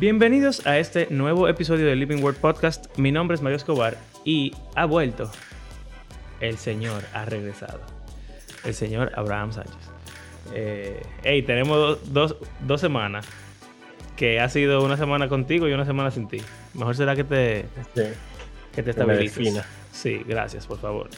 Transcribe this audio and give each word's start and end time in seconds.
Bienvenidos 0.00 0.66
a 0.66 0.78
este 0.78 1.08
nuevo 1.10 1.46
episodio 1.46 1.84
de 1.84 1.94
Living 1.94 2.22
Word 2.22 2.36
Podcast. 2.36 2.86
Mi 2.96 3.12
nombre 3.12 3.34
es 3.34 3.42
Mario 3.42 3.56
Escobar 3.58 3.98
y 4.24 4.54
ha 4.74 4.86
vuelto. 4.86 5.30
El 6.40 6.56
Señor 6.56 7.02
ha 7.12 7.26
regresado. 7.26 7.80
El 8.64 8.72
señor 8.72 9.12
Abraham 9.14 9.52
Sánchez. 9.52 9.74
Eh, 10.54 11.02
hey, 11.22 11.42
tenemos 11.42 11.98
dos, 12.14 12.36
dos 12.60 12.80
semanas 12.80 13.26
que 14.16 14.40
ha 14.40 14.48
sido 14.48 14.82
una 14.82 14.96
semana 14.96 15.28
contigo 15.28 15.68
y 15.68 15.74
una 15.74 15.84
semana 15.84 16.10
sin 16.10 16.28
ti. 16.28 16.38
Mejor 16.72 16.96
será 16.96 17.14
que 17.14 17.24
te, 17.24 17.66
Sí, 17.94 18.02
que 18.74 18.82
te 18.82 18.84
me 18.84 18.90
estabilices. 18.90 19.64
Sí, 19.92 20.22
gracias, 20.26 20.66
por 20.66 20.78
favor. 20.78 21.10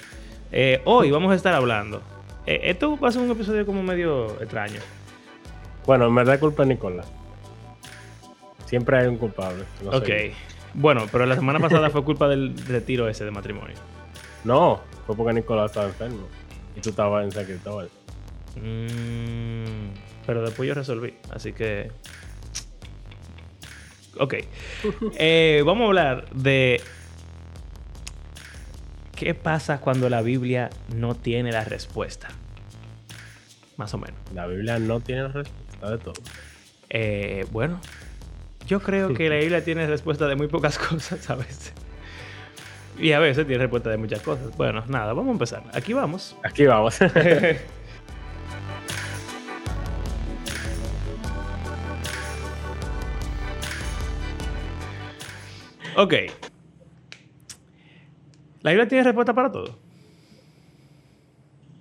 Eh, 0.51 0.83
hoy 0.87 1.13
vamos 1.13 1.31
a 1.31 1.37
estar 1.37 1.55
hablando. 1.55 2.03
eh, 2.47 2.63
esto 2.65 2.99
va 2.99 3.11
a 3.11 3.13
ser 3.13 3.23
un 3.23 3.31
episodio 3.31 3.65
como 3.65 3.81
medio 3.85 4.27
extraño. 4.41 4.81
Bueno, 5.87 6.07
en 6.09 6.15
verdad 6.17 6.35
es 6.35 6.41
culpa 6.41 6.65
de 6.65 6.71
Nicolás. 6.71 7.07
Siempre 8.73 8.97
hay 8.97 9.07
un 9.07 9.19
culpable. 9.19 9.65
no 9.85 9.91
ok. 9.91 10.09
Bueno, 10.73 11.07
pero 11.13 11.27
la 11.27 11.35
semana 11.35 11.59
pasada 11.61 11.91
fue 11.91 12.03
culpa 12.05 12.27
del 12.27 12.57
retiro 12.69 13.07
ese 13.07 13.23
de 13.23 13.31
matrimonio. 13.31 13.77
No, 14.45 14.81
fue 15.07 15.15
porque 15.15 15.35
Nicolás 15.35 15.73
estaba 15.73 15.89
enfermo. 15.89 16.27
Y 16.75 16.81
tú 16.81 16.89
estabas 16.89 17.23
en 17.23 17.33
San 17.33 17.45
Cristóbal. 17.45 17.91
Mm, 18.57 19.93
pero 20.25 20.41
después 20.41 20.67
yo 20.67 20.73
resolví, 20.73 21.15
así 21.31 21.53
que... 21.53 21.93
Ok. 24.19 24.37
Eh, 25.19 25.63
vamos 25.67 25.83
a 25.83 25.87
hablar 25.89 26.31
de... 26.31 26.81
¿Qué 29.15 29.35
pasa 29.35 29.83
cuando 29.83 30.09
la 30.09 30.23
Biblia 30.23 30.71
no 30.97 31.15
tiene 31.15 31.53
la 31.53 31.65
respuesta? 31.65 32.29
Más 33.77 33.93
o 33.93 33.99
menos. 33.99 34.17
La 34.33 34.47
Biblia 34.47 34.79
no 34.79 35.01
tiene 35.01 35.29
respuesta 35.29 35.91
de 35.91 35.99
todo. 35.99 36.15
Eh, 36.89 37.47
bueno, 37.53 37.79
yo 38.67 38.81
creo 38.81 39.15
que 39.15 39.29
la 39.29 39.37
Biblia 39.41 39.63
tiene 39.65 39.87
respuesta 39.87 40.27
de 40.27 40.37
muy 40.37 40.49
pocas 40.49 40.79
cosas 40.91 41.29
a 41.31 41.35
veces. 41.37 41.73
Y 42.99 43.13
a 43.13 43.19
veces 43.19 43.47
tiene 43.47 43.63
respuesta 43.63 43.89
de 43.91 43.97
muchas 43.97 44.21
cosas. 44.21 44.57
Bueno, 44.57 44.85
nada, 44.87 45.13
vamos 45.13 45.31
a 45.31 45.33
empezar. 45.33 45.63
Aquí 45.73 45.93
vamos. 45.93 46.37
Aquí 46.43 46.67
vamos. 46.67 47.01
ok. 55.97 56.15
La 58.61 58.71
Biblia 58.71 58.87
tiene 58.89 59.05
respuesta 59.05 59.35
para 59.35 59.51
todo. 59.51 59.79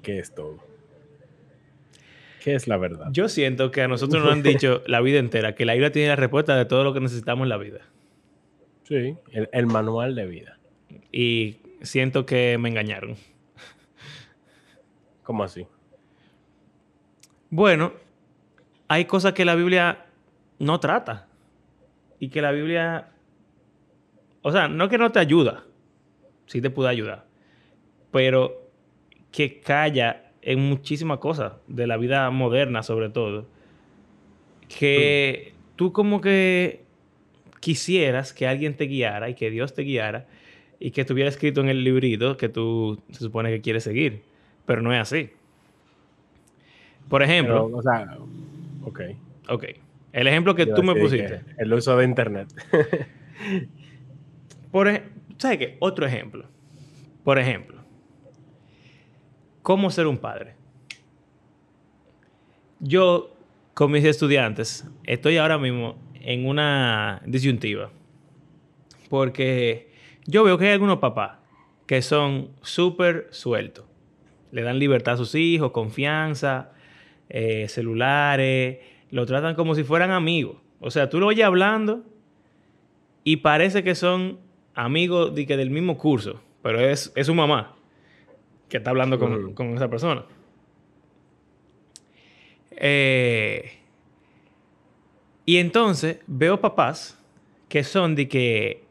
¿Qué 0.01 0.17
es 0.19 0.33
todo? 0.33 0.70
¿Qué 2.41 2.55
es 2.55 2.67
la 2.67 2.77
verdad? 2.77 3.09
Yo 3.11 3.29
siento 3.29 3.69
que 3.69 3.83
a 3.83 3.87
nosotros 3.87 4.23
nos 4.23 4.33
han 4.33 4.41
dicho 4.41 4.81
la 4.87 4.99
vida 4.99 5.19
entera 5.19 5.53
que 5.53 5.63
la 5.63 5.73
Biblia 5.73 5.91
tiene 5.91 6.07
la 6.07 6.15
respuesta 6.15 6.55
de 6.55 6.65
todo 6.65 6.83
lo 6.83 6.91
que 6.91 6.99
necesitamos 6.99 7.45
en 7.45 7.49
la 7.49 7.57
vida. 7.57 7.81
Sí, 8.83 9.15
el, 9.31 9.47
el 9.51 9.67
manual 9.67 10.15
de 10.15 10.25
vida. 10.25 10.57
Y 11.11 11.57
siento 11.81 12.25
que 12.25 12.57
me 12.59 12.69
engañaron. 12.69 13.15
¿Cómo 15.23 15.43
así? 15.43 15.67
Bueno, 17.51 17.93
hay 18.87 19.05
cosas 19.05 19.33
que 19.33 19.45
la 19.45 19.53
Biblia 19.53 20.05
no 20.57 20.79
trata. 20.79 21.27
Y 22.19 22.29
que 22.29 22.41
la 22.41 22.51
Biblia... 22.51 23.09
O 24.41 24.51
sea, 24.51 24.67
no 24.67 24.89
que 24.89 24.97
no 24.97 25.11
te 25.11 25.19
ayuda. 25.19 25.63
Sí 26.47 26.59
te 26.59 26.71
puede 26.71 26.89
ayudar. 26.89 27.25
Pero 28.11 28.67
que 29.31 29.59
calla 29.59 30.30
en 30.41 30.59
muchísimas 30.59 31.19
cosas 31.19 31.53
de 31.67 31.87
la 31.87 31.97
vida 31.97 32.29
moderna 32.31 32.83
sobre 32.83 33.09
todo. 33.09 33.47
Que 34.67 35.53
tú 35.75 35.91
como 35.91 36.21
que 36.21 36.83
quisieras 37.59 38.33
que 38.33 38.47
alguien 38.47 38.75
te 38.75 38.85
guiara 38.85 39.29
y 39.29 39.35
que 39.35 39.51
Dios 39.51 39.73
te 39.73 39.83
guiara 39.83 40.27
y 40.79 40.91
que 40.91 41.01
estuviera 41.01 41.29
escrito 41.29 41.61
en 41.61 41.69
el 41.69 41.83
librito 41.83 42.37
que 42.37 42.49
tú 42.49 43.01
se 43.11 43.19
supone 43.19 43.51
que 43.51 43.61
quieres 43.61 43.83
seguir. 43.83 44.23
Pero 44.65 44.81
no 44.81 44.93
es 44.93 44.99
así. 44.99 45.29
Por 47.09 47.21
ejemplo... 47.23 47.65
Pero, 47.67 47.77
o 47.77 47.81
sea, 47.81 48.17
ok. 48.83 49.01
Ok. 49.49 49.65
El 50.13 50.27
ejemplo 50.27 50.55
que 50.55 50.65
tú 50.65 50.83
me 50.83 50.95
pusiste. 50.95 51.41
El 51.57 51.73
uso 51.73 51.95
de 51.97 52.05
internet. 52.05 52.47
Por 54.71 54.87
¿Sabes 55.37 55.57
qué? 55.57 55.77
Otro 55.79 56.05
ejemplo. 56.05 56.45
Por 57.23 57.39
ejemplo. 57.39 57.80
¿Cómo 59.61 59.91
ser 59.91 60.07
un 60.07 60.17
padre? 60.17 60.55
Yo, 62.79 63.35
con 63.75 63.91
mis 63.91 64.03
estudiantes, 64.03 64.87
estoy 65.03 65.37
ahora 65.37 65.59
mismo 65.59 65.99
en 66.15 66.47
una 66.47 67.21
disyuntiva. 67.25 67.91
Porque 69.07 69.91
yo 70.25 70.43
veo 70.43 70.57
que 70.57 70.65
hay 70.65 70.71
algunos 70.71 70.97
papás 70.97 71.37
que 71.85 72.01
son 72.01 72.49
súper 72.63 73.27
sueltos. 73.29 73.85
Le 74.51 74.63
dan 74.63 74.79
libertad 74.79 75.13
a 75.13 75.17
sus 75.17 75.35
hijos, 75.35 75.71
confianza, 75.71 76.71
eh, 77.29 77.67
celulares, 77.69 78.79
lo 79.11 79.27
tratan 79.27 79.53
como 79.53 79.75
si 79.75 79.83
fueran 79.83 80.09
amigos. 80.09 80.57
O 80.79 80.89
sea, 80.89 81.09
tú 81.09 81.19
lo 81.19 81.27
oyes 81.27 81.45
hablando 81.45 82.03
y 83.23 83.37
parece 83.37 83.83
que 83.83 83.93
son 83.93 84.39
amigos 84.73 85.35
de 85.35 85.45
que 85.45 85.55
del 85.55 85.69
mismo 85.69 85.99
curso, 85.99 86.41
pero 86.63 86.79
es, 86.79 87.13
es 87.15 87.27
su 87.27 87.35
mamá 87.35 87.75
que 88.71 88.77
está 88.77 88.89
hablando 88.89 89.19
con, 89.19 89.53
con 89.53 89.75
esa 89.75 89.87
persona. 89.89 90.23
Eh, 92.71 93.73
y 95.45 95.57
entonces 95.57 96.19
veo 96.27 96.59
papás 96.61 97.19
que 97.69 97.83
son 97.83 98.15
de 98.15 98.27
que 98.27 98.83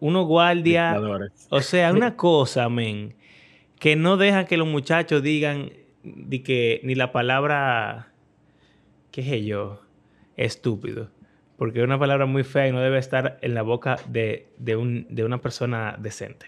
uno 0.00 0.22
guardia, 0.24 0.92
Dictadores. 0.92 1.46
o 1.50 1.60
sea, 1.60 1.92
una 1.92 2.16
cosa, 2.16 2.68
men, 2.68 3.14
que 3.80 3.96
no 3.96 4.16
dejan 4.16 4.46
que 4.46 4.56
los 4.56 4.68
muchachos 4.68 5.22
digan 5.22 5.70
de 6.04 6.42
que 6.42 6.80
ni 6.84 6.94
la 6.94 7.10
palabra, 7.12 8.12
qué 9.10 9.22
sé 9.24 9.44
yo, 9.44 9.82
estúpido. 10.36 11.10
Porque 11.56 11.80
es 11.80 11.84
una 11.84 11.98
palabra 11.98 12.26
muy 12.26 12.44
fea 12.44 12.68
y 12.68 12.72
no 12.72 12.80
debe 12.80 12.98
estar 12.98 13.38
en 13.42 13.54
la 13.54 13.62
boca 13.62 13.96
de, 14.06 14.46
de 14.58 14.76
un- 14.76 15.06
de 15.10 15.24
una 15.24 15.38
persona 15.40 15.96
decente. 15.98 16.46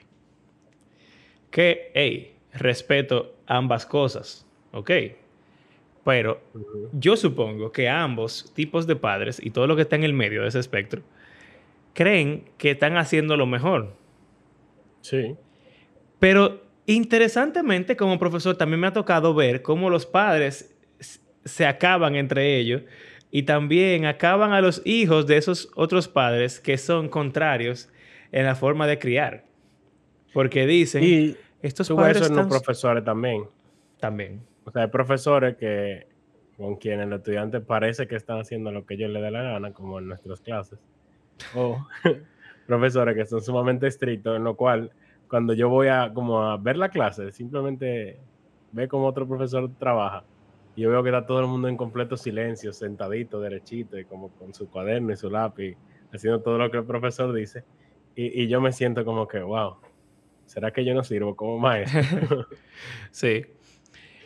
Que, 1.51 1.91
hey, 1.95 2.37
respeto 2.53 3.35
ambas 3.47 3.87
cosas, 3.87 4.47
¿ok? 4.73 4.91
Pero 6.05 6.41
yo 6.93 7.17
supongo 7.17 7.73
que 7.73 7.89
ambos 7.89 8.53
tipos 8.55 8.87
de 8.87 8.97
padres 8.97 9.41
y 9.43 9.51
todo 9.51 9.67
lo 9.67 9.77
que 9.77 9.83
está 9.83 9.97
en 9.97 10.05
el 10.05 10.13
medio 10.13 10.43
de 10.43 10.49
ese 10.49 10.59
espectro 10.59 11.03
creen 11.93 12.45
que 12.57 12.71
están 12.71 12.97
haciendo 12.97 13.37
lo 13.37 13.47
mejor. 13.47 13.95
Sí. 15.03 15.35
Pero 16.19 16.63
interesantemente, 16.87 17.97
como 17.97 18.19
profesor, 18.19 18.57
también 18.57 18.81
me 18.81 18.87
ha 18.87 18.93
tocado 18.93 19.35
ver 19.35 19.63
cómo 19.63 19.91
los 19.91 20.07
padres 20.07 20.75
se 21.45 21.67
acaban 21.67 22.17
entre 22.17 22.59
ellos 22.59 22.83
y 23.31 23.45
también 23.45 24.07
acaban 24.07 24.53
a 24.53 24.61
los 24.61 24.83
hijos 24.85 25.27
de 25.27 25.37
esos 25.37 25.71
otros 25.75 26.09
padres 26.09 26.61
que 26.61 26.79
son 26.79 27.09
contrarios 27.09 27.89
en 28.33 28.45
la 28.45 28.55
forma 28.55 28.87
de 28.87 28.99
criar. 28.99 29.45
Porque 30.33 30.67
dicen, 30.67 31.03
Y 31.03 31.37
estos 31.63 31.91
padres 31.91 32.23
eso 32.23 32.27
en 32.27 32.37
los 32.37 32.47
profesores 32.47 33.05
también. 33.05 33.45
También. 33.99 34.43
O 34.65 34.71
sea, 34.71 34.83
hay 34.83 34.89
profesores 34.89 35.57
que 35.57 36.07
con 36.57 36.77
quienes 36.77 37.09
los 37.09 37.21
estudiantes 37.21 37.63
parece 37.63 38.07
que 38.07 38.17
están 38.17 38.41
haciendo 38.41 38.71
lo 38.71 38.85
que 38.85 38.95
ellos 38.95 39.11
les 39.11 39.23
dé 39.23 39.31
la 39.31 39.43
gana, 39.43 39.73
como 39.73 39.99
en 39.99 40.09
nuestras 40.09 40.41
clases. 40.41 40.79
O 41.55 41.87
profesores 42.67 43.17
que 43.17 43.27
son 43.27 43.41
sumamente 43.41 43.87
estrictos, 43.87 44.37
en 44.37 44.45
lo 44.45 44.57
cual 44.57 44.93
cuando 45.29 45.55
yo 45.55 45.69
voy 45.69 45.89
a 45.89 46.13
como 46.13 46.43
a 46.43 46.57
ver 46.57 46.77
la 46.77 46.91
clase, 46.91 47.33
simplemente 47.33 48.21
ve 48.73 48.89
cómo 48.89 49.07
otro 49.07 49.27
profesor 49.27 49.71
trabaja. 49.79 50.25
Y 50.77 50.83
yo 50.83 50.91
veo 50.91 51.03
que 51.03 51.09
está 51.11 51.27
todo 51.27 51.41
el 51.41 51.47
mundo 51.47 51.69
en 51.69 51.77
completo 51.77 52.17
silencio, 52.17 52.73
sentadito, 52.73 53.41
derechito, 53.41 53.99
y 53.99 54.05
como 54.05 54.29
con 54.31 54.55
su 54.55 54.69
cuaderno 54.69 55.13
y 55.13 55.17
su 55.17 55.31
lápiz, 55.31 55.77
haciendo 56.13 56.41
todo 56.41 56.59
lo 56.59 56.71
que 56.71 56.79
el 56.79 56.85
profesor 56.85 57.33
dice. 57.33 57.65
Y, 58.15 58.43
y 58.43 58.49
yo 58.49 58.61
me 58.61 58.73
siento 58.73 59.05
como 59.05 59.27
que, 59.27 59.41
wow, 59.41 59.77
¿será 60.51 60.73
que 60.73 60.85
yo 60.85 60.95
no 60.95 61.05
sirvo 61.05 61.37
como 61.37 61.59
maestro? 61.59 62.01
Sí. 63.13 63.45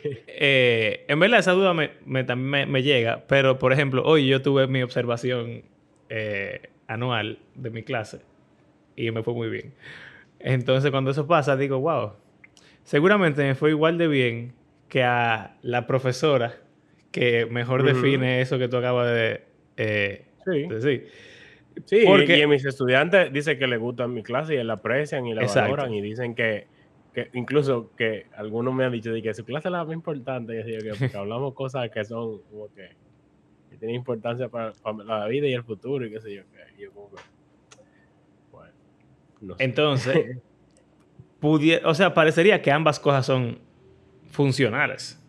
Eh, 0.03 1.05
en 1.07 1.19
verdad, 1.19 1.39
esa 1.39 1.51
duda 1.51 1.73
me, 1.73 1.91
me- 2.05 2.23
también 2.23 2.49
me, 2.49 2.65
me 2.65 2.83
llega, 2.83 3.25
pero 3.27 3.57
por 3.59 3.73
ejemplo, 3.73 4.03
hoy 4.03 4.27
yo 4.27 4.41
tuve 4.41 4.67
mi 4.67 4.81
observación 4.83 5.63
eh, 6.09 6.69
anual 6.87 7.39
de 7.55 7.69
mi 7.69 7.83
clase 7.83 8.19
y 8.95 9.11
me 9.11 9.23
fue 9.23 9.33
muy 9.33 9.49
bien. 9.49 9.73
Entonces, 10.39 10.91
cuando 10.91 11.11
eso 11.11 11.27
pasa, 11.27 11.55
digo, 11.57 11.79
wow, 11.79 12.13
seguramente 12.83 13.43
me 13.43 13.55
fue 13.55 13.71
igual 13.71 13.97
de 13.97 14.07
bien 14.07 14.53
que 14.89 15.03
a 15.03 15.57
la 15.61 15.87
profesora 15.87 16.55
que 17.11 17.45
mejor 17.47 17.83
define 17.83 18.41
eso 18.41 18.59
que 18.59 18.67
tú 18.67 18.77
acabas 18.77 19.07
de 19.11 19.43
eh, 19.77 20.25
sí. 20.45 20.63
decir. 20.67 21.09
Sí, 21.83 21.97
y- 21.97 22.05
Porque- 22.05 22.37
y, 22.37 22.41
a 22.41 22.47
mis 22.47 22.65
estudiantes 22.65 23.31
dicen 23.33 23.59
que 23.59 23.67
les 23.67 23.79
gusta 23.79 24.07
mi 24.07 24.23
clase 24.23 24.55
y 24.55 24.63
la 24.63 24.73
aprecian 24.73 25.25
y 25.27 25.33
la 25.33 25.41
Exacto. 25.43 25.71
valoran 25.71 25.93
y 25.93 26.01
dicen 26.01 26.33
que, 26.33 26.67
que 27.13 27.29
incluso 27.33 27.91
que 27.97 28.27
algunos 28.35 28.73
me 28.73 28.85
han 28.85 28.91
dicho 28.93 29.11
de 29.11 29.21
que 29.21 29.33
su 29.33 29.43
clase 29.43 29.67
es 29.67 29.71
la 29.73 29.83
más 29.83 29.93
importante 29.93 30.55
y 30.55 30.59
así 30.59 30.71
que 30.71 30.93
porque 31.13 31.17
hablamos 31.17 31.53
cosas 31.53 31.89
que 31.89 32.03
son 32.05 32.39
como 32.49 32.73
que 32.73 32.89
que 33.69 33.77
tiene 33.77 33.93
importancia 33.93 34.47
para, 34.47 34.73
la 35.05 35.27
vida 35.27 35.47
y 35.47 35.53
el 35.53 35.63
futuro 35.63 36.05
y 36.05 36.11
qué 36.11 36.21
sé 36.21 36.33
yo. 36.33 36.43
bueno, 38.51 38.71
no 39.41 39.57
sé. 39.57 39.63
Entonces, 39.63 40.37
o 41.83 41.93
sea, 41.93 42.13
parecería 42.13 42.61
que 42.61 42.71
ambas 42.71 42.99
cosas 42.99 43.25
son 43.25 43.59
funcionales. 44.31 45.21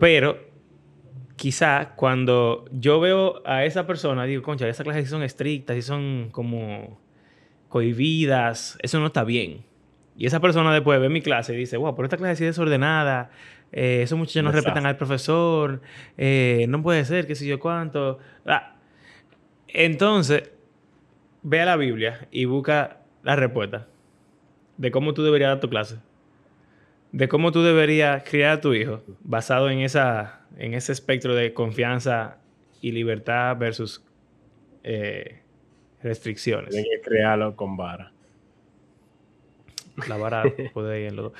Pero 0.00 0.38
quizá 1.46 1.92
cuando 1.94 2.64
yo 2.72 2.98
veo 2.98 3.40
a 3.44 3.64
esa 3.64 3.86
persona, 3.86 4.24
digo, 4.24 4.42
concha, 4.42 4.66
esas 4.66 4.82
clases 4.82 5.08
son 5.08 5.22
estrictas 5.22 5.76
y 5.76 5.82
son 5.82 6.30
como 6.32 6.98
cohibidas, 7.68 8.76
eso 8.82 8.98
no 8.98 9.06
está 9.06 9.22
bien. 9.22 9.62
Y 10.16 10.26
esa 10.26 10.40
persona 10.40 10.74
después 10.74 11.00
ve 11.00 11.08
mi 11.08 11.22
clase 11.22 11.54
y 11.54 11.56
dice, 11.56 11.76
wow, 11.76 11.94
pero 11.94 12.06
esta 12.06 12.16
clase 12.16 12.32
es 12.32 12.40
desordenada, 12.40 13.30
eh, 13.70 14.00
esos 14.02 14.18
muchachos 14.18 14.42
no 14.42 14.50
respetan 14.50 14.86
al 14.86 14.96
profesor, 14.96 15.82
eh, 16.18 16.66
no 16.68 16.82
puede 16.82 17.04
ser, 17.04 17.28
qué 17.28 17.36
sé 17.36 17.46
yo 17.46 17.60
cuánto. 17.60 18.18
Ah. 18.44 18.74
Entonces, 19.68 20.50
ve 21.44 21.60
a 21.60 21.64
la 21.64 21.76
Biblia 21.76 22.26
y 22.32 22.46
busca 22.46 23.02
la 23.22 23.36
respuesta 23.36 23.86
de 24.78 24.90
cómo 24.90 25.14
tú 25.14 25.22
deberías 25.22 25.50
dar 25.50 25.60
tu 25.60 25.70
clase. 25.70 25.98
De 27.16 27.28
cómo 27.28 27.50
tú 27.50 27.62
deberías 27.62 28.22
criar 28.24 28.58
a 28.58 28.60
tu 28.60 28.74
hijo 28.74 29.02
basado 29.20 29.70
en, 29.70 29.78
esa, 29.78 30.42
en 30.58 30.74
ese 30.74 30.92
espectro 30.92 31.34
de 31.34 31.54
confianza 31.54 32.36
y 32.82 32.92
libertad 32.92 33.56
versus 33.56 34.04
eh, 34.84 35.40
restricciones. 36.02 36.72
Tienes 36.72 36.90
que 36.90 37.08
crearlo 37.08 37.56
con 37.56 37.74
vara. 37.74 38.12
La 40.06 40.18
vara 40.18 40.42
puede 40.74 41.00
ir 41.00 41.06
en 41.06 41.16
los 41.16 41.32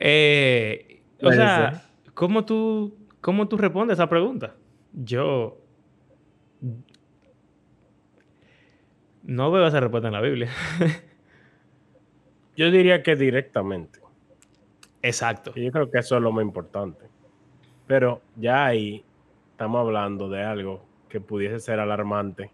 eh, 0.00 1.02
o 1.20 1.30
sea, 1.30 1.82
¿cómo 2.14 2.46
tú, 2.46 2.96
¿cómo 3.20 3.48
tú 3.48 3.58
respondes 3.58 3.98
a 3.98 4.04
esa 4.04 4.08
pregunta? 4.08 4.54
Yo 4.94 5.60
no 9.24 9.50
veo 9.50 9.66
esa 9.66 9.80
respuesta 9.80 10.08
en 10.08 10.14
la 10.14 10.22
Biblia. 10.22 10.50
Yo 12.56 12.70
diría 12.70 13.02
que 13.02 13.14
directamente. 13.14 14.07
Exacto. 15.02 15.52
yo 15.54 15.70
creo 15.70 15.90
que 15.90 15.98
eso 15.98 16.16
es 16.16 16.22
lo 16.22 16.32
más 16.32 16.44
importante. 16.44 17.06
Pero 17.86 18.20
ya 18.36 18.66
ahí 18.66 19.04
estamos 19.52 19.80
hablando 19.80 20.28
de 20.28 20.42
algo 20.42 20.84
que 21.08 21.20
pudiese 21.20 21.60
ser 21.60 21.80
alarmante 21.80 22.50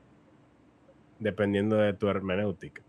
dependiendo 1.18 1.76
de 1.76 1.92
tu 1.94 2.08
hermenéutica. 2.08 2.82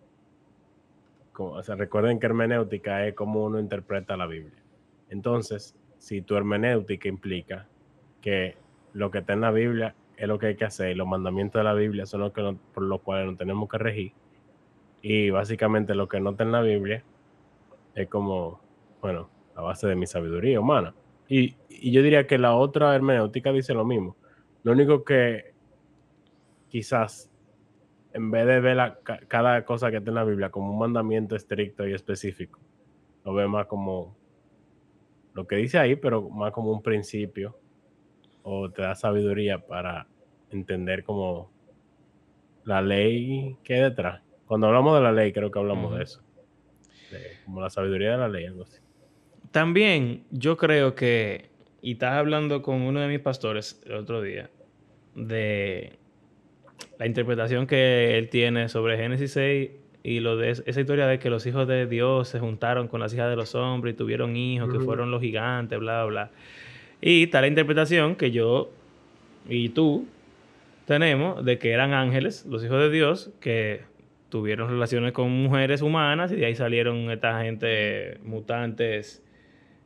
o 1.38 1.64
sea, 1.64 1.76
recuerden 1.76 2.20
que 2.20 2.28
hermenéutica 2.28 3.06
es 3.08 3.14
como 3.14 3.44
uno 3.44 3.60
interpreta 3.60 4.16
la 4.16 4.28
Biblia. 4.28 4.62
Entonces, 5.10 5.76
si 5.98 6.22
tu 6.22 6.36
hermenéutica 6.36 7.08
implica 7.08 7.68
que 8.22 8.56
lo 8.94 9.12
que 9.12 9.20
está 9.20 9.34
en 9.34 9.42
la 9.42 9.52
Biblia 9.52 9.96
es 10.18 10.28
lo 10.28 10.40
que 10.40 10.48
hay 10.48 10.56
que 10.56 10.66
hacer 10.66 10.92
y 10.92 10.96
los 10.96 11.08
mandamientos 11.08 11.60
de 11.60 11.64
la 11.64 11.74
Biblia 11.74 12.06
son 12.06 12.22
los 12.22 12.32
que 12.32 12.56
por 12.74 12.84
los 12.84 13.02
cuales 13.02 13.28
nos 13.28 13.38
tenemos 13.38 13.68
que 13.70 13.78
regir, 13.78 14.14
y 15.02 15.30
básicamente 15.30 15.94
lo 15.94 16.08
que 16.08 16.20
no 16.20 16.32
está 16.32 16.44
en 16.44 16.52
la 16.52 16.62
Biblia 16.62 17.04
es 17.94 18.08
como, 18.08 18.60
bueno, 19.02 19.30
la 19.56 19.62
base 19.62 19.88
de 19.88 19.96
mi 19.96 20.06
sabiduría 20.06 20.60
humana. 20.60 20.94
Y, 21.28 21.56
y 21.70 21.92
yo 21.92 22.02
diría 22.04 22.28
que 22.28 22.38
la 22.38 22.56
otra 22.56 22.96
hermenéutica 22.96 23.52
dice 23.52 23.74
lo 23.74 23.86
mismo. 23.86 24.16
Lo 24.64 24.74
único 24.74 25.04
que 25.04 25.54
quizás 26.70 27.32
en 28.16 28.32
vez 28.32 28.46
de 28.46 28.62
ver 28.62 28.98
cada 29.28 29.66
cosa 29.66 29.92
que 29.92 29.98
está 29.98 30.10
en 30.10 30.16
la 30.16 30.24
Biblia 30.24 30.50
como 30.50 30.72
un 30.72 30.80
mandamiento 30.80 31.36
estricto 31.36 31.86
y 31.86 31.94
específico, 31.94 32.62
lo 33.26 33.34
ve 33.34 33.46
más 33.46 33.68
como 33.68 34.16
lo 35.34 35.46
que 35.46 35.58
dice 35.58 35.80
ahí, 35.80 35.98
pero 35.98 36.30
más 36.30 36.54
como 36.54 36.72
un 36.72 36.82
principio 36.82 37.60
o 38.44 38.72
te 38.72 38.84
da 38.84 38.96
sabiduría 38.96 39.60
para 39.60 40.08
entender 40.50 41.04
como 41.04 41.52
la 42.64 42.82
ley 42.82 43.58
que 43.66 43.74
hay 43.74 43.82
detrás. 43.82 44.22
Cuando 44.46 44.68
hablamos 44.68 44.96
de 44.96 45.04
la 45.04 45.12
ley, 45.12 45.34
creo 45.34 45.52
que 45.52 45.60
hablamos 45.60 45.98
de 45.98 46.04
eso. 46.04 46.24
como 47.44 47.60
la 47.60 47.70
sabiduría 47.70 48.12
de 48.12 48.18
la 48.18 48.30
ley, 48.30 48.46
algo 48.46 48.64
así. 48.64 48.80
También 49.56 50.26
yo 50.32 50.58
creo 50.58 50.96
que, 50.96 51.46
y 51.82 51.94
estás 51.94 52.16
hablando 52.16 52.62
con 52.62 52.82
uno 52.82 53.00
de 53.00 53.08
mis 53.08 53.22
pastores 53.22 53.82
el 53.86 53.94
otro 53.94 54.22
día, 54.22 54.50
de 55.16 55.94
la 57.00 57.06
interpretación 57.06 57.66
que 57.66 58.18
él 58.18 58.28
tiene 58.28 58.68
sobre 58.68 58.98
Génesis 58.98 59.32
6 59.32 59.72
y 60.04 60.20
lo 60.20 60.36
de 60.36 60.50
esa 60.50 60.82
historia 60.82 61.08
de 61.08 61.20
que 61.20 61.30
los 61.30 61.46
hijos 61.46 61.70
de 61.70 61.88
Dios 61.88 62.28
se 62.28 62.42
juntaron 62.42 62.90
con 62.90 63.00
las 63.00 63.14
hijas 63.14 63.30
de 63.30 63.38
los 63.38 63.56
hombres 63.56 63.94
y 63.94 63.98
tuvieron 63.98 64.36
hijos 64.36 64.70
que 64.74 64.82
fueron 64.82 65.10
los 65.10 65.22
gigantes, 65.22 65.80
bla, 65.80 66.04
bla. 66.04 66.32
Y 67.00 67.24
está 67.24 67.40
la 67.40 67.48
interpretación 67.48 68.18
que 68.18 68.32
yo 68.32 68.72
y 69.48 69.70
tú 69.70 70.06
tenemos 70.86 71.46
de 71.46 71.60
que 71.60 71.72
eran 71.72 71.94
ángeles, 71.94 72.46
los 72.46 72.62
hijos 72.62 72.82
de 72.82 72.90
Dios, 72.90 73.32
que 73.40 73.84
tuvieron 74.28 74.70
relaciones 74.70 75.14
con 75.14 75.32
mujeres 75.32 75.82
humanas 75.82 76.34
y 76.34 76.36
de 76.36 76.46
ahí 76.48 76.56
salieron 76.56 77.10
esta 77.10 77.42
gente 77.42 78.18
mutantes, 78.26 79.22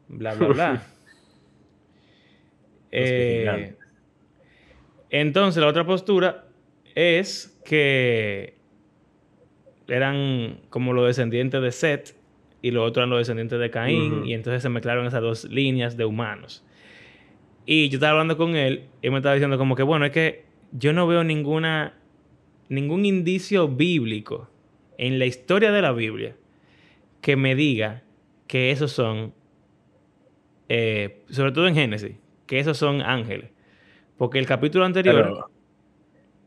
bla, 0.10 0.34
bla, 0.36 0.48
bla. 0.48 0.84
Eh, 2.92 3.76
entonces, 5.12 5.62
la 5.62 5.68
otra 5.68 5.86
postura 5.86 6.46
es 6.96 7.60
que 7.64 8.56
eran 9.88 10.62
como 10.70 10.94
los 10.94 11.06
descendientes 11.06 11.62
de 11.62 11.72
Set 11.72 12.16
y 12.62 12.72
los 12.72 12.88
otros 12.88 13.04
eran 13.04 13.12
los 13.12 13.20
descendientes 13.20 13.60
de 13.60 13.70
Caín, 13.70 14.26
y 14.26 14.34
entonces 14.34 14.62
se 14.62 14.70
mezclaron 14.70 15.06
esas 15.06 15.22
dos 15.22 15.46
líneas 15.46 15.98
de 15.98 16.06
humanos. 16.06 16.66
Y 17.66 17.90
yo 17.90 17.98
estaba 17.98 18.14
hablando 18.14 18.38
con 18.38 18.56
él 18.56 18.86
y 19.02 19.10
me 19.10 19.18
estaba 19.18 19.36
diciendo 19.36 19.58
como 19.58 19.76
que, 19.76 19.84
bueno, 19.84 20.06
es 20.06 20.12
que 20.12 20.46
yo 20.72 20.92
no 20.92 21.08
veo 21.08 21.24
ninguna, 21.24 21.94
ningún 22.68 23.06
indicio 23.06 23.68
bíblico 23.68 24.50
en 24.98 25.20
la 25.20 25.26
historia 25.26 25.72
de 25.72 25.82
la 25.82 25.92
Biblia 25.92 26.36
que 27.22 27.36
me 27.36 27.56
diga 27.56 28.04
que 28.48 28.72
esos 28.72 28.92
son, 28.92 29.34
eh, 30.70 31.24
sobre 31.32 31.52
todo 31.52 31.68
en 31.68 31.74
Génesis, 31.74 32.16
que 32.46 32.60
esos 32.60 32.78
son 32.78 33.02
ángeles. 33.02 33.50
Porque 34.18 34.40
el 34.40 34.46
capítulo 34.46 34.86
anterior... 34.86 35.50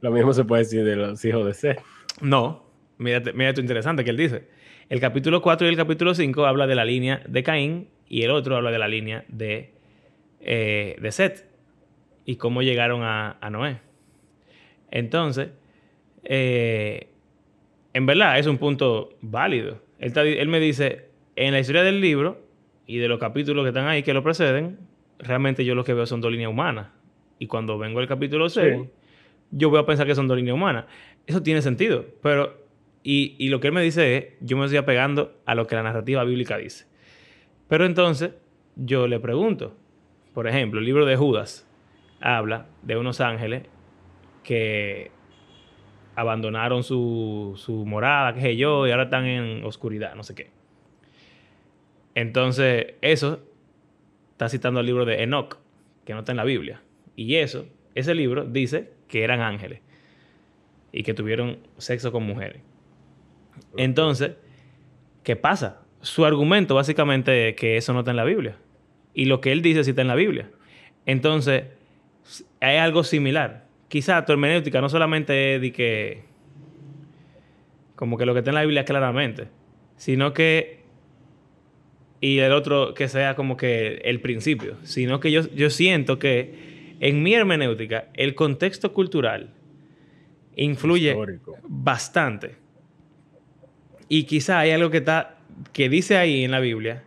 Lo 0.01 0.11
mismo 0.11 0.33
se 0.33 0.45
puede 0.45 0.63
decir 0.63 0.85
de 0.85 0.97
los 0.97 1.25
hijos 1.25 1.45
de 1.47 1.55
Seth. 1.55 1.81
No, 2.21 2.65
mira, 2.99 3.21
mira 3.35 3.51
esto 3.51 3.61
interesante 3.61 4.05
que 4.05 4.11
él 4.11 4.17
dice. 4.17 4.49
El 4.89 5.01
capítulo 5.01 5.43
4 5.43 5.67
y 5.67 5.71
el 5.71 5.77
capítulo 5.77 6.15
5 6.15 6.45
habla 6.47 6.67
de 6.67 6.75
la 6.75 6.85
línea 6.85 7.23
de 7.29 7.43
Caín 7.43 7.89
y 8.09 8.23
el 8.23 8.31
otro 8.31 8.57
habla 8.57 8.71
de 8.71 8.79
la 8.79 8.89
línea 8.89 9.25
de, 9.29 9.75
eh, 10.41 10.97
de 11.01 11.13
Seth 11.13 11.47
y 12.25 12.37
cómo 12.37 12.63
llegaron 12.63 13.03
a, 13.03 13.39
Noé. 13.51 13.79
Entonces, 14.91 15.49
eh, 16.25 17.09
en 17.93 18.07
verdad 18.07 18.39
es 18.39 18.47
un 18.47 18.59
punto 18.59 19.11
válido. 19.21 19.81
Él, 19.99 20.13
él, 20.17 20.49
me 20.49 20.61
dice, 20.61 21.07
en 21.37 21.53
la 21.53 21.61
historia 21.61 21.83
del 21.83 22.01
libro 22.01 22.43
y 22.87 22.99
de 22.99 23.09
los 23.09 23.19
capítulos 23.19 23.65
que 23.65 23.69
están 23.69 23.87
ahí 23.87 24.03
que 24.03 24.15
lo 24.15 24.23
preceden, 24.23 24.79
realmente 25.19 25.65
yo 25.65 25.75
lo 25.75 25.85
que 25.85 25.95
veo 25.95 26.07
son 26.07 26.21
dos 26.21 26.31
líneas 26.31 26.51
humanas. 26.51 26.89
Y 27.39 27.47
cuando 27.47 27.79
vengo 27.79 28.01
al 28.01 28.09
capítulo 28.09 28.49
6, 28.49 28.83
yo 29.51 29.71
voy 29.71 29.81
a 29.81 29.87
pensar 29.87 30.07
que 30.07 30.15
son 30.15 30.29
dos 30.29 30.37
líneas 30.37 30.55
humanas. 30.55 30.87
Eso 31.27 31.43
tiene 31.43 31.63
sentido, 31.63 32.05
pero... 32.23 32.61
Y, 33.05 33.35
y 33.37 33.49
lo 33.49 33.59
que 33.59 33.67
él 33.67 33.73
me 33.73 33.83
dice 33.83 34.17
es, 34.17 34.27
yo 34.41 34.57
me 34.57 34.65
estoy 34.65 34.79
apegando 34.79 35.35
a 35.45 35.57
lo 35.57 35.67
que 35.67 35.75
la 35.75 35.83
narrativa 35.83 36.23
bíblica 36.23 36.57
dice. 36.57 36.87
Pero 37.67 37.85
entonces, 37.85 38.31
yo 38.77 39.09
le 39.09 39.19
pregunto, 39.19 39.77
por 40.35 40.47
ejemplo, 40.47 40.79
el 40.79 40.87
libro 40.87 41.05
de 41.05 41.17
Judas 41.17 41.69
habla 42.21 42.67
de 42.83 42.97
unos 42.97 43.21
ángeles 43.21 43.65
que 44.45 45.11
abandonaron 46.15 46.83
su, 46.83 47.55
su 47.57 47.85
morada, 47.87 48.35
qué 48.35 48.41
sé 48.41 48.57
yo, 48.57 48.87
y 48.87 48.91
ahora 48.91 49.05
están 49.05 49.27
en 49.27 49.65
oscuridad, 49.65 50.15
no 50.15 50.23
sé 50.23 50.35
qué. 50.35 50.51
Entonces, 52.15 52.95
eso 53.01 53.41
está 54.33 54.49
citando 54.49 54.81
el 54.81 54.87
libro 54.87 55.05
de 55.05 55.23
Enoch, 55.23 55.59
que 56.05 56.13
no 56.13 56.21
está 56.21 56.33
en 56.33 56.37
la 56.37 56.45
Biblia. 56.45 56.83
Y 57.17 57.37
eso, 57.37 57.67
ese 57.95 58.15
libro 58.15 58.45
dice 58.45 58.91
que 59.09 59.25
eran 59.25 59.41
ángeles 59.41 59.81
y 60.93 61.03
que 61.03 61.15
tuvieron 61.15 61.59
sexo 61.79 62.13
con 62.13 62.25
mujeres. 62.25 62.63
Entonces, 63.77 64.33
¿qué 65.23 65.37
pasa? 65.37 65.83
Su 66.01 66.25
argumento 66.25 66.75
básicamente 66.75 67.51
es 67.51 67.57
que 67.57 67.77
eso 67.77 67.93
no 67.93 68.01
está 68.01 68.11
en 68.11 68.17
la 68.17 68.25
Biblia. 68.25 68.57
Y 69.15 69.27
lo 69.27 69.41
que 69.41 69.53
él 69.53 69.63
dice 69.63 69.85
sí 69.85 69.91
está 69.91 70.03
en 70.03 70.09
la 70.09 70.15
Biblia. 70.15 70.51
Entonces, 71.07 71.65
hay 72.61 72.77
algo 72.77 73.05
similar. 73.05 73.67
Quizá 73.89 74.25
tu 74.25 74.33
hermenéutica 74.33 74.81
no 74.81 74.89
solamente 74.89 75.57
es 75.57 75.61
de 75.61 75.73
que, 75.73 76.25
como 77.95 78.17
que 78.17 78.27
lo 78.27 78.33
que 78.33 78.41
está 78.41 78.51
en 78.51 78.57
la 78.57 78.63
Biblia 78.63 78.85
claramente, 78.85 79.49
sino 79.97 80.33
que, 80.33 80.82
y 82.23 82.39
el 82.39 82.53
otro 82.53 82.95
que 82.95 83.09
sea 83.09 83.35
como 83.35 83.57
que 83.57 84.01
el 84.05 84.21
principio, 84.21 84.77
sino 84.85 85.19
que 85.19 85.33
yo, 85.33 85.43
yo 85.55 85.71
siento 85.71 86.21
que 86.21 86.95
en 87.01 87.21
mi 87.25 87.35
hermenéutica, 87.35 88.07
el 88.15 88.37
contexto 88.37 88.93
cultural 88.93 89.51
influye 90.55 91.17
bastante. 91.65 92.55
Y 94.09 94.23
quizá 94.23 94.61
hay 94.61 94.71
algo 94.71 94.89
que 94.89 94.99
está 94.99 95.41
que 95.73 95.89
dice 95.89 96.17
ahí 96.17 96.45
en 96.45 96.53
la 96.53 96.61
Biblia 96.61 97.03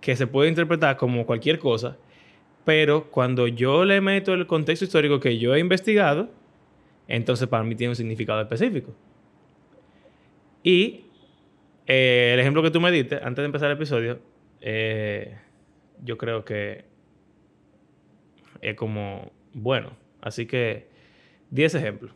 que 0.00 0.16
se 0.16 0.26
puede 0.26 0.48
interpretar 0.48 0.96
como 0.96 1.24
cualquier 1.24 1.60
cosa, 1.60 1.96
pero 2.64 3.08
cuando 3.12 3.46
yo 3.46 3.84
le 3.84 4.00
meto 4.00 4.34
el 4.34 4.48
contexto 4.48 4.86
histórico 4.86 5.20
que 5.20 5.38
yo 5.38 5.54
he 5.54 5.60
investigado, 5.60 6.30
entonces 7.06 7.46
para 7.46 7.62
mí 7.62 7.76
tiene 7.76 7.90
un 7.90 7.96
significado 7.96 8.40
específico. 8.40 8.92
Y 10.64 11.05
eh, 11.86 12.32
el 12.34 12.40
ejemplo 12.40 12.62
que 12.62 12.70
tú 12.70 12.80
me 12.80 12.90
diste 12.90 13.16
antes 13.16 13.36
de 13.36 13.46
empezar 13.46 13.70
el 13.70 13.76
episodio, 13.76 14.18
eh, 14.60 15.36
yo 16.02 16.18
creo 16.18 16.44
que 16.44 16.84
es 18.60 18.74
como 18.74 19.32
bueno. 19.52 19.92
Así 20.20 20.46
que 20.46 20.88
10 21.50 21.74
ejemplos. 21.76 22.12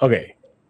Ok. 0.00 0.12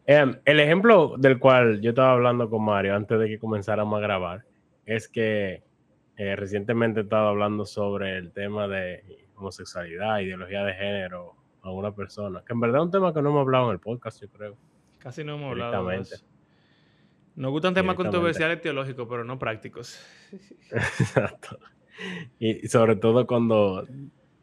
Em, 0.07 0.39
el 0.47 0.61
ejemplo 0.61 1.17
del 1.19 1.39
cual 1.39 1.83
yo 1.83 1.91
estaba 1.91 2.13
hablando 2.13 2.49
con 2.49 2.65
Mario 2.65 2.97
antes 2.97 3.19
de 3.19 3.29
que 3.29 3.39
comenzáramos 3.39 3.99
a 3.99 4.01
grabar 4.01 4.45
es 4.87 5.07
que 5.07 5.63
eh, 6.17 6.35
recientemente 6.35 7.01
he 7.01 7.03
estado 7.03 7.29
hablando 7.29 7.67
sobre 7.67 8.17
el 8.17 8.33
tema 8.33 8.67
de 8.67 9.05
homosexualidad, 9.37 10.21
ideología 10.21 10.65
de 10.65 10.73
género 10.73 11.35
a 11.61 11.71
una 11.71 11.95
persona, 11.95 12.43
que 12.45 12.55
en 12.55 12.61
verdad 12.61 12.81
es 12.81 12.85
un 12.87 12.91
tema 12.91 13.13
que 13.13 13.21
no 13.21 13.29
hemos 13.29 13.43
hablado 13.43 13.67
en 13.67 13.73
el 13.73 13.81
podcast, 13.81 14.23
yo 14.23 14.29
creo. 14.31 14.57
Casi 14.99 15.23
no 15.25 15.35
hemos 15.35 15.51
hablado. 15.51 15.87
De 15.89 15.99
eso. 15.99 16.25
Nos 17.39 17.53
gustan 17.53 17.73
temas 17.73 17.95
controversiales 17.95 18.61
teológicos, 18.61 19.07
pero 19.09 19.23
no 19.23 19.39
prácticos. 19.39 20.05
Exacto. 20.73 21.61
Y 22.41 22.67
sobre 22.67 22.97
todo 22.97 23.29
cuando 23.29 23.87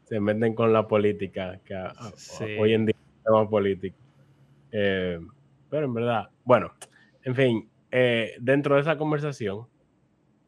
se 0.04 0.18
meten 0.18 0.54
con 0.54 0.72
la 0.72 0.88
política, 0.88 1.60
que 1.62 1.74
hoy 2.58 2.72
en 2.72 2.86
día 2.86 2.96
es 2.96 3.22
tema 3.22 3.46
político. 3.50 3.98
Eh, 4.72 5.20
pero 5.68 5.84
en 5.84 5.92
verdad, 5.92 6.30
bueno, 6.42 6.72
en 7.22 7.34
fin, 7.34 7.68
eh, 7.90 8.32
dentro 8.40 8.76
de 8.76 8.80
esa 8.80 8.96
conversación 8.96 9.66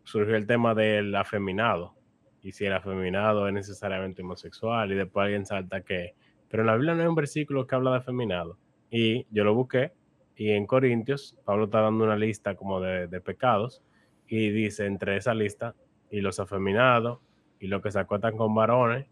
surgió 0.05 0.35
el 0.35 0.47
tema 0.47 0.75
del 0.75 1.15
afeminado. 1.17 1.97
Y 2.41 2.53
si 2.53 2.65
el 2.65 2.73
afeminado 2.73 3.47
es 3.47 3.53
necesariamente 3.53 4.23
homosexual, 4.23 4.91
y 4.91 4.95
después 4.95 5.25
alguien 5.25 5.45
salta 5.45 5.83
que, 5.83 6.15
pero 6.49 6.63
en 6.63 6.69
la 6.69 6.77
Biblia 6.77 6.95
no 6.95 7.03
hay 7.03 7.09
un 7.09 7.15
versículo 7.15 7.67
que 7.67 7.75
habla 7.75 7.91
de 7.91 7.99
afeminado. 7.99 8.57
Y 8.91 9.27
yo 9.31 9.45
lo 9.45 9.55
busqué, 9.55 9.93
y 10.39 10.53
en 10.53 10.67
Corintios, 10.67 11.37
Pablo 11.45 11.65
está 11.65 11.81
dando 11.81 12.05
una 12.05 12.17
lista 12.17 12.55
como 12.55 12.81
de, 12.81 13.09
de 13.09 13.21
pecados, 13.21 13.83
y 14.29 14.51
dice 14.51 14.87
entre 14.87 15.17
esa 15.17 15.35
lista, 15.35 15.75
y 16.11 16.21
los 16.21 16.39
afeminados, 16.39 17.19
y 17.59 17.67
los 17.67 17.83
que 17.83 17.91
se 17.91 17.99
acuestan 17.99 18.37
con 18.37 18.55
varones, 18.55 19.09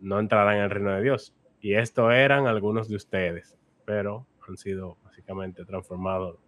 no 0.00 0.18
entrarán 0.18 0.56
en 0.56 0.62
el 0.64 0.70
reino 0.70 0.90
de 0.90 1.02
Dios. 1.02 1.32
Y 1.60 1.74
esto 1.74 2.10
eran 2.10 2.48
algunos 2.48 2.88
de 2.88 2.96
ustedes, 2.96 3.56
pero 3.84 4.26
han 4.48 4.56
sido 4.56 4.98
básicamente 5.04 5.64
transformados 5.64 6.38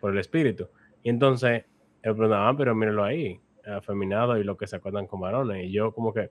por 0.00 0.12
el 0.12 0.18
Espíritu. 0.18 0.68
Y 1.04 1.10
entonces, 1.10 1.64
él 2.02 2.14
preguntaba, 2.14 2.48
ah, 2.48 2.54
pero 2.56 2.74
mírenlo 2.74 3.04
ahí, 3.04 3.40
afeminado 3.64 4.36
y 4.38 4.44
lo 4.44 4.56
que 4.56 4.66
se 4.66 4.74
acuerdan 4.74 5.06
con 5.06 5.20
varones. 5.20 5.66
Y 5.66 5.70
yo 5.70 5.92
como 5.92 6.12
que, 6.12 6.30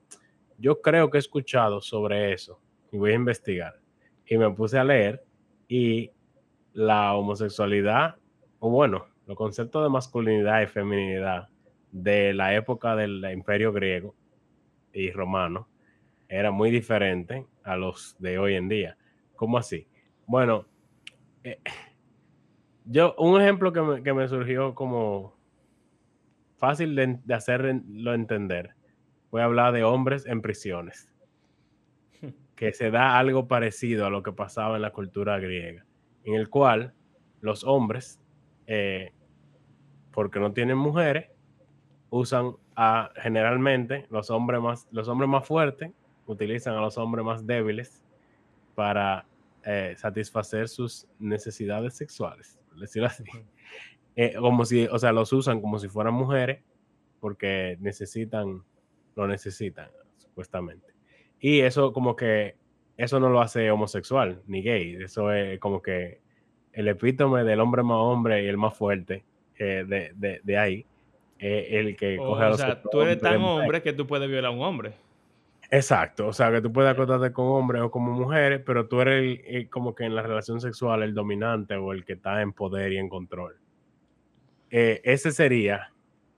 yo 0.57 0.81
creo 0.81 1.09
que 1.09 1.17
he 1.17 1.19
escuchado 1.19 1.79
sobre 1.79 2.33
eso 2.33 2.59
y 2.91 2.97
voy 2.97 3.11
a 3.11 3.15
investigar. 3.15 3.79
Y 4.25 4.37
me 4.37 4.49
puse 4.51 4.77
a 4.77 4.83
leer 4.83 5.23
y 5.67 6.11
la 6.75 7.15
homosexualidad, 7.15 8.17
o 8.59 8.69
bueno, 8.69 9.05
los 9.25 9.37
conceptos 9.37 9.81
de 9.81 9.89
masculinidad 9.89 10.61
y 10.61 10.67
feminidad 10.67 11.47
de 11.91 12.33
la 12.33 12.53
época 12.53 12.97
del 12.97 13.25
imperio 13.31 13.71
griego 13.71 14.13
y 14.91 15.09
romano, 15.11 15.69
era 16.27 16.51
muy 16.51 16.69
diferente 16.71 17.47
a 17.63 17.77
los 17.77 18.17
de 18.19 18.37
hoy 18.37 18.55
en 18.55 18.67
día. 18.67 18.97
¿Cómo 19.37 19.57
así? 19.57 19.87
Bueno, 20.27 20.65
eh, 21.45 21.59
yo, 22.83 23.15
un 23.19 23.41
ejemplo 23.41 23.71
que 23.71 23.81
me, 23.81 24.03
que 24.03 24.13
me, 24.13 24.27
surgió 24.27 24.75
como 24.75 25.33
fácil 26.57 26.93
de, 26.93 27.19
de, 27.23 27.33
hacerlo 27.33 28.13
entender, 28.13 28.71
voy 29.31 29.41
a 29.41 29.45
hablar 29.45 29.71
de 29.71 29.85
hombres 29.85 30.25
en 30.25 30.41
prisiones, 30.41 31.09
que 32.57 32.73
se 32.73 32.91
da 32.91 33.17
algo 33.17 33.47
parecido 33.47 34.05
a 34.05 34.09
lo 34.09 34.23
que 34.23 34.33
pasaba 34.33 34.75
en 34.75 34.81
la 34.81 34.91
cultura 34.91 35.39
griega, 35.39 35.85
en 36.25 36.35
el 36.35 36.49
cual 36.49 36.93
los 37.41 37.63
hombres, 37.63 38.19
eh, 38.67 39.13
porque 40.11 40.39
no 40.39 40.51
tienen 40.51 40.77
mujeres, 40.77 41.29
usan 42.09 42.55
a 42.75 43.11
generalmente 43.15 44.05
los 44.09 44.29
hombres 44.29 44.61
más, 44.61 44.87
los 44.91 45.07
hombres 45.07 45.29
más 45.29 45.47
fuertes 45.47 45.91
utilizan 46.27 46.75
a 46.75 46.81
los 46.81 46.97
hombres 46.97 47.23
más 47.25 47.45
débiles 47.45 48.03
para 48.73 49.25
eh, 49.63 49.95
satisfacer 49.97 50.67
sus 50.67 51.07
necesidades 51.19 51.95
sexuales, 51.95 52.59
decirlo 52.79 53.07
así. 53.07 53.23
Eh, 54.17 54.35
como 54.39 54.63
si, 54.63 54.87
o 54.87 54.97
sea, 54.97 55.11
los 55.11 55.33
usan 55.33 55.59
como 55.59 55.77
si 55.77 55.89
fueran 55.89 56.13
mujeres 56.13 56.63
porque 57.19 57.77
necesitan, 57.81 58.63
lo 59.15 59.27
necesitan, 59.27 59.89
supuestamente. 60.17 60.93
Y 61.39 61.59
eso 61.59 61.91
como 61.91 62.15
que, 62.15 62.55
eso 62.97 63.19
no 63.19 63.29
lo 63.29 63.41
hace 63.41 63.69
homosexual 63.71 64.41
ni 64.47 64.61
gay, 64.61 64.95
eso 65.01 65.31
es 65.31 65.59
como 65.59 65.81
que 65.81 66.19
el 66.73 66.87
epítome 66.87 67.43
del 67.43 67.59
hombre 67.59 67.83
más 67.83 67.97
hombre 67.97 68.43
y 68.43 68.47
el 68.47 68.57
más 68.57 68.77
fuerte 68.77 69.23
eh, 69.57 69.85
de, 69.87 70.11
de, 70.15 70.41
de, 70.43 70.57
ahí, 70.57 70.85
el 71.39 71.95
que 71.95 72.17
coge 72.17 72.43
a 72.43 72.49
los... 72.49 72.61
O 72.61 72.65
sea, 72.65 72.81
tú 72.81 73.01
eres 73.01 73.19
tan 73.19 73.41
hombre 73.41 73.81
que 73.81 73.93
tú 73.93 74.05
puedes 74.05 74.27
violar 74.27 74.51
a 74.51 74.55
un 74.55 74.61
hombre. 74.61 74.93
Exacto, 75.71 76.27
o 76.27 76.33
sea, 76.33 76.51
que 76.51 76.61
tú 76.61 76.71
puedes 76.71 76.91
acostarte 76.91 77.33
con 77.33 77.47
hombres 77.47 77.81
o 77.81 77.89
como 77.89 78.11
mujeres, 78.11 78.61
pero 78.65 78.87
tú 78.87 79.01
eres 79.01 79.41
el, 79.45 79.69
como 79.69 79.95
que 79.95 80.05
en 80.05 80.15
la 80.15 80.21
relación 80.21 80.61
sexual 80.61 81.01
el 81.01 81.13
dominante 81.13 81.75
o 81.75 81.91
el 81.91 82.05
que 82.05 82.13
está 82.13 82.41
en 82.41 82.53
poder 82.53 82.91
y 82.93 82.97
en 82.97 83.09
control. 83.09 83.57
Eh, 84.69 85.01
ese 85.03 85.31
sería 85.31 85.91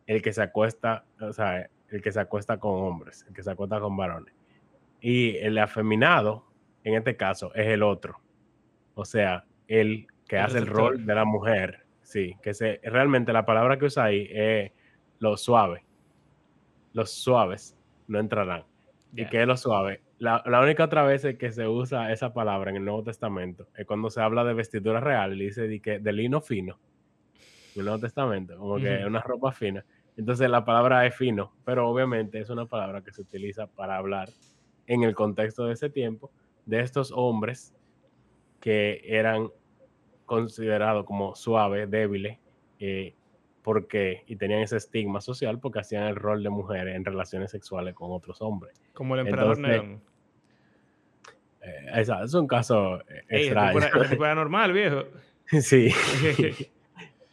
el 0.06 0.22
que 0.22 0.32
se 0.32 0.42
acuesta, 0.42 1.06
o 1.20 1.34
sea, 1.34 1.70
el 1.90 2.02
que 2.02 2.12
se 2.12 2.20
acuesta 2.20 2.58
con 2.58 2.72
hombres, 2.76 3.26
el 3.28 3.34
que 3.34 3.44
se 3.44 3.52
acuesta 3.52 3.80
con 3.80 3.98
varones. 3.98 4.34
Y 5.02 5.36
el 5.38 5.58
afeminado, 5.58 6.46
en 6.88 6.96
este 6.96 7.18
caso, 7.18 7.54
es 7.54 7.68
el 7.68 7.84
otro. 7.84 8.20
O 8.96 9.06
sea, 9.06 9.46
el 9.68 10.08
que 10.28 10.38
hace 10.38 10.58
el 10.58 10.68
rol 10.68 11.06
de 11.06 11.16
la 11.16 11.26
mujer. 11.26 11.86
Sí, 12.02 12.36
que 12.42 12.54
se, 12.54 12.80
realmente 12.84 13.34
la 13.34 13.46
palabra 13.46 13.78
que 13.78 13.86
usa 13.86 14.06
ahí 14.06 14.28
es 14.32 14.72
lo 15.20 15.36
suave. 15.36 15.84
Los 16.94 17.12
suaves 17.12 17.78
no 18.08 18.20
entrarán 18.20 18.64
y 19.14 19.26
que 19.26 19.42
es 19.42 19.48
lo 19.48 19.58
suave. 19.58 20.02
La, 20.20 20.42
la, 20.46 20.62
única 20.62 20.86
otra 20.86 21.04
vez 21.04 21.28
que 21.38 21.52
se 21.52 21.68
usa 21.68 22.12
esa 22.12 22.34
palabra 22.34 22.72
en 22.72 22.78
el 22.78 22.86
Nuevo 22.86 23.04
Testamento 23.04 23.68
es 23.76 23.86
cuando 23.86 24.10
se 24.10 24.22
habla 24.22 24.44
de 24.44 24.54
vestidura 24.54 25.00
real 25.00 25.36
y 25.36 25.46
dice 25.46 25.68
de, 25.68 25.80
que, 25.80 26.00
de 26.00 26.14
lino 26.14 26.42
fino. 26.42 26.80
En 27.76 27.82
el 27.82 27.86
Nuevo 27.86 28.00
Testamento, 28.00 28.58
como 28.58 28.78
que 28.78 29.02
es 29.02 29.06
una 29.06 29.22
ropa 29.22 29.52
fina. 29.52 29.86
Entonces 30.16 30.50
la 30.50 30.66
palabra 30.66 31.06
es 31.06 31.16
fino, 31.16 31.54
pero 31.64 31.88
obviamente 31.88 32.40
es 32.40 32.50
una 32.50 32.66
palabra 32.66 33.04
que 33.04 33.12
se 33.12 33.22
utiliza 33.22 33.68
para 33.68 33.98
hablar 33.98 34.30
en 34.88 35.04
el 35.04 35.14
contexto 35.14 35.66
de 35.66 35.74
ese 35.74 35.90
tiempo 35.90 36.32
de 36.68 36.82
estos 36.82 37.12
hombres 37.12 37.74
que 38.60 39.02
eran 39.04 39.50
considerados 40.26 41.06
como 41.06 41.36
suaves, 41.36 41.90
débiles, 41.90 42.38
eh, 42.80 43.16
porque, 43.64 44.24
y 44.28 44.36
tenían 44.36 44.62
ese 44.62 44.78
estigma 44.78 45.22
social 45.22 45.60
porque 45.60 45.80
hacían 45.80 46.04
el 46.04 46.16
rol 46.16 46.44
de 46.44 46.50
mujeres 46.50 46.96
en 46.96 47.04
relaciones 47.04 47.52
sexuales 47.52 47.96
con 47.96 48.12
otros 48.12 48.42
hombres. 48.42 48.80
Como 48.94 49.16
el 49.16 49.22
emperador 49.22 49.58
Nerón. 49.58 50.02
Eh, 51.62 52.02
es 52.24 52.34
un 52.34 52.48
caso 52.48 53.02
eh, 53.10 53.24
extraño. 53.30 53.80
Era 53.80 54.36
normal, 54.36 54.74
viejo. 54.74 55.04
sí. 55.62 55.90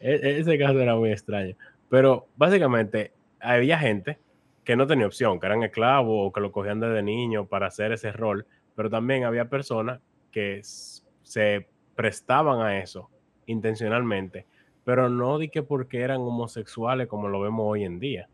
E, 0.06 0.40
ese 0.40 0.58
caso 0.58 0.78
era 0.80 0.96
muy 0.96 1.10
extraño. 1.12 1.56
Pero 1.88 2.26
básicamente 2.36 3.12
había 3.40 3.78
gente 3.78 4.18
que 4.62 4.76
no 4.76 4.86
tenía 4.86 5.06
opción, 5.06 5.40
que 5.40 5.46
eran 5.46 5.62
esclavos 5.62 6.28
o 6.28 6.30
que 6.30 6.42
lo 6.42 6.52
cogían 6.52 6.78
desde 6.78 7.02
niño 7.02 7.46
para 7.46 7.68
hacer 7.68 7.90
ese 7.92 8.12
rol, 8.12 8.46
pero 8.74 8.90
también 8.90 9.24
había 9.24 9.48
personas 9.48 10.00
que 10.30 10.60
se 10.62 11.68
prestaban 11.94 12.60
a 12.60 12.78
eso 12.78 13.10
intencionalmente 13.46 14.46
pero 14.84 15.08
no 15.08 15.38
di 15.38 15.48
que 15.48 15.62
porque 15.62 16.02
eran 16.02 16.20
homosexuales 16.20 17.08
como 17.08 17.28
lo 17.28 17.40
vemos 17.40 17.64
hoy 17.66 17.84
en 17.84 17.98
día, 17.98 18.28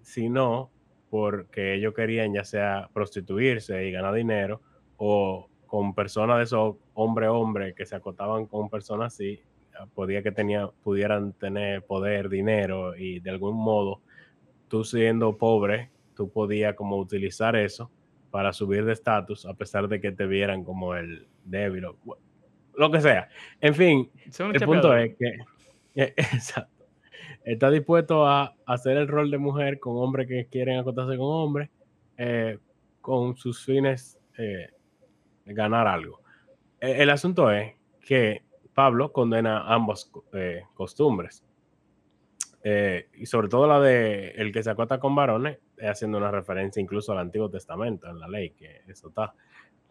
sino 0.00 0.70
porque 1.10 1.74
ellos 1.74 1.92
querían 1.92 2.32
ya 2.32 2.44
sea 2.44 2.88
prostituirse 2.92 3.86
y 3.86 3.92
ganar 3.92 4.14
dinero 4.14 4.62
o 4.96 5.48
con 5.66 5.94
personas 5.94 6.38
de 6.38 6.44
esos 6.44 6.76
hombre-hombre 6.94 7.74
que 7.74 7.84
se 7.84 7.96
acotaban 7.96 8.46
con 8.46 8.70
personas 8.70 9.14
así, 9.14 9.42
podía 9.94 10.22
que 10.22 10.30
tenía, 10.30 10.68
pudieran 10.82 11.32
tener 11.32 11.82
poder, 11.82 12.28
dinero 12.28 12.96
y 12.96 13.20
de 13.20 13.30
algún 13.30 13.56
modo 13.56 14.00
tú 14.68 14.84
siendo 14.84 15.36
pobre, 15.36 15.90
tú 16.14 16.30
podías 16.30 16.74
como 16.74 16.96
utilizar 16.96 17.56
eso 17.56 17.90
para 18.32 18.52
subir 18.52 18.84
de 18.84 18.94
estatus 18.94 19.46
a 19.46 19.54
pesar 19.54 19.86
de 19.86 20.00
que 20.00 20.10
te 20.10 20.26
vieran 20.26 20.64
como 20.64 20.96
el 20.96 21.28
débil 21.44 21.84
o 21.84 21.96
lo 22.74 22.90
que 22.90 23.00
sea. 23.00 23.28
En 23.60 23.74
fin, 23.74 24.10
el 24.52 24.60
punto 24.62 24.96
es 24.96 25.14
que 25.16 25.36
eh, 25.94 26.14
exacto. 26.16 26.86
Está 27.44 27.70
dispuesto 27.70 28.26
a 28.26 28.54
hacer 28.66 28.96
el 28.96 29.06
rol 29.06 29.30
de 29.30 29.38
mujer 29.38 29.78
con 29.78 29.96
hombres 29.98 30.26
que 30.26 30.46
quieren 30.46 30.78
acostarse 30.78 31.16
con 31.16 31.26
hombres, 31.26 31.70
eh, 32.16 32.58
con 33.00 33.36
sus 33.36 33.64
fines 33.64 34.18
eh, 34.38 34.70
de 35.44 35.54
ganar 35.54 35.86
algo. 35.86 36.20
E, 36.80 37.02
el 37.02 37.10
asunto 37.10 37.50
es 37.50 37.74
que 38.00 38.42
Pablo 38.72 39.12
condena 39.12 39.72
ambas 39.72 40.10
costumbres. 40.72 41.44
eh, 42.64 43.08
y 43.14 43.26
sobre 43.26 43.48
todo 43.48 43.66
la 43.66 43.80
de 43.80 44.30
el 44.36 44.52
que 44.52 44.62
se 44.62 44.70
acota 44.70 44.98
con 45.00 45.14
varones, 45.14 45.58
es 45.58 45.61
haciendo 45.80 46.18
una 46.18 46.30
referencia 46.30 46.80
incluso 46.80 47.12
al 47.12 47.18
Antiguo 47.18 47.48
Testamento, 47.48 48.08
en 48.08 48.18
la 48.18 48.28
ley, 48.28 48.50
que 48.50 48.82
eso 48.86 49.08
está. 49.08 49.34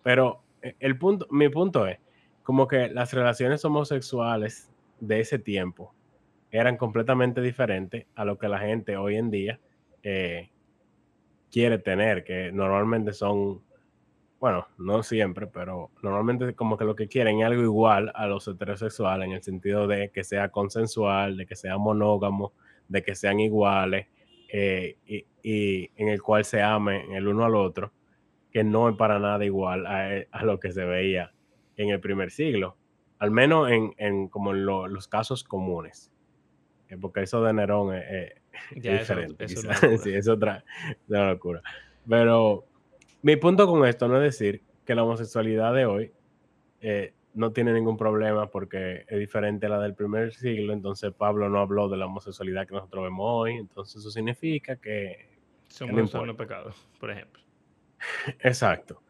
Pero 0.03 0.43
eh, 0.61 0.75
el 0.79 0.97
punto, 0.97 1.27
mi 1.31 1.49
punto 1.49 1.87
es, 1.87 1.99
como 2.43 2.67
que 2.67 2.89
las 2.89 3.13
relaciones 3.13 3.63
homosexuales 3.65 4.71
de 4.99 5.19
ese 5.19 5.39
tiempo 5.39 5.93
eran 6.51 6.77
completamente 6.77 7.41
diferentes 7.41 8.05
a 8.15 8.25
lo 8.25 8.37
que 8.37 8.47
la 8.47 8.59
gente 8.59 8.97
hoy 8.97 9.15
en 9.15 9.31
día 9.31 9.59
eh, 10.03 10.49
quiere 11.51 11.77
tener, 11.77 12.23
que 12.23 12.51
normalmente 12.51 13.13
son, 13.13 13.61
bueno, 14.39 14.67
no 14.77 15.03
siempre, 15.03 15.47
pero 15.47 15.91
normalmente 16.01 16.53
como 16.53 16.77
que 16.77 16.85
lo 16.85 16.95
que 16.95 17.07
quieren 17.07 17.39
es 17.39 17.45
algo 17.45 17.61
igual 17.61 18.11
a 18.15 18.27
los 18.27 18.47
heterosexuales 18.47 19.27
en 19.27 19.33
el 19.33 19.43
sentido 19.43 19.87
de 19.87 20.09
que 20.09 20.23
sea 20.23 20.49
consensual, 20.49 21.37
de 21.37 21.45
que 21.45 21.55
sea 21.55 21.77
monógamo, 21.77 22.53
de 22.87 23.01
que 23.03 23.15
sean 23.15 23.39
iguales 23.39 24.07
eh, 24.53 24.97
y, 25.43 25.89
en 25.95 26.09
el 26.09 26.21
cual 26.21 26.43
se 26.43 26.61
amen 26.61 27.13
el 27.13 27.27
uno 27.27 27.45
al 27.45 27.55
otro, 27.55 27.93
que 28.51 28.63
no 28.63 28.89
es 28.89 28.97
para 28.97 29.17
nada 29.17 29.43
igual 29.45 29.85
a, 29.87 30.43
lo 30.43 30.59
que 30.59 30.71
se 30.71 30.83
veía 30.83 31.31
en 31.77 31.89
el 31.89 32.01
primer 32.01 32.31
siglo, 32.31 32.75
al 33.19 33.31
menos 33.31 33.69
en, 33.71 34.27
como 34.27 34.51
en 34.51 34.65
los 34.65 35.07
casos 35.07 35.43
comunes, 35.43 36.11
eh, 36.89 36.97
porque 36.99 37.21
eso 37.21 37.41
de 37.43 37.53
Nerón 37.53 37.95
es, 37.95 38.33
diferente. 38.75 39.47
sí, 39.97 40.13
es 40.13 40.27
otra, 40.27 40.65
locura. 41.07 41.61
Pero 42.07 42.65
mi 43.21 43.37
punto 43.37 43.67
con 43.67 43.87
esto 43.87 44.07
no 44.07 44.17
es 44.17 44.23
decir 44.23 44.61
que 44.85 44.95
la 44.95 45.03
homosexualidad 45.03 45.73
de 45.73 45.85
hoy 45.85 46.11
eh, 46.81 47.13
no 47.33 47.51
tiene 47.51 47.73
ningún 47.73 47.97
problema 47.97 48.47
porque 48.47 49.05
es 49.07 49.19
diferente 49.19 49.65
a 49.65 49.69
la 49.69 49.79
del 49.79 49.95
primer 49.95 50.33
siglo, 50.33 50.73
entonces 50.73 51.13
Pablo 51.13 51.49
no 51.49 51.59
habló 51.59 51.87
de 51.89 51.97
la 51.97 52.05
homosexualidad 52.05 52.67
que 52.67 52.75
nosotros 52.75 53.03
vemos 53.03 53.25
hoy, 53.27 53.53
entonces 53.53 53.97
eso 53.97 54.11
significa 54.11 54.75
que... 54.75 55.29
Somos 55.67 56.13
no 56.13 56.35
pecados, 56.35 56.89
por 56.99 57.11
ejemplo. 57.11 57.41
Exacto. 58.39 59.01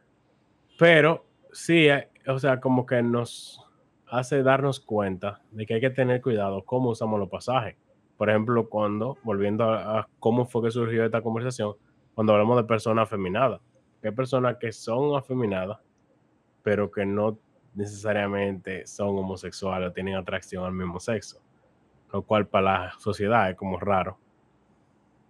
Pero 0.77 1.25
sí, 1.51 1.87
eh, 1.87 2.09
o 2.27 2.37
sea, 2.37 2.59
como 2.59 2.85
que 2.85 3.01
nos 3.01 3.59
hace 4.07 4.43
darnos 4.43 4.79
cuenta 4.79 5.41
de 5.51 5.65
que 5.65 5.75
hay 5.75 5.81
que 5.81 5.89
tener 5.89 6.21
cuidado 6.21 6.63
cómo 6.63 6.89
usamos 6.89 7.19
los 7.19 7.29
pasajes. 7.29 7.75
Por 8.17 8.29
ejemplo, 8.29 8.69
cuando, 8.69 9.17
volviendo 9.23 9.63
a, 9.63 10.07
cómo 10.19 10.45
fue 10.45 10.63
que 10.63 10.71
surgió 10.71 11.03
esta 11.03 11.21
conversación, 11.21 11.75
cuando 12.13 12.33
hablamos 12.33 12.57
de 12.57 12.65
personas 12.65 13.03
afeminadas, 13.03 13.61
que 14.01 14.09
hay 14.09 14.13
personas 14.13 14.57
que 14.57 14.71
son 14.71 15.17
afeminadas, 15.17 15.79
pero 16.61 16.91
que 16.91 17.05
no 17.05 17.39
necesariamente 17.73 18.85
son 18.85 19.17
homosexuales 19.17 19.89
o 19.89 19.93
tienen 19.93 20.15
atracción 20.15 20.65
al 20.65 20.73
mismo 20.73 20.99
sexo, 20.99 21.41
lo 22.11 22.21
cual 22.23 22.47
para 22.47 22.85
la 22.85 22.91
sociedad 22.99 23.49
es 23.49 23.55
como 23.55 23.79
raro, 23.79 24.17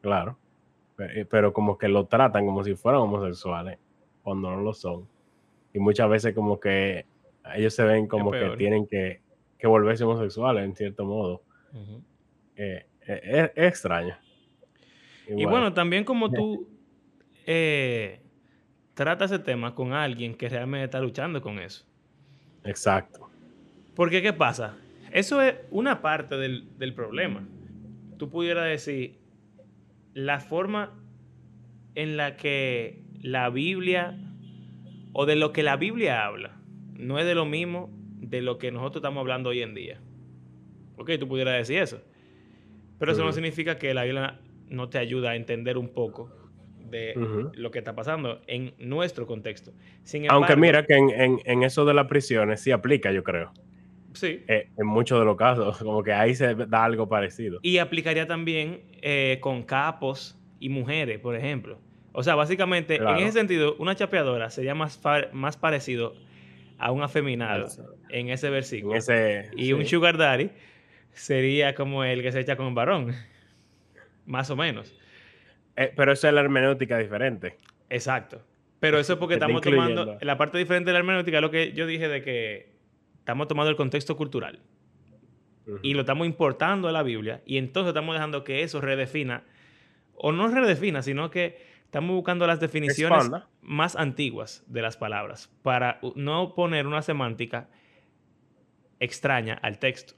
claro, 0.01 0.37
pero 1.29 1.53
como 1.53 1.77
que 1.77 1.87
lo 1.87 2.05
tratan 2.05 2.45
como 2.45 2.63
si 2.63 2.75
fueran 2.75 3.01
homosexuales 3.01 3.79
cuando 4.23 4.51
no 4.51 4.61
lo 4.61 4.73
son. 4.73 5.07
Y 5.73 5.79
muchas 5.79 6.09
veces 6.09 6.35
como 6.35 6.59
que 6.59 7.05
ellos 7.55 7.73
se 7.73 7.83
ven 7.83 8.07
como 8.07 8.31
que 8.31 8.55
tienen 8.57 8.85
que, 8.87 9.21
que, 9.57 9.67
volverse 9.67 10.03
homosexuales 10.03 10.63
en 10.63 10.75
cierto 10.75 11.05
modo. 11.05 11.41
Eh, 12.55 12.85
eh, 13.07 13.51
es, 13.55 13.67
extraño. 13.67 14.15
Y, 15.27 15.45
bueno, 15.45 15.73
también 15.73 16.03
como 16.03 16.29
tú 16.31 16.67
eh, 17.45 18.21
tratas 18.93 19.31
ese 19.31 19.43
tema 19.43 19.73
con 19.73 19.93
alguien 19.93 20.35
que 20.35 20.49
realmente 20.49 20.85
está 20.85 20.99
luchando 20.99 21.41
con 21.41 21.59
eso. 21.59 21.85
Exacto. 22.63 23.29
Porque, 23.95 24.21
¿qué 24.21 24.33
pasa? 24.33 24.77
Eso 25.11 25.41
es 25.41 25.55
una 25.71 26.01
parte 26.01 26.35
del, 26.37 26.93
problema. 26.95 27.47
Tú 28.17 28.29
pudieras 28.29 28.65
decir, 28.65 29.19
la 30.13 30.39
forma 30.39 30.97
en 31.95 32.17
la 32.17 32.37
que 32.37 33.03
la 33.21 33.49
Biblia, 33.49 34.17
o 35.13 35.25
de 35.25 35.35
lo 35.35 35.51
que 35.51 35.63
la 35.63 35.75
Biblia 35.75 36.25
habla, 36.25 36.57
no 36.93 37.19
es 37.19 37.25
de 37.25 37.35
lo 37.35 37.45
mismo 37.45 37.89
de 38.19 38.41
lo 38.41 38.57
que 38.57 38.71
nosotros 38.71 39.01
estamos 39.01 39.21
hablando 39.21 39.49
hoy 39.49 39.61
en 39.61 39.73
día. 39.73 39.99
Ok, 40.97 41.11
tú 41.19 41.27
pudieras 41.27 41.55
decir 41.55 41.81
eso. 41.81 42.01
Pero 42.99 43.11
eso 43.11 43.23
no 43.23 43.31
significa 43.31 43.77
que 43.77 43.93
la 43.93 44.03
Biblia 44.03 44.39
no 44.69 44.89
te 44.89 44.99
ayuda 44.99 45.31
a 45.31 45.35
entender 45.35 45.77
un 45.77 45.89
poco 45.89 46.40
de 46.91 47.13
lo 47.53 47.71
que 47.71 47.79
está 47.79 47.95
pasando 47.95 48.41
en 48.47 48.73
nuestro 48.77 49.25
contexto. 49.25 49.71
Aunque 50.29 50.55
mira 50.55 50.85
que 50.85 50.95
en, 50.95 51.63
eso 51.63 51.85
de 51.85 51.93
las 51.93 52.07
prisiones 52.07 52.61
sí 52.61 52.71
aplica, 52.71 53.11
yo 53.11 53.23
creo. 53.23 53.51
Sí. 54.13 54.43
Eh, 54.47 54.67
en 54.77 54.85
muchos 54.85 55.17
de 55.19 55.25
los 55.25 55.37
casos, 55.37 55.77
como 55.83 56.03
que 56.03 56.13
ahí 56.13 56.35
se 56.35 56.53
da 56.53 56.83
algo 56.83 57.07
parecido. 57.07 57.59
Y 57.63 57.77
aplicaría 57.77 58.27
también 58.27 58.81
eh, 59.01 59.37
con 59.41 59.63
capos 59.63 60.37
y 60.59 60.69
mujeres, 60.69 61.19
por 61.19 61.35
ejemplo. 61.35 61.79
O 62.13 62.23
sea, 62.23 62.35
básicamente, 62.35 62.97
en 62.97 63.17
ese 63.19 63.31
sentido, 63.31 63.75
una 63.79 63.95
chapeadora 63.95 64.49
sería 64.49 64.75
más, 64.75 64.99
más 65.31 65.55
parecido 65.55 66.13
a 66.77 66.91
un 66.91 67.03
afeminado 67.03 67.67
en 68.09 68.29
ese 68.29 68.49
versículo. 68.49 68.99
y 69.55 69.71
un 69.71 69.85
sugar 69.85 70.17
daddy 70.17 70.49
sería 71.13 71.73
como 71.73 72.03
el 72.03 72.21
que 72.21 72.31
se 72.33 72.41
echa 72.41 72.57
con 72.57 72.65
un 72.65 72.75
varón. 72.75 73.15
más 74.25 74.49
o 74.49 74.55
menos. 74.55 74.93
Eh, 75.75 75.93
pero 75.95 76.11
eso 76.11 76.27
es 76.27 76.33
la 76.33 76.41
hermenéutica 76.41 76.97
diferente. 76.97 77.57
Exacto. 77.89 78.41
Pero 78.79 78.97
eso 78.99 79.13
es 79.13 79.19
porque 79.19 79.35
estamos 79.35 79.61
tomando. 79.61 80.17
La 80.21 80.37
parte 80.37 80.57
diferente 80.57 80.89
de 80.89 80.93
la 80.93 80.99
hermenéutica 80.99 81.37
es 81.37 81.41
lo 81.41 81.51
que 81.51 81.71
yo 81.73 81.85
dije 81.85 82.07
de 82.07 82.21
que 82.21 82.73
estamos 83.19 83.47
tomando 83.47 83.69
el 83.69 83.75
contexto 83.75 84.17
cultural. 84.17 84.59
Y 85.83 85.93
lo 85.93 86.01
estamos 86.01 86.25
importando 86.25 86.87
a 86.87 86.91
la 86.91 87.03
Biblia. 87.03 87.41
Y 87.45 87.57
entonces 87.57 87.89
estamos 87.89 88.15
dejando 88.15 88.43
que 88.43 88.63
eso 88.63 88.81
redefina. 88.81 89.43
O 90.15 90.31
no 90.31 90.47
redefina, 90.47 91.03
sino 91.03 91.29
que 91.29 91.61
estamos 91.85 92.15
buscando 92.15 92.47
las 92.47 92.59
definiciones 92.59 93.29
más 93.61 93.95
antiguas 93.95 94.63
de 94.67 94.81
las 94.81 94.97
palabras. 94.97 95.51
Para 95.61 95.99
no 96.15 96.55
poner 96.55 96.87
una 96.87 97.03
semántica 97.03 97.69
extraña 98.99 99.53
al 99.61 99.77
texto. 99.77 100.15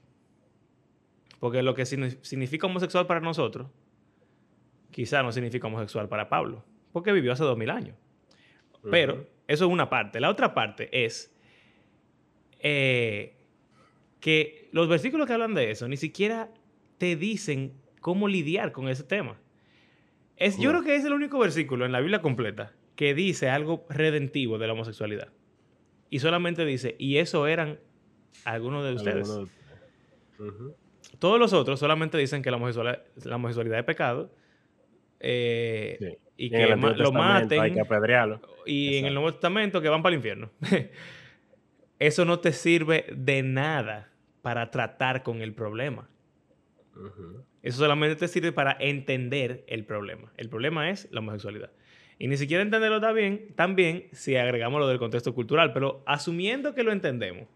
Porque 1.38 1.62
lo 1.62 1.74
que 1.74 1.84
significa 1.84 2.66
homosexual 2.66 3.06
para 3.06 3.20
nosotros 3.20 3.68
quizá 4.94 5.24
no 5.24 5.32
significa 5.32 5.66
homosexual 5.66 6.08
para 6.08 6.28
Pablo, 6.28 6.64
porque 6.92 7.10
vivió 7.10 7.32
hace 7.32 7.42
dos 7.42 7.58
mil 7.58 7.68
años. 7.68 7.96
Pero 8.92 9.26
eso 9.48 9.64
es 9.64 9.70
una 9.70 9.90
parte. 9.90 10.20
La 10.20 10.30
otra 10.30 10.54
parte 10.54 10.88
es 11.04 11.34
eh, 12.60 13.34
que 14.20 14.68
los 14.70 14.88
versículos 14.88 15.26
que 15.26 15.32
hablan 15.32 15.52
de 15.52 15.72
eso 15.72 15.88
ni 15.88 15.96
siquiera 15.96 16.48
te 16.98 17.16
dicen 17.16 17.72
cómo 18.00 18.28
lidiar 18.28 18.70
con 18.70 18.88
ese 18.88 19.02
tema. 19.02 19.36
Es, 20.36 20.58
Yo 20.58 20.70
creo 20.70 20.84
que 20.84 20.94
es 20.94 21.04
el 21.04 21.12
único 21.12 21.40
versículo 21.40 21.84
en 21.86 21.90
la 21.90 21.98
Biblia 21.98 22.22
completa 22.22 22.72
que 22.94 23.14
dice 23.14 23.48
algo 23.48 23.84
redentivo 23.88 24.58
de 24.58 24.68
la 24.68 24.74
homosexualidad. 24.74 25.32
Y 26.08 26.20
solamente 26.20 26.64
dice, 26.64 26.94
y 27.00 27.16
eso 27.16 27.48
eran 27.48 27.80
algunos 28.44 28.84
de 28.84 28.92
ustedes. 28.92 29.28
Todos 31.18 31.40
los 31.40 31.52
otros 31.52 31.80
solamente 31.80 32.16
dicen 32.16 32.42
que 32.42 32.52
la 32.52 32.58
homosexualidad, 32.58 33.02
la 33.24 33.36
homosexualidad 33.36 33.80
es 33.80 33.84
pecado 33.84 34.30
eh, 35.26 36.18
y 36.36 36.50
que 36.50 36.66
lo 36.66 37.12
maten. 37.12 37.60
Hay 37.60 37.72
que 37.72 37.80
apedrearlo. 37.80 38.40
Y 38.66 38.96
en 38.96 39.06
el 39.06 39.14
Nuevo 39.14 39.32
Testamento 39.32 39.80
que 39.80 39.88
van 39.88 40.02
para 40.02 40.14
el 40.14 40.18
infierno. 40.18 40.50
Eso 41.98 42.24
no 42.24 42.40
te 42.40 42.52
sirve 42.52 43.06
de 43.14 43.42
nada 43.42 44.12
para 44.42 44.70
tratar 44.70 45.22
con 45.22 45.40
el 45.40 45.54
problema. 45.54 46.08
Eso 47.62 47.78
solamente 47.78 48.16
te 48.16 48.28
sirve 48.28 48.52
para 48.52 48.76
entender 48.78 49.64
el 49.68 49.84
problema. 49.84 50.32
El 50.36 50.50
problema 50.50 50.90
es 50.90 51.08
la 51.10 51.20
homosexualidad. 51.20 51.70
Y 52.18 52.28
ni 52.28 52.36
siquiera 52.36 52.62
entenderlo 52.62 52.96
está 52.96 53.12
bien, 53.12 53.54
también 53.56 54.08
si 54.12 54.36
agregamos 54.36 54.80
lo 54.80 54.86
del 54.86 54.98
contexto 54.98 55.34
cultural, 55.34 55.72
pero 55.72 56.02
asumiendo 56.06 56.74
que 56.74 56.82
lo 56.82 56.92
entendemos. 56.92 57.48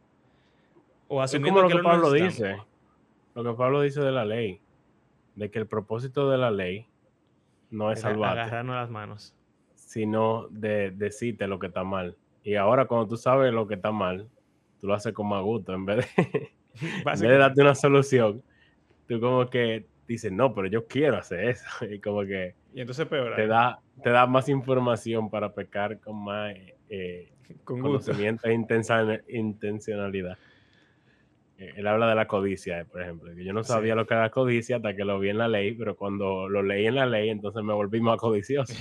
O 1.09 1.21
asumiendo 1.21 1.63
lo 1.63 1.69
que, 1.69 1.79
Pablo 1.79 2.13
dice. 2.13 2.57
Lo 3.35 3.45
que 3.45 3.53
Pablo 3.57 3.83
dice 3.83 4.01
de 4.01 4.13
la 4.13 4.25
ley. 4.25 4.61
De 5.37 5.51
que 5.51 5.59
el 5.59 5.67
propósito 5.67 6.31
de 6.31 6.39
la 6.39 6.51
ley 6.51 6.87
no 7.71 7.93
es 7.93 8.01
salvarte. 8.01 8.41
Agarrarnos 8.41 8.77
las 8.77 8.91
manos. 8.91 9.35
Sino 9.75 10.49
de 10.51 10.91
decirte 10.91 11.47
lo 11.47 11.59
que 11.59 11.69
está 11.69 11.85
mal. 11.85 12.17
Y 12.43 12.55
ahora 12.55 12.87
cuando 12.87 13.09
tú 13.09 13.17
sabes 13.17 13.53
lo 13.53 13.67
que 13.67 13.75
está 13.75 13.93
mal, 13.93 14.29
tú 14.81 14.87
lo 14.87 14.95
haces 14.95 15.13
con 15.13 15.29
más 15.29 15.43
gusto. 15.43 15.75
En 15.75 15.85
vez 15.85 16.07
de, 16.17 16.51
en 17.35 17.39
darte 17.39 17.61
una 17.61 17.75
solución, 17.75 18.43
tú 19.07 19.21
como 19.21 19.47
que 19.47 19.87
dices, 20.07 20.33
no, 20.33 20.55
pero 20.55 20.69
yo 20.69 20.87
quiero 20.87 21.17
hacer 21.17 21.49
eso. 21.51 21.67
Y 21.91 22.01
como 22.01 22.23
que... 22.23 22.55
Y 22.75 22.81
entonces 22.81 23.07
peor. 23.07 23.35
Te 23.35 23.47
da, 23.47 23.81
te 24.03 24.11
da 24.11 24.27
más 24.27 24.49
información 24.49 25.31
para 25.31 25.53
pecar 25.53 25.99
con 26.01 26.25
más 26.25 26.55
eh, 26.89 27.33
con 27.65 27.81
conocimiento 27.81 28.47
e 28.47 28.55
intencionalidad. 28.55 30.39
Eh, 31.59 31.75
él 31.77 31.87
habla 31.87 32.09
de 32.09 32.15
la 32.15 32.27
codicia, 32.27 32.85
por 32.85 33.03
ejemplo, 33.03 33.35
que 33.35 33.45
yo 33.45 33.53
no 33.53 33.65
sabía 33.65 33.95
lo 33.95 34.07
que 34.07 34.15
era 34.15 34.23
la 34.23 34.31
codicia 34.31 34.77
hasta 34.77 34.95
que 34.95 35.05
lo 35.05 35.19
vi 35.19 35.31
en 35.31 35.39
la 35.39 35.49
ley, 35.49 35.73
pero 35.73 35.97
cuando 35.97 36.49
lo 36.49 36.63
leí 36.63 36.87
en 36.87 36.95
la 36.95 37.07
ley, 37.07 37.31
entonces 37.31 37.63
me 37.65 37.75
volví 37.75 38.01
más 38.01 38.17
codicioso. 38.17 38.73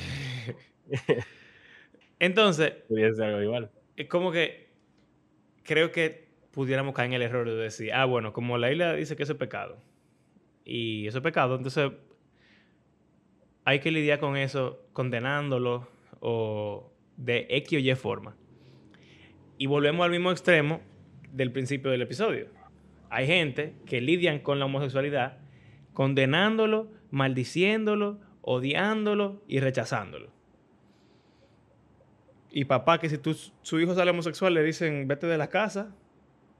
entonces, 2.19 2.71
pudiese 2.87 3.23
algo 3.23 3.41
igual. 3.41 3.71
Es 3.95 4.07
como 4.07 4.31
que 4.31 4.69
creo 5.63 5.91
que 5.91 6.27
pudiéramos 6.51 6.93
caer 6.93 7.07
en 7.07 7.13
el 7.13 7.21
error 7.23 7.49
de 7.49 7.55
decir, 7.55 7.91
ah, 7.93 8.05
bueno, 8.05 8.31
como 8.31 8.57
la 8.57 8.71
isla 8.71 8.93
dice 8.93 9.15
que 9.15 9.23
eso 9.23 9.33
es 9.33 9.39
pecado, 9.39 9.77
y 10.63 11.07
eso 11.07 11.17
es 11.17 11.23
pecado. 11.23 11.55
Entonces, 11.55 11.91
hay 13.65 13.79
que 13.79 13.89
lidiar 13.89 14.19
con 14.19 14.37
eso 14.37 14.85
condenándolo 14.93 15.87
o 16.19 16.91
de 17.15 17.47
X 17.49 17.77
o 17.77 17.79
Y 17.79 17.95
forma. 17.95 18.35
Y 19.57 19.65
volvemos 19.65 20.05
al 20.05 20.11
mismo 20.11 20.31
extremo 20.31 20.81
del 21.31 21.51
principio 21.51 21.89
del 21.89 22.03
episodio. 22.03 22.57
Hay 23.10 23.28
gente 23.28 23.76
que 23.86 24.02
lidian 24.02 24.39
con 24.39 24.60
la 24.60 24.65
homosexualidad 24.65 25.38
condenándolo, 25.93 26.88
maldiciéndolo, 27.10 28.20
odiándolo 28.41 29.41
y 29.48 29.60
rechazándolo. 29.60 30.30
Y 32.52 32.65
papá, 32.65 33.00
que 33.00 33.10
si 33.10 33.17
tu, 33.17 33.34
su 33.34 33.80
hijo 33.80 33.93
sale 33.96 34.12
homosexual, 34.12 34.54
le 34.54 34.63
dicen, 34.63 35.08
vete 35.08 35.28
de 35.28 35.38
la 35.38 35.48
casa, 35.48 35.93